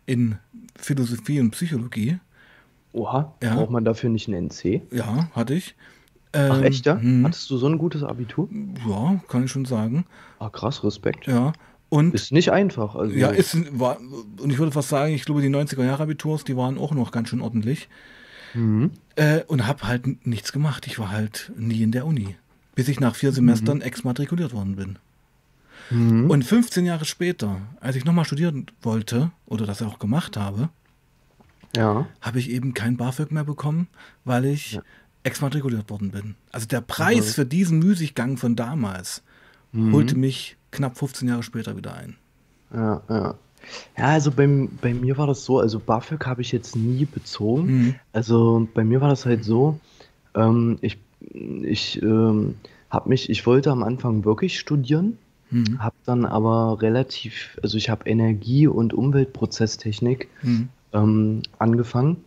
in 0.05 0.37
Philosophie 0.75 1.39
und 1.39 1.51
Psychologie. 1.51 2.19
Oha, 2.93 3.33
Ja, 3.41 3.55
braucht 3.55 3.71
man 3.71 3.83
dafür 3.85 4.09
nicht 4.09 4.27
ein 4.27 4.33
NC? 4.33 4.81
ja, 4.91 5.29
hatte 5.33 5.53
ich. 5.53 5.75
Ach 6.33 6.57
Ähm, 6.57 6.63
echt, 6.63 6.85
ja? 6.85 6.99
hm, 6.99 7.23
Hattest 7.25 7.49
du 7.49 7.57
so 7.57 7.67
ein 7.67 7.77
gutes 7.77 8.03
Abitur? 8.03 8.49
ja, 8.87 9.21
kann 9.27 9.45
ich 9.45 9.51
schon 9.51 9.65
sagen. 9.65 10.05
Ah, 10.39 10.49
krass, 10.49 10.83
Respekt. 10.83 11.27
Ja, 11.27 11.53
und 11.89 12.13
Ist 12.13 12.31
nicht 12.31 12.51
einfach, 12.51 12.95
ja, 13.11 13.29
also. 13.29 13.39
ist, 13.39 13.79
war, 13.79 13.99
und 13.99 14.51
ich 14.51 14.57
würde 14.57 14.71
fast 14.71 14.89
sagen, 14.89 15.13
ich 15.13 15.23
glaube, 15.25 15.41
die 15.41 15.49
90er 15.49 15.83
Jahre 15.85 16.03
Abiturs, 16.03 16.43
die 16.43 16.57
waren 16.57 16.77
auch 16.77 16.93
noch 16.93 17.11
ganz 17.11 17.29
schön 17.29 17.41
ordentlich. 17.41 17.87
Mhm. 18.53 18.91
Äh, 19.15 19.43
und 19.43 19.65
habe 19.67 19.87
halt 19.87 20.25
nichts 20.25 20.51
gemacht. 20.51 20.87
Ich 20.87 20.99
war 20.99 21.09
halt 21.11 21.51
nie 21.57 21.81
in 21.81 21.91
der 21.91 22.05
Uni, 22.05 22.35
bis 22.75 22.87
ich 22.87 22.99
nach 22.99 23.15
vier 23.15 23.31
Mhm. 23.31 23.35
Semestern 23.35 23.81
exmatrikuliert 23.81 24.53
worden 24.53 24.75
bin. 24.75 24.99
Mhm. 25.89 26.29
Und 26.29 26.43
15 26.43 26.85
Jahre 26.85 27.05
später, 27.05 27.61
als 27.79 27.95
ich 27.95 28.05
nochmal 28.05 28.25
studieren 28.25 28.65
wollte 28.81 29.31
oder 29.45 29.65
das 29.65 29.81
auch 29.81 29.99
gemacht 29.99 30.35
habe, 30.37 30.69
Ja. 31.75 32.07
habe 32.21 32.39
ich 32.39 32.49
eben 32.49 32.73
kein 32.73 32.97
BAföG 32.97 33.31
mehr 33.31 33.43
bekommen, 33.43 33.87
weil 34.23 34.45
ich 34.45 34.73
Ja. 34.73 34.81
exmatrikuliert 35.23 35.89
worden 35.89 36.11
bin. 36.11 36.35
Also 36.51 36.67
der. 36.67 36.81
Preis 36.81 37.33
für 37.35 37.45
diesen 37.45 37.79
Müßiggang 37.79 38.37
von 38.37 38.55
damals 38.55 39.23
holte 39.73 40.15
Mhm. 40.15 40.21
mich 40.21 40.57
knapp 40.71 40.97
15 40.97 41.27
Jahre 41.27 41.43
später 41.43 41.75
wieder 41.77 41.93
ein. 41.95 42.15
Ja, 42.73 43.01
ja. 43.09 43.35
Ja, 43.97 44.05
also 44.05 44.31
bei, 44.31 44.47
bei 44.81 44.93
mir 44.93 45.17
war 45.17 45.27
das 45.27 45.45
so, 45.45 45.59
also 45.59 45.79
BAföG 45.79 46.25
habe 46.25 46.41
ich 46.41 46.51
jetzt 46.51 46.75
nie 46.75 47.05
bezogen. 47.05 47.65
Mhm. 47.65 47.95
Also 48.13 48.67
bei 48.73 48.83
mir 48.83 49.01
war 49.01 49.09
das 49.09 49.25
halt 49.25 49.43
so, 49.43 49.79
ähm, 50.35 50.77
ich, 50.81 50.97
ich 51.63 52.01
ähm, 52.01 52.55
habe 52.89 53.09
mich, 53.09 53.29
ich 53.29 53.45
wollte 53.45 53.71
am 53.71 53.83
Anfang 53.83 54.25
wirklich 54.25 54.59
studieren, 54.59 55.17
Mhm. 55.51 55.79
habe 55.79 55.95
dann 56.05 56.25
aber 56.25 56.81
relativ, 56.81 57.59
also 57.61 57.77
ich 57.77 57.89
habe 57.89 58.09
Energie- 58.09 58.67
und 58.67 58.93
Umweltprozesstechnik 58.93 60.27
Mhm. 60.41 60.69
ähm, 60.93 61.41
angefangen, 61.59 62.17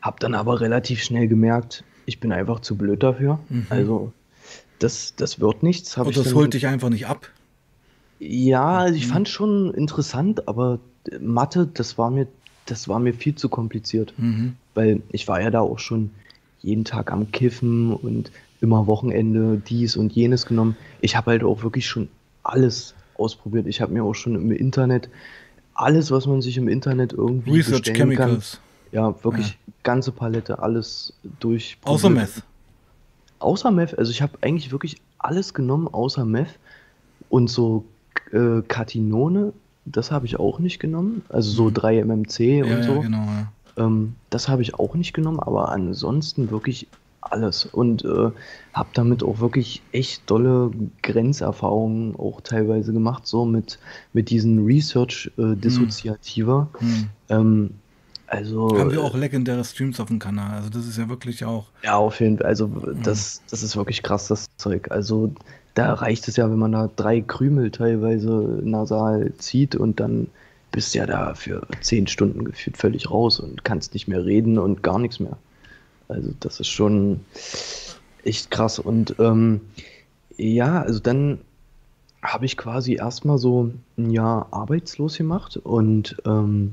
habe 0.00 0.16
dann 0.20 0.34
aber 0.34 0.60
relativ 0.60 1.02
schnell 1.02 1.28
gemerkt, 1.28 1.84
ich 2.06 2.18
bin 2.20 2.32
einfach 2.32 2.60
zu 2.60 2.76
blöd 2.76 3.02
dafür. 3.02 3.38
Mhm. 3.48 3.66
Also 3.68 4.12
das, 4.78 5.14
das 5.16 5.40
wird 5.40 5.62
nichts, 5.62 5.96
Und 5.98 6.16
das 6.16 6.34
holt 6.34 6.54
dich 6.54 6.66
einfach 6.66 6.88
nicht 6.88 7.06
ab. 7.06 7.28
Ja, 8.18 8.78
also 8.78 8.94
ich 8.96 9.06
Mhm. 9.06 9.12
fand 9.12 9.28
schon 9.28 9.74
interessant, 9.74 10.48
aber 10.48 10.78
Mathe, 11.20 11.66
das 11.66 11.98
war 11.98 12.10
mir, 12.10 12.26
das 12.66 12.88
war 12.88 12.98
mir 12.98 13.14
viel 13.14 13.34
zu 13.34 13.48
kompliziert, 13.48 14.14
Mhm. 14.16 14.56
weil 14.74 15.02
ich 15.12 15.28
war 15.28 15.40
ja 15.40 15.50
da 15.50 15.60
auch 15.60 15.78
schon 15.78 16.10
jeden 16.62 16.84
Tag 16.84 17.12
am 17.12 17.30
Kiffen 17.30 17.92
und 17.92 18.30
immer 18.60 18.86
Wochenende 18.86 19.58
dies 19.68 19.96
und 19.96 20.12
jenes 20.12 20.46
genommen. 20.46 20.76
Ich 21.00 21.16
habe 21.16 21.32
halt 21.32 21.44
auch 21.44 21.62
wirklich 21.62 21.86
schon 21.86 22.08
alles 22.42 22.94
ausprobiert. 23.14 23.66
Ich 23.66 23.80
habe 23.80 23.92
mir 23.92 24.02
auch 24.02 24.14
schon 24.14 24.34
im 24.34 24.50
Internet 24.50 25.08
alles, 25.74 26.10
was 26.10 26.26
man 26.26 26.40
sich 26.42 26.56
im 26.56 26.68
Internet 26.68 27.12
irgendwie 27.12 27.52
Research 27.52 27.82
bestellen 27.82 28.16
kann, 28.16 28.28
Chemicals. 28.30 28.60
ja, 28.92 29.10
Ja. 29.10 29.24
wirklich 29.24 29.58
ganze 29.82 30.10
Palette, 30.10 30.58
alles 30.58 31.12
Außer 31.22 31.38
durchprobiert. 31.40 32.12
Meth. 32.12 32.42
Außer 33.38 33.70
Meth, 33.70 33.98
also 33.98 34.10
ich 34.10 34.22
habe 34.22 34.38
eigentlich 34.40 34.72
wirklich 34.72 34.96
alles 35.18 35.52
genommen 35.52 35.86
außer 35.88 36.24
Meth 36.24 36.58
und 37.28 37.48
so 37.48 37.84
äh, 38.32 38.62
Katinone, 38.66 39.52
das 39.84 40.10
habe 40.10 40.26
ich 40.26 40.38
auch 40.38 40.58
nicht 40.58 40.78
genommen, 40.80 41.22
also 41.28 41.50
so 41.50 41.68
Mhm. 41.68 41.74
3 41.74 41.98
MMC 41.98 42.58
Ja, 42.58 42.64
und 42.64 42.70
ja, 42.70 42.82
so, 42.82 43.00
genau. 43.00 43.24
Ja. 43.24 43.52
ähm, 43.76 44.14
das 44.30 44.48
habe 44.48 44.62
ich 44.62 44.74
auch 44.74 44.94
nicht 44.94 45.12
genommen, 45.12 45.40
aber 45.40 45.70
ansonsten 45.70 46.50
wirklich 46.50 46.88
alles 47.20 47.64
und 47.64 48.04
äh, 48.04 48.30
habe 48.72 48.88
damit 48.94 49.22
auch 49.22 49.40
wirklich 49.40 49.82
echt 49.92 50.30
dolle 50.30 50.70
Grenzerfahrungen 51.02 52.14
auch 52.16 52.40
teilweise 52.40 52.92
gemacht, 52.92 53.26
so 53.26 53.44
mit, 53.44 53.78
mit 54.12 54.30
diesen 54.30 54.64
Research 54.64 55.30
äh, 55.36 55.42
Hm. 55.42 56.68
Hm. 56.78 57.08
Ähm, 57.28 57.70
also 58.28 58.76
Haben 58.78 58.90
wir 58.90 59.02
auch 59.02 59.16
legendäre 59.16 59.64
Streams 59.64 60.00
auf 60.00 60.08
dem 60.08 60.18
Kanal. 60.18 60.56
Also 60.56 60.68
das 60.68 60.86
ist 60.86 60.98
ja 60.98 61.08
wirklich 61.08 61.44
auch. 61.44 61.66
Ja, 61.82 61.96
auf 61.96 62.20
jeden 62.20 62.38
Fall. 62.38 62.46
Also 62.46 62.66
Hm. 62.66 63.02
das, 63.02 63.42
das 63.50 63.62
ist 63.62 63.76
wirklich 63.76 64.02
krass, 64.02 64.28
das 64.28 64.46
Zeug. 64.56 64.90
Also 64.90 65.32
da 65.76 65.92
reicht 65.92 66.26
es 66.26 66.36
ja, 66.36 66.50
wenn 66.50 66.58
man 66.58 66.72
da 66.72 66.90
drei 66.96 67.20
Krümel 67.20 67.70
teilweise 67.70 68.60
nasal 68.62 69.32
zieht 69.36 69.76
und 69.76 70.00
dann 70.00 70.28
bist 70.72 70.94
du 70.94 70.98
ja 70.98 71.06
da 71.06 71.34
für 71.34 71.66
zehn 71.82 72.06
Stunden 72.06 72.44
gefühlt 72.44 72.78
völlig 72.78 73.10
raus 73.10 73.38
und 73.40 73.62
kannst 73.62 73.92
nicht 73.92 74.08
mehr 74.08 74.24
reden 74.24 74.58
und 74.58 74.82
gar 74.82 74.98
nichts 74.98 75.20
mehr. 75.20 75.36
Also 76.08 76.30
das 76.40 76.60
ist 76.60 76.68
schon 76.68 77.20
echt 78.24 78.50
krass. 78.50 78.78
Und 78.78 79.16
ähm, 79.18 79.60
ja, 80.38 80.80
also 80.80 80.98
dann 80.98 81.38
habe 82.22 82.46
ich 82.46 82.56
quasi 82.56 82.94
erstmal 82.94 83.36
so 83.36 83.70
ein 83.98 84.10
Jahr 84.10 84.48
arbeitslos 84.52 85.18
gemacht 85.18 85.58
und 85.58 86.16
ähm, 86.24 86.72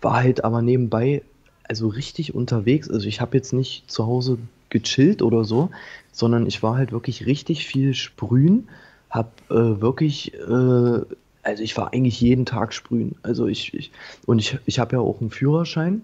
war 0.00 0.16
halt 0.16 0.42
aber 0.42 0.60
nebenbei 0.60 1.22
also 1.68 1.86
richtig 1.86 2.34
unterwegs. 2.34 2.90
Also 2.90 3.06
ich 3.06 3.20
habe 3.20 3.36
jetzt 3.36 3.52
nicht 3.52 3.88
zu 3.88 4.06
Hause 4.06 4.38
gechillt 4.70 5.22
oder 5.22 5.44
so, 5.44 5.70
sondern 6.12 6.46
ich 6.46 6.62
war 6.62 6.76
halt 6.76 6.92
wirklich 6.92 7.26
richtig 7.26 7.66
viel 7.66 7.94
sprühen, 7.94 8.68
habe 9.08 9.30
äh, 9.50 9.80
wirklich, 9.80 10.34
äh, 10.34 11.00
also 11.42 11.62
ich 11.62 11.76
war 11.76 11.92
eigentlich 11.92 12.20
jeden 12.20 12.46
Tag 12.46 12.72
sprühen. 12.72 13.16
Also 13.22 13.46
ich, 13.46 13.74
ich 13.74 13.90
und 14.26 14.38
ich, 14.38 14.58
ich 14.66 14.78
habe 14.78 14.96
ja 14.96 15.00
auch 15.00 15.20
einen 15.20 15.30
Führerschein 15.30 16.02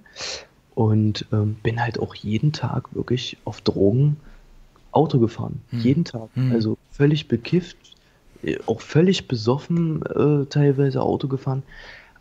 und 0.75 1.27
ähm, 1.33 1.57
bin 1.63 1.81
halt 1.81 1.99
auch 1.99 2.15
jeden 2.15 2.53
Tag 2.53 2.95
wirklich 2.95 3.39
auf 3.45 3.61
Drogen 3.61 4.17
Auto 4.93 5.19
gefahren. 5.19 5.61
Hm. 5.71 5.81
Jeden 5.81 6.05
Tag. 6.05 6.29
Hm. 6.35 6.53
Also 6.53 6.79
völlig 6.91 7.29
bekifft, 7.29 7.77
äh, 8.43 8.59
auch 8.67 8.81
völlig 8.81 9.29
besoffen 9.29 10.03
äh, 10.07 10.47
teilweise 10.47 11.03
Auto 11.03 11.29
gefahren. 11.29 11.63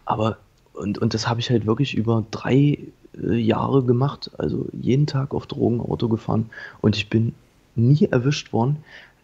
Aber, 0.05 0.37
und, 0.73 0.97
und 0.97 1.13
das 1.13 1.27
habe 1.27 1.39
ich 1.39 1.49
halt 1.49 1.65
wirklich 1.65 1.95
über 1.95 2.25
drei 2.31 2.79
äh, 3.23 3.35
Jahre 3.35 3.83
gemacht. 3.83 4.31
Also 4.37 4.67
jeden 4.73 5.07
Tag 5.07 5.33
auf 5.33 5.47
Drogen 5.47 5.81
Auto 5.81 6.07
gefahren. 6.07 6.49
Und 6.81 6.95
ich 6.95 7.09
bin 7.09 7.33
nie 7.75 8.07
erwischt 8.11 8.53
worden. 8.53 8.77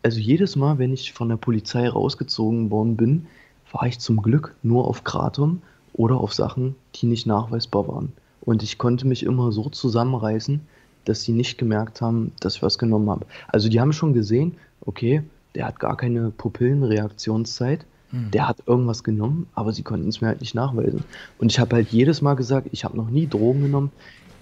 Also 0.04 0.20
jedes 0.20 0.56
Mal, 0.56 0.80
wenn 0.80 0.94
ich 0.94 1.14
von 1.14 1.30
der 1.30 1.38
Polizei 1.38 1.88
rausgezogen 1.88 2.72
worden 2.72 2.98
bin, 2.98 3.28
war 3.72 3.86
ich 3.86 4.00
zum 4.00 4.22
Glück 4.22 4.56
nur 4.64 4.88
auf 4.88 5.04
Kratom 5.04 5.62
oder 5.94 6.18
auf 6.18 6.34
Sachen, 6.34 6.76
die 6.96 7.06
nicht 7.06 7.26
nachweisbar 7.28 7.88
waren. 7.88 8.12
Und 8.42 8.64
ich 8.64 8.78
konnte 8.78 9.08
mich 9.08 9.24
immer 9.24 9.52
so 9.52 9.70
zusammenreißen, 9.70 10.62
dass 11.06 11.22
sie 11.24 11.32
nicht 11.32 11.58
gemerkt 11.58 12.02
haben, 12.02 12.32
dass 12.40 12.56
ich 12.56 12.64
was 12.64 12.78
genommen 12.78 13.10
habe. 13.10 13.26
Also 13.48 13.70
die 13.70 13.80
haben 13.80 13.94
schon 13.94 14.14
gesehen, 14.14 14.58
okay, 14.86 15.24
der 15.56 15.68
hat 15.68 15.80
gar 15.80 15.98
keine 15.98 16.32
Pupillenreaktionszeit. 16.32 17.86
Hm. 18.12 18.32
der 18.32 18.48
hat 18.48 18.58
irgendwas 18.66 19.04
genommen, 19.04 19.48
aber 19.56 19.74
sie 19.74 19.84
konnten 19.84 20.08
es 20.08 20.22
mir 20.22 20.28
halt 20.28 20.42
nicht 20.42 20.56
nachweisen. 20.56 21.04
Und 21.40 21.52
ich 21.52 21.60
habe 21.60 21.76
halt 21.76 21.90
jedes 21.90 22.22
Mal 22.22 22.36
gesagt, 22.36 22.68
ich 22.72 22.84
habe 22.84 22.98
noch 22.98 23.10
nie 23.10 23.28
Drogen 23.28 23.62
genommen, 23.62 23.92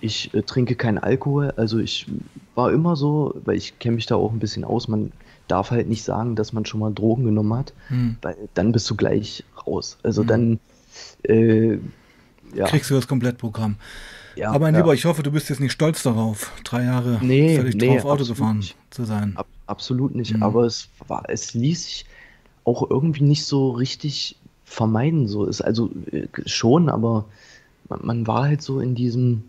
ich 0.02 0.34
äh, 0.34 0.42
trinke 0.42 0.76
keinen 0.76 0.98
Alkohol, 0.98 1.52
also 1.56 1.80
ich 1.80 2.08
war 2.56 2.72
immer 2.72 2.96
so, 2.96 3.36
weil 3.46 3.58
ich 3.58 3.80
kenne 3.80 3.96
mich 3.96 4.06
da 4.06 4.16
auch 4.16 4.32
ein 4.32 4.40
bisschen 4.40 4.64
aus, 4.64 4.88
man 4.88 5.12
darf 5.48 5.72
halt 5.72 5.90
nicht 5.90 6.04
sagen, 6.04 6.36
dass 6.36 6.54
man 6.54 6.66
schon 6.66 6.80
mal 6.80 6.94
Drogen 6.94 7.26
genommen 7.26 7.54
hat, 7.54 7.74
hm. 7.88 8.18
weil 8.22 8.36
dann 8.54 8.72
bist 8.72 8.90
du 8.90 8.96
gleich 8.96 9.44
raus. 9.66 9.98
Also 10.04 10.22
hm. 10.22 10.28
dann 10.28 10.60
äh, 11.24 11.78
ja. 12.56 12.66
kriegst 12.68 12.90
du 12.90 12.96
das 12.96 13.08
Komplettprogramm. 13.08 13.78
Ja, 14.36 14.52
Aber 14.52 14.60
mein 14.60 14.74
ja. 14.74 14.82
Lieber, 14.82 14.94
ich 14.94 15.06
hoffe, 15.06 15.24
du 15.24 15.32
bist 15.32 15.50
jetzt 15.50 15.60
nicht 15.60 15.72
stolz 15.72 16.04
darauf, 16.04 16.52
drei 16.64 16.84
Jahre 16.86 17.20
nee, 17.22 17.58
völlig 17.58 17.76
nee, 17.76 17.98
drauf 17.98 18.06
Auto 18.06 18.26
gefahren 18.26 18.60
nicht. 18.60 18.76
zu 18.90 19.04
sein. 19.04 19.34
Ab, 19.36 19.48
absolut 19.66 20.16
nicht. 20.16 20.36
Mhm. 20.36 20.44
Aber 20.44 20.64
es 20.64 20.88
war, 21.08 21.24
es 21.28 21.54
ließ 21.54 21.84
sich 21.84 22.06
auch 22.70 22.90
irgendwie 22.90 23.24
nicht 23.24 23.46
so 23.46 23.72
richtig 23.72 24.38
vermeiden. 24.64 25.28
So 25.28 25.46
ist 25.46 25.62
also 25.62 25.90
äh, 26.12 26.28
schon, 26.46 26.90
aber 26.90 27.26
man, 27.90 28.00
man 28.04 28.28
war 28.28 28.44
halt 28.44 28.62
so 28.62 28.80
in 28.80 28.96
diesem 28.96 29.44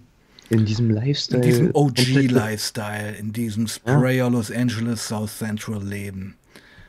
in 0.49 0.65
diesem 0.65 0.91
Lifestyle. 0.91 1.43
In 1.43 1.49
diesem 1.49 1.75
OG-Lifestyle, 1.75 3.15
in 3.17 3.33
diesem 3.33 3.69
Sprayer 3.69 4.13
ja. 4.13 4.29
Los 4.29 4.51
Angeles 4.51 5.07
South 5.07 5.39
Central 5.39 5.85
Leben. 5.85 6.35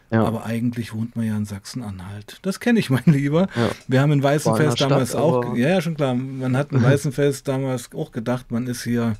Ja. 0.10 0.26
Aber 0.26 0.46
eigentlich 0.46 0.94
wohnt 0.94 1.16
man 1.16 1.26
ja 1.26 1.38
in 1.38 1.46
Sachsen-Anhalt. 1.46 2.40
Das 2.42 2.60
kenne 2.60 2.80
ich, 2.80 2.90
mein 2.90 3.04
Lieber. 3.06 3.48
Ja. 3.56 3.70
Wir 3.88 4.02
haben 4.02 4.12
in 4.12 4.24
Weißenfest 4.24 4.78
Stadt, 4.78 4.92
damals 4.92 5.16
auch, 5.16 5.56
ja, 5.56 5.70
ja, 5.70 5.82
schon 5.82 5.96
klar, 5.96 6.16
man 6.16 6.58
hat 6.58 6.72
in 6.72 6.82
Weißenfest 6.84 7.48
damals 7.48 7.92
auch 7.94 8.12
gedacht, 8.12 8.52
man 8.52 8.66
ist 8.66 8.84
hier 8.84 9.16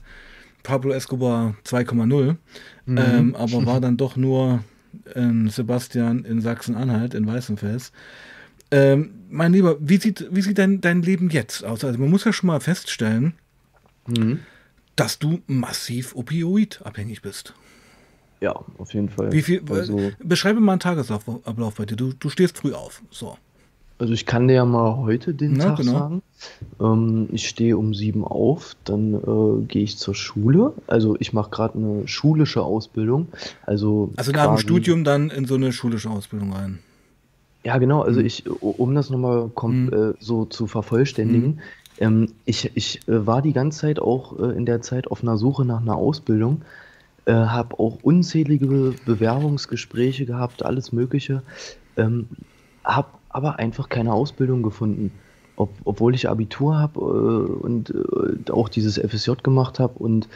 Pablo 0.64 0.92
Escobar 0.92 1.56
2,0, 1.66 2.36
mhm. 2.86 2.98
ähm, 2.98 3.36
aber 3.36 3.66
war 3.66 3.80
dann 3.80 3.96
doch 3.96 4.16
nur 4.16 4.64
in 5.16 5.50
Sebastian 5.50 6.26
in 6.26 6.42
Sachsen-Anhalt, 6.42 7.14
in 7.14 7.28
Weißenfels. 7.28 7.92
Ähm, 8.72 9.26
mein 9.30 9.54
Lieber, 9.54 9.78
wie 9.80 9.98
sieht, 9.98 10.28
wie 10.32 10.42
sieht 10.42 10.58
dein, 10.58 10.82
dein 10.82 11.02
Leben 11.02 11.30
jetzt 11.30 11.64
aus? 11.64 11.84
Also 11.84 12.00
man 12.00 12.10
muss 12.10 12.24
ja 12.24 12.34
schon 12.34 12.48
mal 12.48 12.60
feststellen, 12.60 13.34
mhm. 14.08 14.40
dass 14.96 15.20
du 15.20 15.42
massiv 15.48 16.16
opioidabhängig 16.16 17.22
bist. 17.22 17.54
Ja, 18.40 18.54
auf 18.78 18.94
jeden 18.94 19.10
Fall. 19.10 19.32
Wie 19.32 19.42
viel, 19.44 19.62
also, 19.70 20.12
beschreibe 20.20 20.60
mal 20.60 20.74
einen 20.74 20.80
Tagesablauf 20.80 21.76
bei 21.76 21.86
dir. 21.86 21.96
Du, 21.96 22.14
du 22.14 22.30
stehst 22.30 22.58
früh 22.58 22.74
auf. 22.74 23.04
So. 23.12 23.38
Also 24.02 24.14
ich 24.14 24.26
kann 24.26 24.48
dir 24.48 24.56
ja 24.56 24.66
mal 24.66 24.98
heute 24.98 25.36
den 25.36 25.54
Na, 25.54 25.66
Tag 25.66 25.78
genau. 25.78 25.92
sagen. 25.92 26.22
Ähm, 26.80 27.30
ich 27.34 27.48
stehe 27.48 27.78
um 27.78 27.94
sieben 27.94 28.26
auf, 28.26 28.76
dann 28.84 29.14
äh, 29.14 29.64
gehe 29.68 29.84
ich 29.84 30.00
zur 30.00 30.16
Schule. 30.16 30.74
Also 30.88 31.16
ich 31.20 31.34
mache 31.34 31.52
gerade 31.52 31.78
eine 31.78 32.08
schulische 32.08 32.64
Ausbildung. 32.64 33.28
Also, 33.64 34.12
also 34.16 34.32
nach 34.32 34.48
dem 34.48 34.58
Studium 34.58 35.04
dann 35.04 35.30
in 35.30 35.46
so 35.46 35.54
eine 35.54 35.72
schulische 35.72 36.10
Ausbildung 36.10 36.52
rein. 36.52 36.80
Ja, 37.64 37.78
genau. 37.78 38.02
Also 38.02 38.22
hm. 38.22 38.26
ich, 38.26 38.50
um 38.50 38.96
das 38.96 39.12
nochmal 39.12 39.52
hm. 39.56 39.94
äh, 39.94 40.14
so 40.20 40.46
zu 40.46 40.66
vervollständigen, 40.66 41.62
hm. 41.98 42.24
ähm, 42.24 42.28
ich, 42.46 42.72
ich 42.74 43.08
äh, 43.08 43.28
war 43.28 43.44
die 43.44 43.54
ganze 43.54 43.82
Zeit 43.82 44.00
auch 44.00 44.40
äh, 44.40 44.58
in 44.58 44.66
der 44.66 44.82
Zeit 44.82 45.12
auf 45.12 45.22
einer 45.22 45.38
Suche 45.38 45.64
nach 45.64 45.80
einer 45.80 45.96
Ausbildung 45.96 46.64
äh, 47.28 47.34
habe 47.34 47.80
auch 47.80 48.00
unzählige 48.02 48.96
Bewerbungsgespräche 49.06 50.26
gehabt, 50.26 50.66
alles 50.66 50.92
Mögliche, 50.92 51.44
ähm, 51.96 52.28
habe 52.84 53.10
aber 53.34 53.60
einfach 53.60 53.90
keine 53.90 54.14
Ausbildung 54.14 54.64
gefunden. 54.64 55.12
Ob, 55.58 55.70
obwohl 55.84 56.16
ich 56.16 56.28
Abitur 56.30 56.80
habe 56.80 57.00
äh, 57.02 57.64
und 57.64 57.94
äh, 57.94 58.52
auch 58.52 58.70
dieses 58.70 58.98
FSJ 58.98 59.34
gemacht 59.44 59.80
habe 59.80 60.00
und 60.00 60.28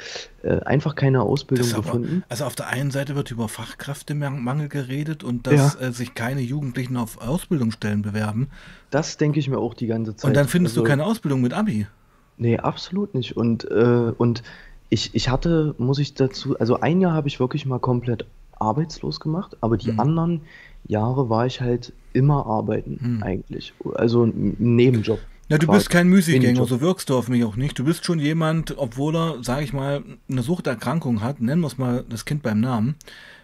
äh, 0.44 0.60
einfach 0.60 0.94
keine 0.94 1.22
Ausbildung 1.22 1.72
aber, 1.72 1.82
gefunden. 1.82 2.24
Also 2.30 2.44
auf 2.44 2.54
der 2.54 2.68
einen 2.68 2.92
Seite 2.92 3.16
wird 3.16 3.32
über 3.32 3.48
Fachkräftemangel 3.48 4.68
geredet 4.68 5.24
und 5.24 5.48
dass 5.48 5.80
ja. 5.80 5.88
Äh, 5.88 5.92
sich 5.94 6.14
keine 6.14 6.42
Jugendlichen 6.42 6.98
auf 6.98 7.22
Ausbildungsstellen 7.22 8.02
bewerben. 8.02 8.50
Das 8.92 9.18
denke 9.18 9.40
ich 9.40 9.50
mir 9.50 9.58
auch 9.58 9.74
die 9.74 9.88
ganze 9.88 10.16
Zeit. 10.16 10.30
Und 10.30 10.36
dann 10.36 10.48
findest 10.48 10.74
also, 10.76 10.84
du 10.84 10.90
keine 10.90 11.06
Ausbildung 11.06 11.42
mit 11.42 11.54
Abi. 11.54 11.88
Nee, 12.38 12.58
absolut 12.58 13.16
nicht. 13.16 13.38
Und, 13.38 13.64
äh, 13.72 14.12
und 14.18 14.44
ich, 14.90 15.16
ich 15.16 15.30
hatte, 15.30 15.76
muss 15.78 15.98
ich 16.00 16.14
dazu, 16.14 16.60
also 16.60 16.82
ein 16.82 17.02
Jahr 17.02 17.14
habe 17.14 17.28
ich 17.28 17.40
wirklich 17.40 17.66
mal 17.66 17.80
komplett 17.80 18.26
arbeitslos 18.60 19.20
gemacht, 19.20 19.58
aber 19.62 19.78
die 19.78 19.92
mhm. 19.92 20.00
anderen 20.00 20.42
Jahre 20.88 21.30
war 21.30 21.46
ich 21.46 21.62
halt 21.62 21.94
immer 22.14 22.46
arbeiten 22.46 23.00
mhm. 23.02 23.24
eigentlich. 23.24 23.74
Also 23.96 24.24
ein 24.24 24.56
Nebenjob. 24.60 25.20
Ja, 25.48 25.60
du 25.60 25.68
bist 25.68 25.92
kein 25.92 26.08
Müßiggänger, 26.08 26.66
so 26.66 26.82
wirkst 26.82 27.10
du 27.10 27.16
auf 27.16 27.28
mich 27.28 27.44
auch 27.44 27.56
nicht. 27.56 27.78
Du 27.78 27.84
bist 27.84 28.04
schon 28.04 28.18
jemand, 28.18 28.76
obwohl 28.78 29.16
er, 29.16 29.44
sage 29.44 29.64
ich 29.64 29.74
mal, 29.74 30.04
eine 30.28 30.42
Suchterkrankung 30.42 31.22
hat, 31.22 31.40
nennen 31.40 31.62
wir 31.62 31.68
es 31.68 31.78
mal 31.78 32.04
das 32.10 32.26
Kind 32.26 32.42
beim 32.42 32.60
Namen, 32.60 32.96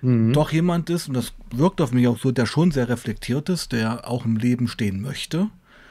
mhm. 0.01 0.33
doch 0.33 0.51
jemand 0.51 0.89
ist, 0.89 1.07
und 1.07 1.13
das 1.13 1.33
wirkt 1.53 1.79
auf 1.79 1.91
mich 1.91 2.07
auch 2.07 2.17
so, 2.17 2.31
der 2.31 2.47
schon 2.47 2.71
sehr 2.71 2.89
reflektiert 2.89 3.49
ist, 3.49 3.71
der 3.71 4.09
auch 4.09 4.25
im 4.25 4.37
Leben 4.37 4.67
stehen 4.67 4.99
möchte. 5.01 5.49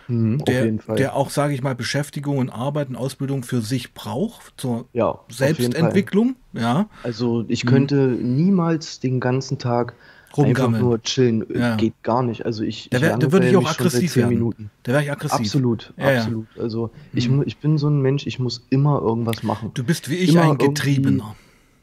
Mhm, 0.09 0.45
der, 0.45 0.73
der, 0.97 1.15
auch, 1.15 1.31
sage 1.31 1.55
ich 1.55 1.63
mal, 1.63 1.77
Beschäftigung 1.77 2.39
und 2.39 2.51
Arbeit 2.51 2.89
und 2.89 2.97
Ausbildung 2.97 3.45
für 3.45 3.61
sich 3.61 3.95
braucht, 3.95 4.55
zur 4.57 4.87
ja, 4.93 5.21
Selbstentwicklung. 5.29 6.35
Ja. 6.53 6.89
Also 7.05 7.45
ich 7.47 7.65
könnte 7.65 8.09
mhm. 8.09 8.35
niemals 8.35 8.99
den 8.99 9.21
ganzen 9.21 9.59
Tag 9.59 9.95
Rumgammeln. 10.37 10.75
einfach 10.75 10.81
nur 10.81 11.03
chillen. 11.03 11.45
Ja. 11.55 11.77
Geht 11.77 12.03
gar 12.03 12.23
nicht. 12.23 12.45
Also 12.47 12.63
ich, 12.63 12.89
da, 12.91 12.99
da 12.99 13.33
würde 13.33 13.49
ich 13.49 13.57
auch 13.57 13.69
aggressiv 13.69 14.17
werden. 14.17 14.31
Minuten. 14.31 14.71
Da 14.83 14.93
wäre 14.93 15.03
ich 15.03 15.11
aggressiv. 15.11 15.41
Absolut, 15.41 15.93
ja, 15.97 16.19
absolut. 16.19 16.47
Also 16.59 16.91
ich, 17.13 17.29
mhm. 17.29 17.43
ich 17.47 17.59
bin 17.59 17.79
so 17.79 17.89
ein 17.89 18.01
Mensch, 18.01 18.27
ich 18.27 18.39
muss 18.39 18.67
immer 18.71 19.01
irgendwas 19.01 19.43
machen. 19.43 19.71
Du 19.75 19.85
bist 19.85 20.09
wie 20.09 20.17
ich 20.17 20.31
immer 20.31 20.51
ein 20.51 20.59
Getriebener. 20.59 21.37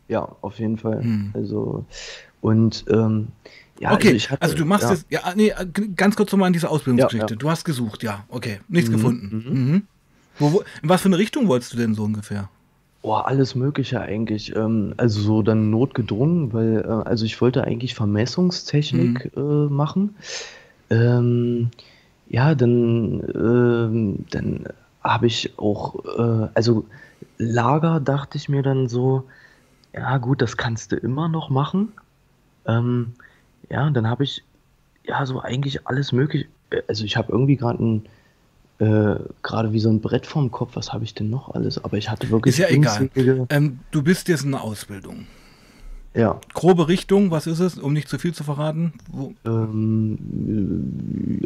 Ja, 0.07 0.35
auf 0.41 0.59
jeden 0.59 0.77
Fall. 0.77 1.03
Mhm. 1.03 1.31
Also 1.33 1.85
und 2.41 2.85
ähm, 2.89 3.27
ja, 3.79 3.93
okay, 3.93 4.13
also, 4.13 4.29
hatte, 4.29 4.41
also, 4.41 4.55
du 4.55 4.65
machst 4.65 4.89
es, 4.89 5.05
ja, 5.09 5.33
nee, 5.35 5.53
ganz 5.95 6.15
kurz 6.15 6.31
nochmal 6.31 6.47
an 6.47 6.53
diese 6.53 6.69
Ausbildungsgeschichte. 6.69 7.37
Du 7.37 7.49
hast 7.49 7.63
gesucht, 7.63 8.03
ja, 8.03 8.25
okay, 8.29 8.59
nichts 8.67 8.89
mhm, 8.89 8.93
gefunden. 8.93 9.43
Mhm. 9.47 9.71
Mhm. 9.71 9.83
Wo, 10.39 10.53
wo, 10.53 10.63
in 10.81 10.89
was 10.89 11.01
für 11.01 11.09
eine 11.09 11.17
Richtung 11.17 11.47
wolltest 11.47 11.73
du 11.73 11.77
denn 11.77 11.93
so 11.93 12.03
ungefähr? 12.03 12.49
Boah, 13.07 13.25
alles 13.25 13.55
Mögliche 13.55 14.01
eigentlich. 14.01 14.53
Ähm, 14.53 14.93
also 14.97 15.21
so 15.21 15.41
dann 15.41 15.69
notgedrungen, 15.69 16.51
weil, 16.51 16.81
äh, 16.81 17.07
also 17.07 17.23
ich 17.23 17.39
wollte 17.39 17.63
eigentlich 17.63 17.95
Vermessungstechnik 17.95 19.33
mhm. 19.33 19.41
äh, 19.41 19.69
machen. 19.69 20.15
Ähm, 20.89 21.69
ja, 22.27 22.53
dann, 22.53 23.21
äh, 23.21 24.25
dann 24.29 24.65
habe 25.01 25.25
ich 25.25 25.57
auch, 25.57 26.03
äh, 26.03 26.49
also 26.53 26.83
Lager 27.37 28.01
dachte 28.01 28.37
ich 28.37 28.49
mir 28.49 28.61
dann 28.61 28.89
so, 28.89 29.23
ja 29.93 30.17
gut, 30.17 30.41
das 30.41 30.57
kannst 30.57 30.91
du 30.91 30.97
immer 30.97 31.29
noch 31.29 31.49
machen. 31.49 31.93
Ähm, 32.65 33.13
ja, 33.69 33.89
dann 33.89 34.09
habe 34.09 34.25
ich 34.25 34.43
ja 35.05 35.25
so 35.25 35.39
eigentlich 35.39 35.87
alles 35.87 36.11
mögliche. 36.11 36.49
Also 36.89 37.05
ich 37.05 37.15
habe 37.15 37.31
irgendwie 37.31 37.55
gerade 37.55 37.81
ein 37.81 38.05
äh, 38.79 39.15
gerade 39.41 39.73
wie 39.73 39.79
so 39.79 39.89
ein 39.89 40.01
Brett 40.01 40.27
vorm 40.27 40.51
Kopf. 40.51 40.75
Was 40.75 40.93
habe 40.93 41.03
ich 41.03 41.13
denn 41.13 41.29
noch 41.29 41.53
alles? 41.53 41.83
Aber 41.83 41.97
ich 41.97 42.09
hatte 42.09 42.29
wirklich. 42.29 42.55
Ist 42.55 42.59
ja 42.59 42.69
egal. 42.69 43.09
Ähm, 43.49 43.79
du 43.91 44.03
bist 44.03 44.27
jetzt 44.27 44.43
in 44.43 44.51
der 44.51 44.61
Ausbildung. 44.61 45.25
Ja. 46.13 46.39
Grobe 46.53 46.87
Richtung, 46.87 47.29
was 47.29 47.45
ist 47.45 47.59
es, 47.59 47.77
um 47.77 47.93
nicht 47.93 48.09
zu 48.09 48.17
viel 48.17 48.33
zu 48.33 48.43
verraten? 48.43 48.93
Ähm, 49.45 50.17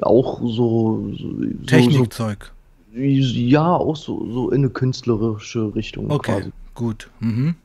auch 0.02 0.40
so, 0.40 1.12
so 1.14 1.34
Technikzeug. 1.68 2.54
So, 2.94 3.00
ja, 3.00 3.76
auch 3.76 3.96
so, 3.96 4.32
so 4.32 4.50
in 4.52 4.62
eine 4.62 4.70
künstlerische 4.70 5.76
Richtung. 5.76 6.10
Okay, 6.10 6.40
quasi. 6.40 6.52
gut. 6.74 7.10
Mhm. 7.20 7.56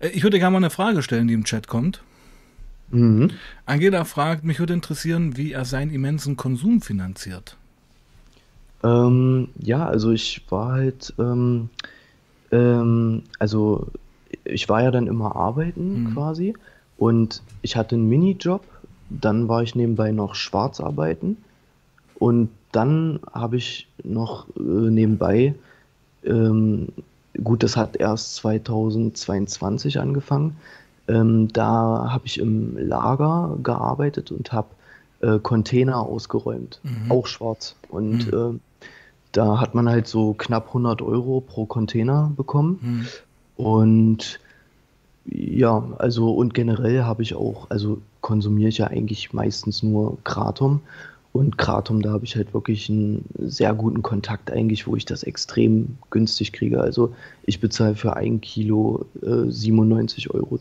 Äh, 0.00 0.08
ich 0.08 0.22
würde 0.22 0.38
gerne 0.38 0.52
mal 0.52 0.58
eine 0.58 0.70
Frage 0.70 1.02
stellen, 1.02 1.28
die 1.28 1.34
im 1.34 1.44
Chat 1.44 1.68
kommt. 1.68 2.02
Mhm. 2.90 3.30
Angela 3.64 4.04
fragt, 4.04 4.44
mich 4.44 4.58
würde 4.58 4.74
interessieren, 4.74 5.36
wie 5.36 5.52
er 5.52 5.64
seinen 5.64 5.90
immensen 5.90 6.36
Konsum 6.36 6.82
finanziert. 6.82 7.56
Ähm, 8.84 9.48
ja, 9.58 9.86
also 9.86 10.10
ich 10.10 10.42
war 10.50 10.72
halt, 10.72 11.14
ähm, 11.18 11.68
ähm, 12.50 13.22
also 13.38 13.86
ich 14.44 14.68
war 14.68 14.82
ja 14.82 14.90
dann 14.90 15.06
immer 15.06 15.36
arbeiten 15.36 16.04
mhm. 16.04 16.14
quasi 16.14 16.54
und 16.98 17.42
ich 17.62 17.76
hatte 17.76 17.94
einen 17.94 18.08
Minijob, 18.08 18.64
dann 19.08 19.48
war 19.48 19.62
ich 19.62 19.74
nebenbei 19.74 20.10
noch 20.10 20.34
schwarz 20.34 20.80
arbeiten 20.80 21.36
und 22.18 22.48
dann 22.72 23.20
habe 23.32 23.56
ich 23.56 23.86
noch 24.02 24.46
äh, 24.56 24.60
nebenbei, 24.60 25.54
ähm, 26.24 26.88
gut, 27.44 27.62
das 27.62 27.76
hat 27.76 27.96
erst 27.96 28.36
2022 28.36 30.00
angefangen, 30.00 30.56
ähm, 31.08 31.48
da 31.52 32.08
habe 32.10 32.26
ich 32.26 32.38
im 32.38 32.76
Lager 32.78 33.58
gearbeitet 33.62 34.30
und 34.30 34.52
habe 34.52 34.68
äh, 35.20 35.38
Container 35.38 36.00
ausgeräumt, 36.00 36.80
mhm. 36.82 37.10
auch 37.10 37.26
schwarz. 37.26 37.76
Und 37.88 38.32
mhm. 38.32 38.56
äh, 38.56 38.71
da 39.32 39.60
hat 39.60 39.74
man 39.74 39.88
halt 39.88 40.06
so 40.06 40.34
knapp 40.34 40.68
100 40.68 41.02
Euro 41.02 41.40
pro 41.40 41.66
Container 41.66 42.32
bekommen. 42.36 42.78
Mhm. 42.80 43.64
Und 43.64 44.40
ja, 45.24 45.84
also 45.98 46.32
und 46.32 46.54
generell 46.54 47.02
habe 47.04 47.22
ich 47.22 47.34
auch, 47.34 47.70
also 47.70 48.00
konsumiere 48.20 48.68
ich 48.68 48.78
ja 48.78 48.88
eigentlich 48.88 49.32
meistens 49.32 49.82
nur 49.82 50.18
Kratom 50.24 50.80
und 51.32 51.56
Kratom, 51.56 52.02
da 52.02 52.10
habe 52.10 52.26
ich 52.26 52.36
halt 52.36 52.52
wirklich 52.52 52.90
einen 52.90 53.24
sehr 53.38 53.72
guten 53.72 54.02
Kontakt 54.02 54.50
eigentlich, 54.50 54.86
wo 54.86 54.96
ich 54.96 55.06
das 55.06 55.22
extrem 55.22 55.96
günstig 56.10 56.52
kriege. 56.52 56.80
Also 56.80 57.14
ich 57.44 57.58
bezahle 57.58 57.96
für 57.96 58.16
ein 58.16 58.42
Kilo 58.42 59.06
äh, 59.22 59.26
97,20 59.26 60.30
Euro 60.34 60.58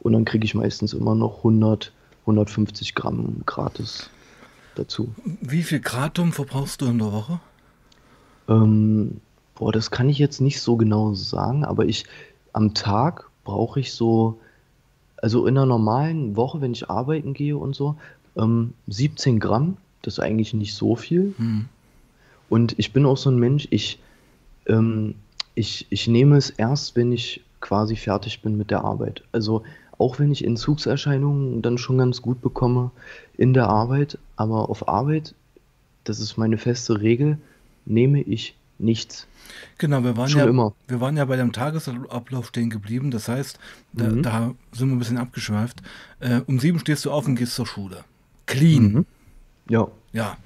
und 0.00 0.12
dann 0.12 0.24
kriege 0.24 0.44
ich 0.44 0.54
meistens 0.54 0.94
immer 0.94 1.14
noch 1.14 1.38
100, 1.38 1.92
150 2.22 2.96
Gramm 2.96 3.42
gratis 3.46 4.10
dazu. 4.74 5.14
Wie 5.40 5.62
viel 5.62 5.80
Kratom 5.80 6.32
verbrauchst 6.32 6.80
du 6.80 6.86
in 6.86 6.98
der 6.98 7.12
Woche? 7.12 7.40
Ähm, 8.48 9.20
boah, 9.54 9.72
das 9.72 9.90
kann 9.90 10.08
ich 10.08 10.18
jetzt 10.18 10.40
nicht 10.40 10.60
so 10.60 10.76
genau 10.76 11.14
sagen, 11.14 11.64
aber 11.64 11.86
ich 11.86 12.04
am 12.52 12.74
Tag 12.74 13.30
brauche 13.44 13.80
ich 13.80 13.92
so, 13.92 14.38
also 15.16 15.46
in 15.46 15.56
einer 15.56 15.66
normalen 15.66 16.36
Woche, 16.36 16.60
wenn 16.60 16.72
ich 16.72 16.90
arbeiten 16.90 17.34
gehe 17.34 17.56
und 17.56 17.74
so, 17.74 17.96
ähm, 18.36 18.74
17 18.86 19.40
Gramm. 19.40 19.76
Das 20.02 20.14
ist 20.14 20.20
eigentlich 20.20 20.54
nicht 20.54 20.74
so 20.74 20.96
viel. 20.96 21.34
Hm. 21.36 21.66
Und 22.48 22.78
ich 22.78 22.92
bin 22.92 23.04
auch 23.04 23.16
so 23.16 23.30
ein 23.30 23.38
Mensch, 23.38 23.68
ich, 23.70 23.98
ähm, 24.66 25.14
ich, 25.54 25.86
ich 25.90 26.08
nehme 26.08 26.36
es 26.36 26.50
erst, 26.50 26.96
wenn 26.96 27.12
ich 27.12 27.42
quasi 27.60 27.96
fertig 27.96 28.42
bin 28.42 28.56
mit 28.56 28.70
der 28.70 28.84
Arbeit. 28.84 29.22
Also 29.32 29.62
auch 29.98 30.18
wenn 30.18 30.30
ich 30.30 30.44
Entzugserscheinungen 30.44 31.60
dann 31.60 31.76
schon 31.76 31.98
ganz 31.98 32.22
gut 32.22 32.40
bekomme 32.40 32.92
in 33.36 33.52
der 33.52 33.68
Arbeit, 33.68 34.18
aber 34.36 34.70
auf 34.70 34.88
Arbeit, 34.88 35.34
das 36.04 36.20
ist 36.20 36.36
meine 36.36 36.56
feste 36.56 37.00
Regel, 37.00 37.38
nehme 37.88 38.20
ich 38.22 38.56
nichts. 38.78 39.26
Genau, 39.78 40.04
wir 40.04 40.16
waren, 40.16 40.28
Schon 40.28 40.40
ja, 40.42 40.46
immer. 40.46 40.74
wir 40.86 41.00
waren 41.00 41.16
ja 41.16 41.24
bei 41.24 41.36
dem 41.36 41.52
Tagesablauf 41.52 42.48
stehen 42.48 42.70
geblieben. 42.70 43.10
Das 43.10 43.28
heißt, 43.28 43.58
da, 43.92 44.04
Mhm. 44.08 44.22
da 44.22 44.54
sind 44.72 44.88
wir 44.88 44.94
ein 44.96 44.98
bisschen 44.98 45.18
abgeschweift. 45.18 45.82
Äh, 46.20 46.40
um 46.46 46.60
sieben 46.60 46.78
stehst 46.78 47.04
du 47.04 47.10
auf 47.10 47.26
und 47.26 47.34
gehst 47.36 47.54
zur 47.54 47.66
Schule. 47.66 48.04
Clean, 48.46 48.92
Mhm. 48.92 49.06
Ja, 49.68 49.88
ja. 50.12 50.36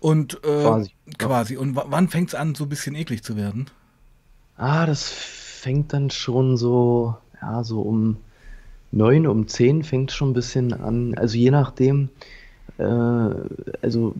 Und 0.00 0.34
äh, 0.44 0.62
Quasi, 0.62 0.90
quasi. 1.18 1.56
Und 1.56 1.76
wa- 1.76 1.86
wann 1.88 2.08
fängt 2.08 2.28
es 2.30 2.34
an, 2.34 2.54
so 2.54 2.64
ein 2.64 2.68
bisschen 2.70 2.94
eklig 2.94 3.22
zu 3.22 3.36
werden? 3.36 3.66
ah, 4.56 4.86
das 4.86 5.08
fängt 5.10 5.92
dann 5.92 6.10
schon 6.10 6.56
so, 6.56 7.16
ja, 7.42 7.64
so 7.64 7.82
um 7.82 8.16
neun, 8.92 9.26
um 9.26 9.48
zehn 9.48 9.82
fängt 9.82 10.12
schon 10.12 10.30
ein 10.30 10.34
bisschen 10.34 10.72
an. 10.72 11.14
Also 11.16 11.36
je 11.36 11.50
nachdem, 11.50 12.08
äh, 12.78 12.84
also 13.82 14.14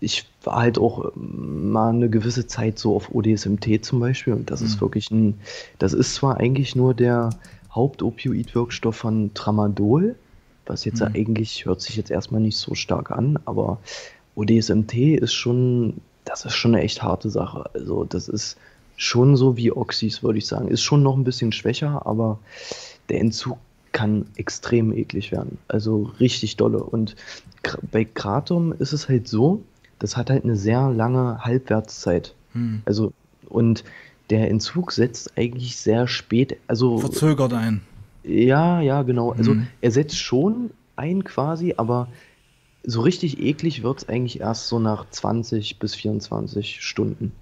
ich 0.00 0.24
war 0.44 0.56
halt 0.62 0.78
auch 0.78 1.12
ähm, 1.16 1.70
mal 1.72 1.90
eine 1.90 2.08
gewisse 2.08 2.46
Zeit 2.46 2.78
so 2.78 2.94
auf 2.96 3.14
ODSMT 3.14 3.84
zum 3.84 4.00
Beispiel 4.00 4.32
und 4.34 4.50
das 4.50 4.62
ist 4.62 4.76
Mhm. 4.76 4.80
wirklich 4.80 5.10
ein, 5.10 5.34
das 5.78 5.92
ist 5.92 6.14
zwar 6.14 6.38
eigentlich 6.38 6.76
nur 6.76 6.94
der 6.94 7.30
Hauptopioidwirkstoff 7.72 8.96
von 8.96 9.32
Tramadol, 9.34 10.14
was 10.66 10.84
jetzt 10.84 11.00
Mhm. 11.00 11.08
eigentlich 11.14 11.64
hört 11.66 11.80
sich 11.80 11.96
jetzt 11.96 12.10
erstmal 12.10 12.40
nicht 12.40 12.56
so 12.56 12.74
stark 12.74 13.10
an, 13.10 13.38
aber 13.44 13.78
ODSMT 14.36 14.94
ist 15.16 15.32
schon, 15.34 15.94
das 16.24 16.44
ist 16.44 16.54
schon 16.54 16.74
eine 16.74 16.84
echt 16.84 17.02
harte 17.02 17.30
Sache. 17.30 17.64
Also 17.74 18.04
das 18.04 18.28
ist 18.28 18.56
schon 18.96 19.36
so 19.36 19.56
wie 19.56 19.72
Oxys, 19.72 20.22
würde 20.22 20.38
ich 20.38 20.46
sagen. 20.46 20.68
Ist 20.68 20.82
schon 20.82 21.02
noch 21.02 21.16
ein 21.16 21.24
bisschen 21.24 21.52
schwächer, 21.52 22.06
aber 22.06 22.38
der 23.08 23.20
Entzug 23.20 23.56
kann 23.92 24.26
extrem 24.36 24.92
eklig 24.92 25.32
werden. 25.32 25.58
Also 25.68 26.10
richtig 26.20 26.56
dolle. 26.56 26.78
Und 26.82 27.16
bei 27.90 28.04
Kratom 28.04 28.72
ist 28.72 28.92
es 28.92 29.08
halt 29.08 29.26
so, 29.26 29.62
das 29.98 30.16
hat 30.16 30.30
halt 30.30 30.44
eine 30.44 30.56
sehr 30.56 30.90
lange 30.90 31.38
Halbwertszeit. 31.44 32.34
Hm. 32.52 32.82
Also, 32.84 33.12
und 33.48 33.84
der 34.30 34.50
Entzug 34.50 34.92
setzt 34.92 35.36
eigentlich 35.38 35.76
sehr 35.76 36.06
spät, 36.06 36.56
also 36.66 36.98
Verzögert 36.98 37.52
ein. 37.54 37.80
ja, 38.22 38.80
ja, 38.80 39.02
genau. 39.02 39.32
Also 39.32 39.54
Mhm. 39.54 39.66
er 39.80 39.90
setzt 39.90 40.18
schon 40.18 40.70
ein 40.96 41.24
quasi, 41.24 41.74
aber 41.76 42.08
so 42.84 43.00
richtig 43.00 43.40
eklig 43.40 43.82
wird 43.82 43.98
es 44.02 44.08
eigentlich 44.08 44.40
erst 44.40 44.68
so 44.68 44.78
nach 44.78 45.08
20 45.10 45.78
bis 45.78 45.94
24 45.94 46.82
Stunden, 46.82 47.32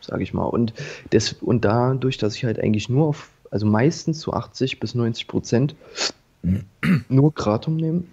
sage 0.00 0.22
ich 0.22 0.32
mal. 0.34 0.44
Und, 0.44 0.72
das, 1.10 1.32
und 1.32 1.64
dadurch, 1.64 2.18
dass 2.18 2.34
ich 2.36 2.44
halt 2.44 2.60
eigentlich 2.60 2.88
nur 2.88 3.06
auf, 3.08 3.30
also 3.50 3.66
meistens 3.66 4.20
zu 4.20 4.32
80 4.32 4.78
bis 4.80 4.94
90 4.94 5.26
Prozent 5.26 5.74
nur 7.08 7.34
Kratom 7.34 7.76
nehme, 7.76 8.04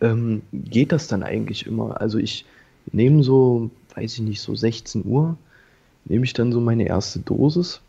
ähm, 0.00 0.42
geht 0.52 0.90
das 0.92 1.06
dann 1.06 1.22
eigentlich 1.22 1.66
immer. 1.66 2.00
Also 2.00 2.18
ich 2.18 2.44
nehme 2.92 3.22
so, 3.22 3.70
weiß 3.94 4.14
ich 4.14 4.20
nicht, 4.20 4.40
so 4.40 4.54
16 4.54 5.04
Uhr, 5.04 5.36
nehme 6.04 6.24
ich 6.24 6.32
dann 6.32 6.52
so 6.52 6.60
meine 6.60 6.86
erste 6.86 7.20
Dosis. 7.20 7.80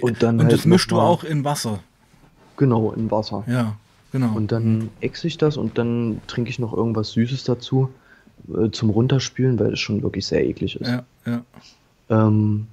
Und 0.00 0.22
dann 0.22 0.36
Und 0.36 0.44
halt 0.44 0.52
das 0.52 0.64
mischst 0.66 0.90
du 0.90 0.96
auch 0.96 1.24
in 1.24 1.44
Wasser. 1.44 1.80
Genau, 2.56 2.92
in 2.92 3.10
Wasser. 3.10 3.44
Ja, 3.46 3.76
genau. 4.12 4.34
Und 4.34 4.52
dann 4.52 4.90
exe 5.00 5.26
ich 5.26 5.38
das 5.38 5.56
und 5.56 5.78
dann 5.78 6.20
trinke 6.26 6.50
ich 6.50 6.58
noch 6.58 6.72
irgendwas 6.74 7.12
Süßes 7.12 7.44
dazu 7.44 7.88
äh, 8.54 8.70
zum 8.70 8.90
Runterspülen, 8.90 9.58
weil 9.58 9.72
es 9.72 9.80
schon 9.80 10.02
wirklich 10.02 10.26
sehr 10.26 10.46
eklig 10.46 10.76
ist. 10.76 10.88
ja, 10.88 11.04
ja. 11.24 11.42
Ähm, 12.10 12.66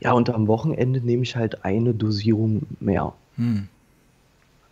ja, 0.00 0.12
und 0.12 0.30
am 0.30 0.46
Wochenende 0.46 1.00
nehme 1.00 1.22
ich 1.22 1.36
halt 1.36 1.64
eine 1.64 1.92
Dosierung 1.92 2.62
mehr. 2.80 3.12
Hm. 3.36 3.68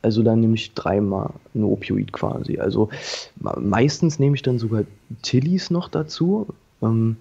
Also 0.03 0.23
dann 0.23 0.41
nehme 0.41 0.55
ich 0.55 0.75
dreimal 0.75 1.31
ein 1.55 1.65
Opioid 1.65 2.13
quasi. 2.13 2.59
Also 2.59 2.89
me- 3.41 3.57
meistens 3.61 4.19
nehme 4.19 4.37
ich 4.37 4.43
dann 4.43 4.59
sogar 4.59 4.85
Tillis 5.23 5.71
noch 5.71 5.89
dazu, 5.89 6.47
ähm, 6.83 7.17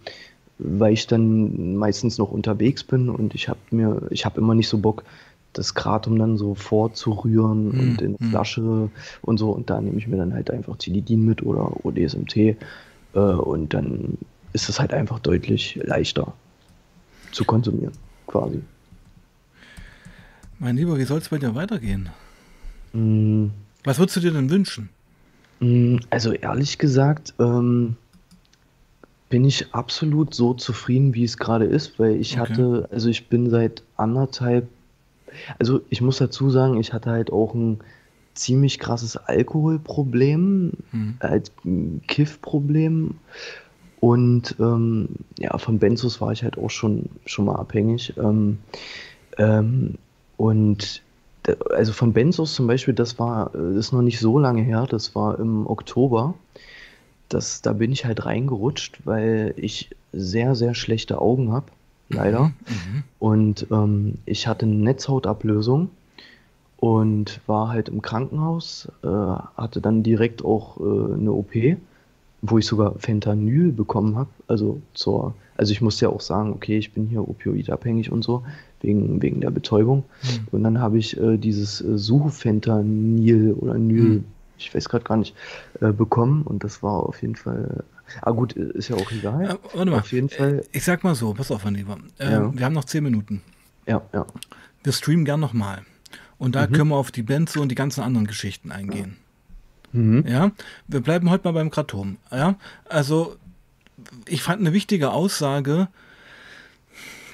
weil 0.60 0.94
ich 0.94 1.08
dann 1.08 1.76
meistens 1.76 2.18
noch 2.18 2.32
unterwegs 2.32 2.84
bin 2.84 3.10
und 3.10 3.36
ich 3.36 3.50
habe 3.50 3.60
mir, 3.72 4.02
ich 4.12 4.26
habe 4.26 4.40
immer 4.40 4.56
nicht 4.56 4.68
so 4.70 4.78
Bock, 4.80 5.04
das 5.54 5.74
Kratom 5.74 6.20
dann 6.20 6.38
so 6.38 6.54
vorzurühren 6.56 7.72
Hm, 7.72 7.80
und 7.80 8.02
in 8.02 8.18
hm. 8.20 8.30
Flasche 8.30 8.90
und 9.24 9.38
so. 9.38 9.52
Und 9.52 9.70
da 9.70 9.82
nehme 9.82 9.98
ich 9.98 10.08
mir 10.08 10.18
dann 10.18 10.34
halt 10.34 10.52
einfach 10.52 10.78
Tilidin 10.78 11.26
mit 11.26 11.42
oder 11.44 11.84
ODSMT 11.86 12.36
äh, 12.38 13.20
und 13.20 13.74
dann 13.74 14.18
ist 14.54 14.70
es 14.70 14.80
halt 14.80 14.94
einfach 14.94 15.20
deutlich 15.20 15.80
leichter 15.84 16.34
zu 17.32 17.44
konsumieren, 17.46 17.94
quasi. 18.28 18.62
Mein 20.60 20.76
Lieber, 20.78 20.98
wie 20.98 21.04
soll 21.04 21.20
es 21.20 21.30
bei 21.30 21.38
dir 21.38 21.56
weitergehen? 21.56 22.10
Mm. 22.94 23.48
Was 23.84 24.00
würdest 24.00 24.18
du 24.18 24.22
dir 24.22 24.32
denn 24.32 24.50
wünschen? 24.50 24.90
Mm, 25.60 25.98
Also 26.10 26.32
ehrlich 26.34 26.78
gesagt, 26.78 27.34
ähm, 27.40 27.96
bin 29.30 29.44
ich 29.44 29.74
absolut 29.74 30.34
so 30.34 30.54
zufrieden, 30.54 31.14
wie 31.14 31.24
es 31.24 31.38
gerade 31.38 31.66
ist, 31.66 32.00
weil 32.00 32.16
ich 32.16 32.40
Okay. 32.40 32.52
hatte, 32.52 32.88
also 32.92 33.10
ich 33.10 33.28
bin 33.28 33.50
seit 33.50 33.84
anderthalb, 33.98 34.68
also 35.60 35.82
ich 35.90 36.02
muss 36.02 36.18
dazu 36.18 36.50
sagen, 36.50 36.80
ich 36.80 36.94
hatte 36.94 37.12
halt 37.12 37.32
auch 37.32 37.54
ein 37.54 37.80
ziemlich 38.36 38.80
krasses 38.80 39.18
Alkoholproblem, 39.18 40.72
Hm. 40.92 41.18
halt 41.22 41.52
ein 41.66 42.02
Kiffproblem 42.08 43.16
und 44.00 44.56
ähm, 44.60 45.10
ja, 45.40 45.58
von 45.58 45.80
Benzos 45.80 46.22
war 46.22 46.32
ich 46.32 46.44
halt 46.44 46.58
auch 46.58 46.70
schon, 46.70 47.10
schon 47.26 47.46
mal 47.46 47.56
abhängig. 47.56 48.14
Ähm, 48.18 48.60
ähm, 49.38 49.96
und 50.38 51.02
also 51.72 51.94
von 51.94 52.14
Benzos 52.14 52.54
zum 52.54 52.68
Beispiel, 52.68 52.94
das 52.94 53.20
war, 53.20 53.54
äh, 53.56 53.58
das 53.58 53.88
ist 53.88 53.92
noch 53.92 54.02
nicht 54.02 54.20
so 54.20 54.40
lange 54.40 54.62
her, 54.62 54.86
das 54.90 55.16
war 55.16 55.40
im 55.40 55.68
Oktober. 55.68 56.34
Das, 57.30 57.62
da 57.62 57.74
bin 57.74 57.92
ich 57.92 58.06
halt 58.06 58.26
reingerutscht, 58.26 59.02
weil 59.04 59.54
ich 59.58 59.90
sehr, 60.14 60.56
sehr 60.56 60.74
schlechte 60.74 61.20
Augen 61.20 61.52
habe, 61.52 61.66
leider. 62.10 62.46
Mhm. 62.46 63.04
Und 63.20 63.68
ähm, 63.70 64.16
ich 64.26 64.48
hatte 64.48 64.66
eine 64.66 64.76
Netzhautablösung 64.76 65.90
und 66.78 67.42
war 67.48 67.70
halt 67.70 67.90
im 67.90 68.02
Krankenhaus, 68.02 68.88
äh, 69.04 69.08
hatte 69.08 69.82
dann 69.82 70.04
direkt 70.04 70.46
auch 70.46 70.78
äh, 70.80 71.14
eine 71.16 71.34
OP, 71.34 71.52
wo 72.42 72.58
ich 72.58 72.66
sogar 72.66 72.96
Fentanyl 72.98 73.72
bekommen 73.72 74.16
habe. 74.16 74.30
Also 74.48 74.82
zur, 74.94 75.34
also 75.58 75.72
ich 75.72 75.82
musste 75.82 76.06
ja 76.06 76.10
auch 76.12 76.22
sagen, 76.22 76.54
okay, 76.54 76.78
ich 76.78 76.92
bin 76.94 77.08
hier 77.08 77.28
opioidabhängig 77.28 78.12
und 78.12 78.24
so, 78.24 78.44
wegen, 78.82 79.22
wegen 79.22 79.42
der 79.42 79.50
Betäubung. 79.52 80.04
Mhm. 80.24 80.48
Und 80.52 80.64
dann 80.64 80.80
habe 80.80 80.98
ich 80.98 81.20
äh, 81.20 81.38
dieses 81.38 81.82
äh, 81.82 81.98
Sufentanil 81.98 83.54
oder 83.54 83.76
Nyl, 83.76 84.04
Mhm. 84.20 84.26
ich 84.58 84.74
weiß 84.74 84.90
gerade 84.90 85.04
gar 85.04 85.18
nicht, 85.18 85.36
äh, 85.82 85.92
bekommen 85.92 86.44
und 86.44 86.64
das 86.64 86.82
war 86.84 87.04
auf 87.04 87.22
jeden 87.22 87.36
Fall. 87.36 87.84
Ah 88.22 88.32
gut, 88.32 88.56
äh, 88.56 88.72
ist 88.74 88.90
ja 88.90 88.96
auch 88.96 89.12
egal. 89.12 89.46
Äh, 89.46 89.56
warte 89.76 89.92
mal. 89.92 90.00
Auf 90.00 90.12
jeden 90.12 90.30
Fall, 90.30 90.64
Ich 90.72 90.84
sag 90.84 91.04
mal 91.04 91.16
so, 91.16 91.34
pass 91.34 91.52
auf, 91.52 91.64
mein 91.66 91.76
Lieber. 91.76 91.98
Äh, 92.20 92.32
Ja. 92.32 92.54
Wir 92.58 92.66
haben 92.66 92.74
noch 92.74 92.86
zehn 92.86 93.04
Minuten. 93.04 93.42
ja, 93.86 94.02
ja. 94.14 94.26
Wir 94.84 94.94
streamen 94.94 95.26
gern 95.26 95.40
nochmal. 95.42 95.82
Und 96.38 96.56
da 96.56 96.68
Mhm. 96.68 96.72
können 96.72 96.90
wir 96.90 96.96
auf 96.96 97.12
die 97.12 97.24
Benzo 97.24 97.62
und 97.62 97.70
die 97.70 97.76
ganzen 97.76 98.02
anderen 98.02 98.28
Geschichten 98.28 98.72
eingehen. 98.72 99.18
Mhm. 99.92 100.24
Ja, 100.28 100.52
wir 100.88 101.02
bleiben 101.02 101.30
heute 101.30 101.46
mal 101.48 101.54
beim 101.54 101.72
Kratom. 101.72 102.18
Ja, 102.32 102.56
also 102.88 103.36
ich 104.28 104.42
fand 104.44 104.62
eine 104.62 104.74
wichtige 104.74 105.12
Aussage, 105.12 105.88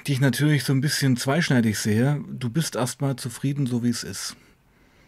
die 0.06 0.12
ich 0.12 0.20
natürlich 0.20 0.64
so 0.64 0.72
ein 0.72 0.80
bisschen 0.80 1.16
zweischneidig 1.16 1.78
sehe. 1.78 2.20
Du 2.30 2.50
bist 2.50 2.76
erstmal 2.76 3.16
zufrieden, 3.16 3.66
so 3.66 3.82
wie 3.82 3.88
es 3.88 4.04
ist. 4.04 4.36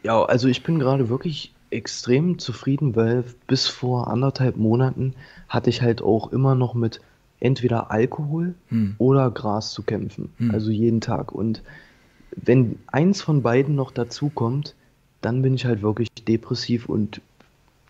Ja, 0.03 0.25
also 0.25 0.49
ich 0.49 0.62
bin 0.62 0.79
gerade 0.79 1.09
wirklich 1.09 1.53
extrem 1.71 2.39
zufrieden, 2.39 2.97
weil 2.97 3.25
bis 3.47 3.67
vor 3.67 4.09
anderthalb 4.09 4.57
Monaten 4.57 5.14
hatte 5.49 5.69
ich 5.71 5.83
halt 5.83 6.01
auch 6.01 6.33
immer 6.33 6.55
noch 6.55 6.75
mit 6.75 7.01
entweder 7.41 7.91
Alkohol 7.91 8.55
Hm. 8.69 8.95
oder 8.99 9.31
Gras 9.31 9.73
zu 9.73 9.83
kämpfen. 9.83 10.33
Hm. 10.39 10.53
Also 10.53 10.71
jeden 10.71 11.01
Tag. 11.01 11.33
Und 11.33 11.62
wenn 12.35 12.79
eins 12.87 13.21
von 13.21 13.43
beiden 13.43 13.75
noch 13.75 13.91
dazu 13.91 14.31
kommt, 14.31 14.75
dann 15.21 15.43
bin 15.43 15.55
ich 15.55 15.64
halt 15.64 15.83
wirklich 15.83 16.09
depressiv 16.27 16.89
und 16.89 17.21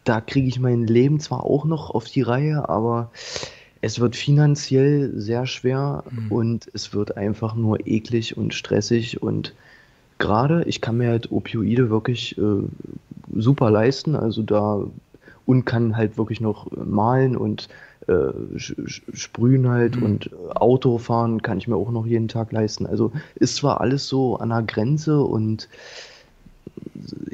da 0.05 0.21
kriege 0.21 0.49
ich 0.49 0.59
mein 0.61 0.87
Leben 0.87 1.21
zwar 1.21 1.45
auch 1.45 1.65
noch 1.65 1.91
auf 1.91 2.05
die 2.07 2.23
Reihe, 2.23 2.69
aber 2.69 3.11
es 3.87 4.01
wird 4.01 4.17
finanziell 4.17 5.13
sehr 5.15 5.47
schwer 5.47 6.03
Hm. 6.09 6.33
und 6.33 6.69
es 6.75 6.93
wird 6.93 7.17
einfach 7.17 7.55
nur 7.55 7.87
eklig 7.87 8.37
und 8.37 8.53
stressig 8.53 9.23
und 9.23 9.55
gerade, 10.19 10.65
ich 10.65 10.81
kann 10.81 10.97
mir 10.97 11.09
halt 11.09 11.31
Opioide 11.31 11.89
wirklich 11.89 12.37
äh, 12.37 12.63
super 13.35 13.71
leisten, 13.71 14.17
also 14.17 14.43
da 14.43 14.83
und 15.47 15.65
kann 15.65 15.97
halt 15.97 16.19
wirklich 16.19 16.41
noch 16.41 16.67
malen 16.73 17.37
und 17.37 17.69
äh, 18.09 18.33
sprühen 18.57 19.69
halt 19.69 19.97
mhm. 19.97 20.03
und 20.03 20.27
äh, 20.27 20.51
Auto 20.55 20.99
fahren 20.99 21.41
kann 21.43 21.59
ich 21.59 21.69
mir 21.69 21.77
auch 21.77 21.93
noch 21.93 22.07
jeden 22.07 22.27
Tag 22.27 22.51
leisten. 22.51 22.87
Also 22.87 23.13
ist 23.37 23.57
zwar 23.57 23.81
alles 23.81 24.09
so 24.09 24.37
an 24.39 24.49
der 24.49 24.63
Grenze 24.63 25.21
und 25.21 25.69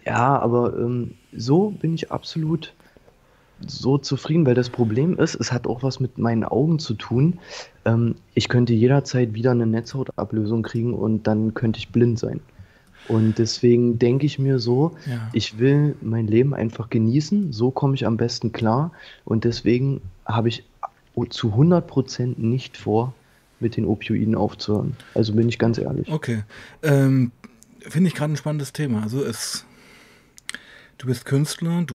ja, 0.04 0.38
aber 0.38 0.76
ähm, 0.78 1.14
so 1.34 1.70
bin 1.70 1.94
ich 1.94 2.12
absolut 2.12 2.74
so 3.66 3.98
zufrieden, 3.98 4.46
weil 4.46 4.54
das 4.54 4.70
Problem 4.70 5.18
ist, 5.18 5.34
es 5.34 5.52
hat 5.52 5.66
auch 5.66 5.82
was 5.82 6.00
mit 6.00 6.18
meinen 6.18 6.44
Augen 6.44 6.78
zu 6.78 6.94
tun. 6.94 7.38
Ähm, 7.84 8.16
ich 8.34 8.48
könnte 8.48 8.72
jederzeit 8.72 9.34
wieder 9.34 9.50
eine 9.50 9.66
Netzhautablösung 9.66 10.62
kriegen 10.62 10.94
und 10.94 11.26
dann 11.26 11.54
könnte 11.54 11.78
ich 11.78 11.90
blind 11.90 12.18
sein. 12.18 12.40
Und 13.08 13.38
deswegen 13.38 13.98
denke 13.98 14.26
ich 14.26 14.38
mir 14.38 14.58
so, 14.58 14.92
ja. 15.06 15.28
ich 15.32 15.58
will 15.58 15.96
mein 16.00 16.26
Leben 16.26 16.54
einfach 16.54 16.88
genießen, 16.88 17.52
so 17.52 17.70
komme 17.70 17.94
ich 17.94 18.06
am 18.06 18.16
besten 18.16 18.52
klar. 18.52 18.92
Und 19.24 19.44
deswegen 19.44 20.00
habe 20.24 20.48
ich 20.48 20.64
zu 21.30 21.48
100% 21.48 22.34
nicht 22.38 22.76
vor, 22.76 23.12
mit 23.60 23.76
den 23.76 23.86
Opioiden 23.86 24.34
aufzuhören. 24.34 24.96
Also 25.14 25.34
bin 25.34 25.48
ich 25.48 25.58
ganz 25.58 25.78
ehrlich. 25.78 26.10
Okay. 26.10 26.42
Ähm, 26.82 27.32
Finde 27.80 28.08
ich 28.08 28.14
gerade 28.14 28.32
ein 28.32 28.36
spannendes 28.36 28.72
Thema. 28.72 29.02
Also 29.02 29.24
es, 29.24 29.64
du 30.98 31.06
bist 31.06 31.24
Künstler, 31.24 31.82
du 31.82 31.92